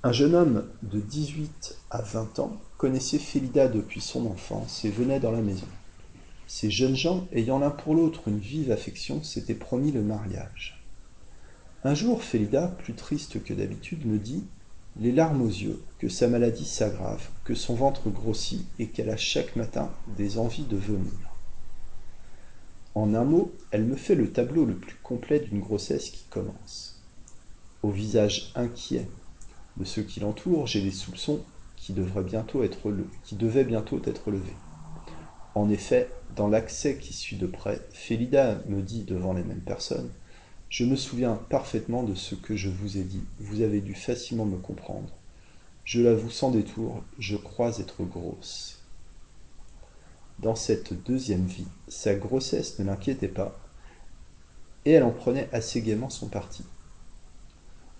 Un 0.06 0.12
jeune 0.12 0.34
homme 0.34 0.66
de 0.82 1.00
18 1.00 1.78
à 1.88 2.02
20 2.02 2.38
ans 2.38 2.60
connaissait 2.76 3.18
Félida 3.18 3.68
depuis 3.68 4.02
son 4.02 4.26
enfance 4.26 4.84
et 4.84 4.90
venait 4.90 5.18
dans 5.18 5.30
la 5.30 5.40
maison. 5.40 5.66
Ces 6.46 6.70
jeunes 6.70 6.94
gens, 6.94 7.26
ayant 7.32 7.58
l'un 7.58 7.70
pour 7.70 7.94
l'autre 7.94 8.28
une 8.28 8.38
vive 8.38 8.70
affection, 8.70 9.22
s'étaient 9.22 9.54
promis 9.54 9.92
le 9.92 10.02
mariage. 10.02 10.84
Un 11.84 11.94
jour, 11.94 12.22
Félida, 12.22 12.66
plus 12.66 12.92
triste 12.92 13.42
que 13.42 13.54
d'habitude, 13.54 14.04
me 14.04 14.18
dit 14.18 14.44
les 15.00 15.10
larmes 15.10 15.40
aux 15.40 15.48
yeux, 15.48 15.82
que 15.98 16.10
sa 16.10 16.28
maladie 16.28 16.66
s'aggrave, 16.66 17.26
que 17.42 17.54
son 17.54 17.74
ventre 17.74 18.10
grossit 18.10 18.66
et 18.78 18.88
qu'elle 18.88 19.08
a 19.08 19.16
chaque 19.16 19.56
matin 19.56 19.90
des 20.18 20.36
envies 20.36 20.66
de 20.66 20.76
vomir. 20.76 21.14
En 22.94 23.14
un 23.14 23.24
mot, 23.24 23.54
elle 23.70 23.84
me 23.84 23.96
fait 23.96 24.16
le 24.16 24.30
tableau 24.30 24.66
le 24.66 24.74
plus 24.74 24.98
complet 25.02 25.40
d'une 25.40 25.60
grossesse 25.60 26.10
qui 26.10 26.26
commence. 26.28 27.00
Au 27.82 27.88
visage 27.88 28.52
inquiet 28.54 29.08
de 29.76 29.84
ceux 29.84 30.02
qui 30.02 30.20
l'entourent, 30.20 30.66
j'ai 30.66 30.82
des 30.82 30.90
soupçons 30.90 31.40
qui, 31.76 31.92
devraient 31.92 32.22
bientôt 32.22 32.62
être 32.62 32.92
qui 33.24 33.36
devaient 33.36 33.64
bientôt 33.64 34.00
être 34.06 34.30
levés. 34.30 34.56
En 35.54 35.68
effet, 35.68 36.08
dans 36.34 36.48
l'accès 36.48 36.96
qui 36.96 37.12
suit 37.12 37.36
de 37.36 37.46
près, 37.46 37.80
Félida 37.92 38.60
me 38.68 38.82
dit 38.82 39.02
devant 39.02 39.32
les 39.32 39.44
mêmes 39.44 39.60
personnes 39.60 40.10
je 40.74 40.84
me 40.84 40.96
souviens 40.96 41.36
parfaitement 41.50 42.02
de 42.02 42.16
ce 42.16 42.34
que 42.34 42.56
je 42.56 42.68
vous 42.68 42.98
ai 42.98 43.04
dit, 43.04 43.22
vous 43.38 43.60
avez 43.60 43.80
dû 43.80 43.94
facilement 43.94 44.44
me 44.44 44.56
comprendre. 44.56 45.08
Je 45.84 46.00
l'avoue 46.00 46.30
sans 46.30 46.50
détour, 46.50 47.04
je 47.20 47.36
crois 47.36 47.78
être 47.78 48.02
grosse. 48.02 48.80
Dans 50.40 50.56
cette 50.56 50.92
deuxième 51.04 51.46
vie, 51.46 51.68
sa 51.86 52.16
grossesse 52.16 52.80
ne 52.80 52.86
l'inquiétait 52.86 53.28
pas, 53.28 53.56
et 54.84 54.90
elle 54.90 55.04
en 55.04 55.12
prenait 55.12 55.48
assez 55.52 55.80
gaiement 55.80 56.10
son 56.10 56.26
parti. 56.26 56.64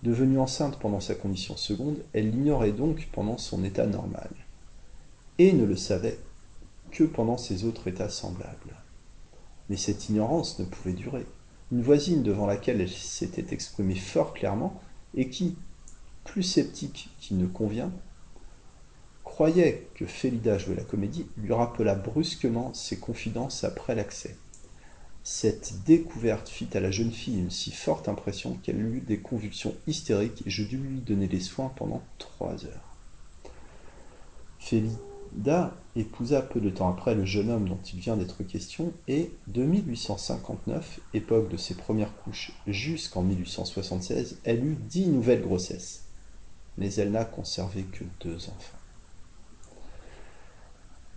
Devenue 0.05 0.39
enceinte 0.39 0.79
pendant 0.79 1.01
sa 1.01 1.15
condition 1.15 1.57
seconde, 1.57 1.97
elle 2.13 2.31
l'ignorait 2.31 2.73
donc 2.73 3.09
pendant 3.11 3.39
son 3.39 3.65
état 3.65 3.87
normal, 3.87 4.29
et 5.39 5.55
ne 5.55 5.65
le 5.65 5.77
savait 5.77 6.19
que 6.91 7.05
pendant 7.05 7.39
ses 7.39 7.65
autres 7.65 7.89
états 7.89 8.11
semblables. 8.11 8.77
Mais 9.71 9.79
cette 9.79 10.11
ignorance 10.11 10.59
ne 10.59 10.67
pouvait 10.67 10.93
durer 10.93 11.25
une 11.73 11.81
voisine 11.81 12.23
devant 12.23 12.45
laquelle 12.45 12.83
elle 12.83 12.91
s'était 12.91 13.55
exprimée 13.55 13.95
fort 13.95 14.35
clairement, 14.35 14.79
et 15.15 15.31
qui, 15.31 15.57
plus 16.25 16.43
sceptique 16.43 17.09
qu'il 17.19 17.39
ne 17.39 17.47
convient, 17.47 17.91
croyait 19.25 19.89
que 19.95 20.05
Félida 20.05 20.59
jouait 20.59 20.77
la 20.77 20.85
comédie, 20.85 21.25
lui 21.39 21.55
rappela 21.55 21.95
brusquement 21.95 22.75
ses 22.75 22.99
confidences 22.99 23.65
après 23.65 23.95
l'accès. 23.95 24.37
Cette 25.27 25.83
découverte 25.87 26.51
fit 26.51 26.69
à 26.75 26.81
la 26.81 26.91
jeune 26.91 27.11
fille 27.11 27.39
une 27.39 27.51
si 27.51 27.71
forte 27.71 28.11
impression 28.11 28.59
qu'elle 28.63 28.81
eut 28.81 29.01
des 29.01 29.19
convulsions 29.19 29.75
hystériques 29.87 30.47
et 30.47 30.51
je 30.51 30.63
dus 30.63 30.77
lui 30.77 31.01
donner 31.01 31.29
des 31.29 31.41
soins 31.41 31.73
pendant 31.75 32.03
trois 32.19 32.67
heures. 32.67 32.95
Da 35.33 35.75
épousa 35.97 36.43
peu 36.43 36.61
de 36.61 36.71
temps 36.71 36.89
après 36.89 37.15
le 37.15 37.25
jeune 37.25 37.51
homme 37.51 37.69
dont 37.69 37.81
il 37.93 37.99
vient 37.99 38.17
d'être 38.17 38.45
question 38.45 38.93
et, 39.09 39.33
de 39.49 39.65
1859, 39.65 41.01
époque 41.13 41.49
de 41.49 41.57
ses 41.57 41.75
premières 41.75 42.15
couches, 42.17 42.53
jusqu'en 42.67 43.23
1876, 43.23 44.39
elle 44.45 44.65
eut 44.65 44.79
dix 44.89 45.07
nouvelles 45.07 45.43
grossesses. 45.43 46.05
Mais 46.79 46.93
elle 46.95 47.11
n'a 47.11 47.25
conservé 47.25 47.83
que 47.83 48.05
deux 48.21 48.37
enfants. 48.37 48.79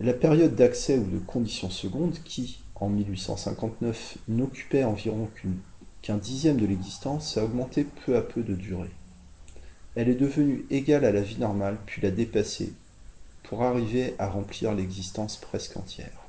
La 0.00 0.14
période 0.14 0.54
d'accès 0.54 0.98
ou 0.98 1.04
de 1.04 1.18
condition 1.18 1.70
seconde, 1.70 2.18
qui, 2.24 2.60
en 2.80 2.88
1859, 2.88 4.18
n'occupait 4.28 4.84
environ 4.84 5.28
qu'un 6.02 6.16
dixième 6.16 6.58
de 6.58 6.66
l'existence, 6.66 7.36
a 7.36 7.44
augmenté 7.44 7.84
peu 7.84 8.16
à 8.16 8.22
peu 8.22 8.42
de 8.42 8.54
durée. 8.54 8.90
Elle 9.96 10.08
est 10.08 10.14
devenue 10.14 10.64
égale 10.70 11.04
à 11.04 11.12
la 11.12 11.20
vie 11.20 11.38
normale, 11.38 11.78
puis 11.86 12.00
l'a 12.00 12.10
dépassée, 12.10 12.72
pour 13.42 13.62
arriver 13.62 14.14
à 14.18 14.28
remplir 14.28 14.74
l'existence 14.74 15.36
presque 15.36 15.76
entière. 15.76 16.28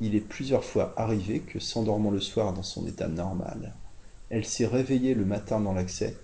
Il 0.00 0.14
est 0.14 0.20
plusieurs 0.20 0.64
fois 0.64 0.94
arrivé 0.96 1.40
que, 1.40 1.60
s'endormant 1.60 2.10
le 2.10 2.20
soir 2.20 2.52
dans 2.52 2.62
son 2.62 2.86
état 2.86 3.08
normal, 3.08 3.74
elle 4.30 4.44
s'est 4.46 4.66
réveillée 4.66 5.14
le 5.14 5.24
matin 5.24 5.60
dans 5.60 5.74
l'accès, 5.74 6.16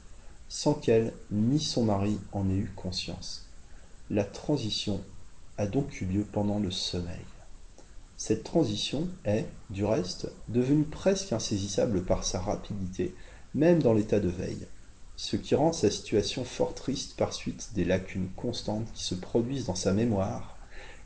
sans 0.48 0.74
qu'elle 0.74 1.12
ni 1.30 1.60
son 1.60 1.84
mari 1.84 2.18
en 2.32 2.48
aient 2.48 2.54
eu 2.54 2.72
conscience. 2.74 3.46
La 4.10 4.24
transition 4.24 5.02
a 5.58 5.66
donc 5.66 6.00
eu 6.00 6.06
lieu 6.06 6.24
pendant 6.32 6.58
le 6.58 6.70
sommeil. 6.70 7.18
Cette 8.18 8.44
transition 8.44 9.08
est, 9.24 9.46
du 9.70 9.86
reste, 9.86 10.30
devenue 10.48 10.84
presque 10.84 11.32
insaisissable 11.32 12.04
par 12.04 12.24
sa 12.24 12.40
rapidité, 12.40 13.14
même 13.54 13.82
dans 13.82 13.94
l'état 13.94 14.20
de 14.20 14.28
veille 14.28 14.66
ce 15.18 15.34
qui 15.34 15.56
rend 15.56 15.72
sa 15.72 15.90
situation 15.90 16.44
fort 16.44 16.74
triste 16.74 17.16
par 17.16 17.32
suite 17.32 17.70
des 17.74 17.84
lacunes 17.84 18.28
constantes 18.36 18.86
qui 18.94 19.02
se 19.02 19.16
produisent 19.16 19.66
dans 19.66 19.74
sa 19.74 19.92
mémoire 19.92 20.56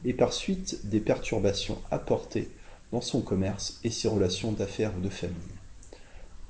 et 0.04 0.12
par 0.12 0.34
suite 0.34 0.86
des 0.86 1.00
perturbations 1.00 1.78
apportées 1.90 2.50
dans 2.92 3.00
son 3.00 3.22
commerce 3.22 3.80
et 3.84 3.90
ses 3.90 4.08
relations 4.08 4.52
d'affaires 4.52 4.92
ou 4.98 5.00
de 5.00 5.08
famille. 5.08 5.34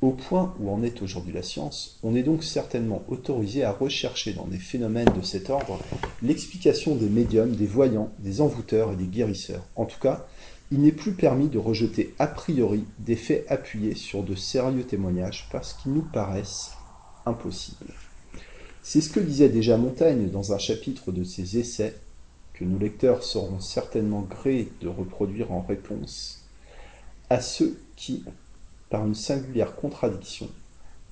Au 0.01 0.11
point 0.11 0.53
où 0.59 0.71
en 0.71 0.83
est 0.83 1.03
aujourd'hui 1.03 1.33
la 1.33 1.45
science, 1.45 2.01
on 2.03 2.17
est 2.17 2.25
donc 2.25 2.43
certainement 2.43 3.05
autorisé 3.07 3.63
à 3.63 3.71
rechercher 3.71 4.33
dans 4.33 4.49
des 4.49 4.59
phénomènes 4.59 5.13
de 5.17 5.25
cet 5.25 5.49
ordre 5.49 5.79
l'explication 6.21 6.97
des 6.97 7.09
médiums, 7.09 7.55
des 7.55 7.69
voyants, 7.69 8.11
des 8.19 8.41
envoûteurs 8.41 8.91
et 8.91 8.97
des 8.97 9.07
guérisseurs. 9.07 9.63
En 9.77 9.85
tout 9.85 10.01
cas, 10.01 10.27
il 10.73 10.81
n'est 10.81 10.91
plus 10.91 11.12
permis 11.12 11.49
de 11.49 11.59
rejeter 11.59 12.14
a 12.18 12.27
priori 12.27 12.87
des 12.99 13.14
faits 13.14 13.45
appuyés 13.51 13.95
sur 13.95 14.23
de 14.23 14.35
sérieux 14.35 14.85
témoignages 14.85 15.47
parce 15.53 15.75
qu'ils 15.75 15.93
nous 15.93 16.01
paraissent 16.01 16.73
impossible. 17.27 17.93
C'est 18.83 19.03
ce 19.03 19.11
que 19.11 19.20
disait 19.20 19.51
déjà 19.51 19.77
Montaigne 19.77 20.31
dans 20.31 20.55
un 20.55 20.59
chapitre 20.59 21.12
de 21.12 21.25
ses 21.25 21.59
essais, 21.59 21.95
que 22.55 22.64
nos 22.64 22.79
lecteurs 22.79 23.23
seront 23.23 23.61
certainement 23.61 24.23
grés 24.23 24.73
de 24.81 24.89
reproduire 24.89 25.53
en 25.53 25.61
réponse 25.61 26.43
à 27.29 27.43
ceux 27.43 27.79
qui, 27.95 28.25
par 28.89 29.07
une 29.07 29.14
singulière 29.14 29.77
contradiction, 29.77 30.49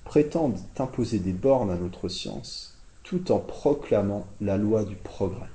prétendent 0.04 0.58
imposer 0.78 1.18
des 1.18 1.34
bornes 1.34 1.70
à 1.70 1.76
notre 1.76 2.08
science 2.08 2.78
tout 3.02 3.30
en 3.30 3.38
proclamant 3.38 4.26
la 4.40 4.56
loi 4.56 4.84
du 4.84 4.96
progrès. 4.96 5.50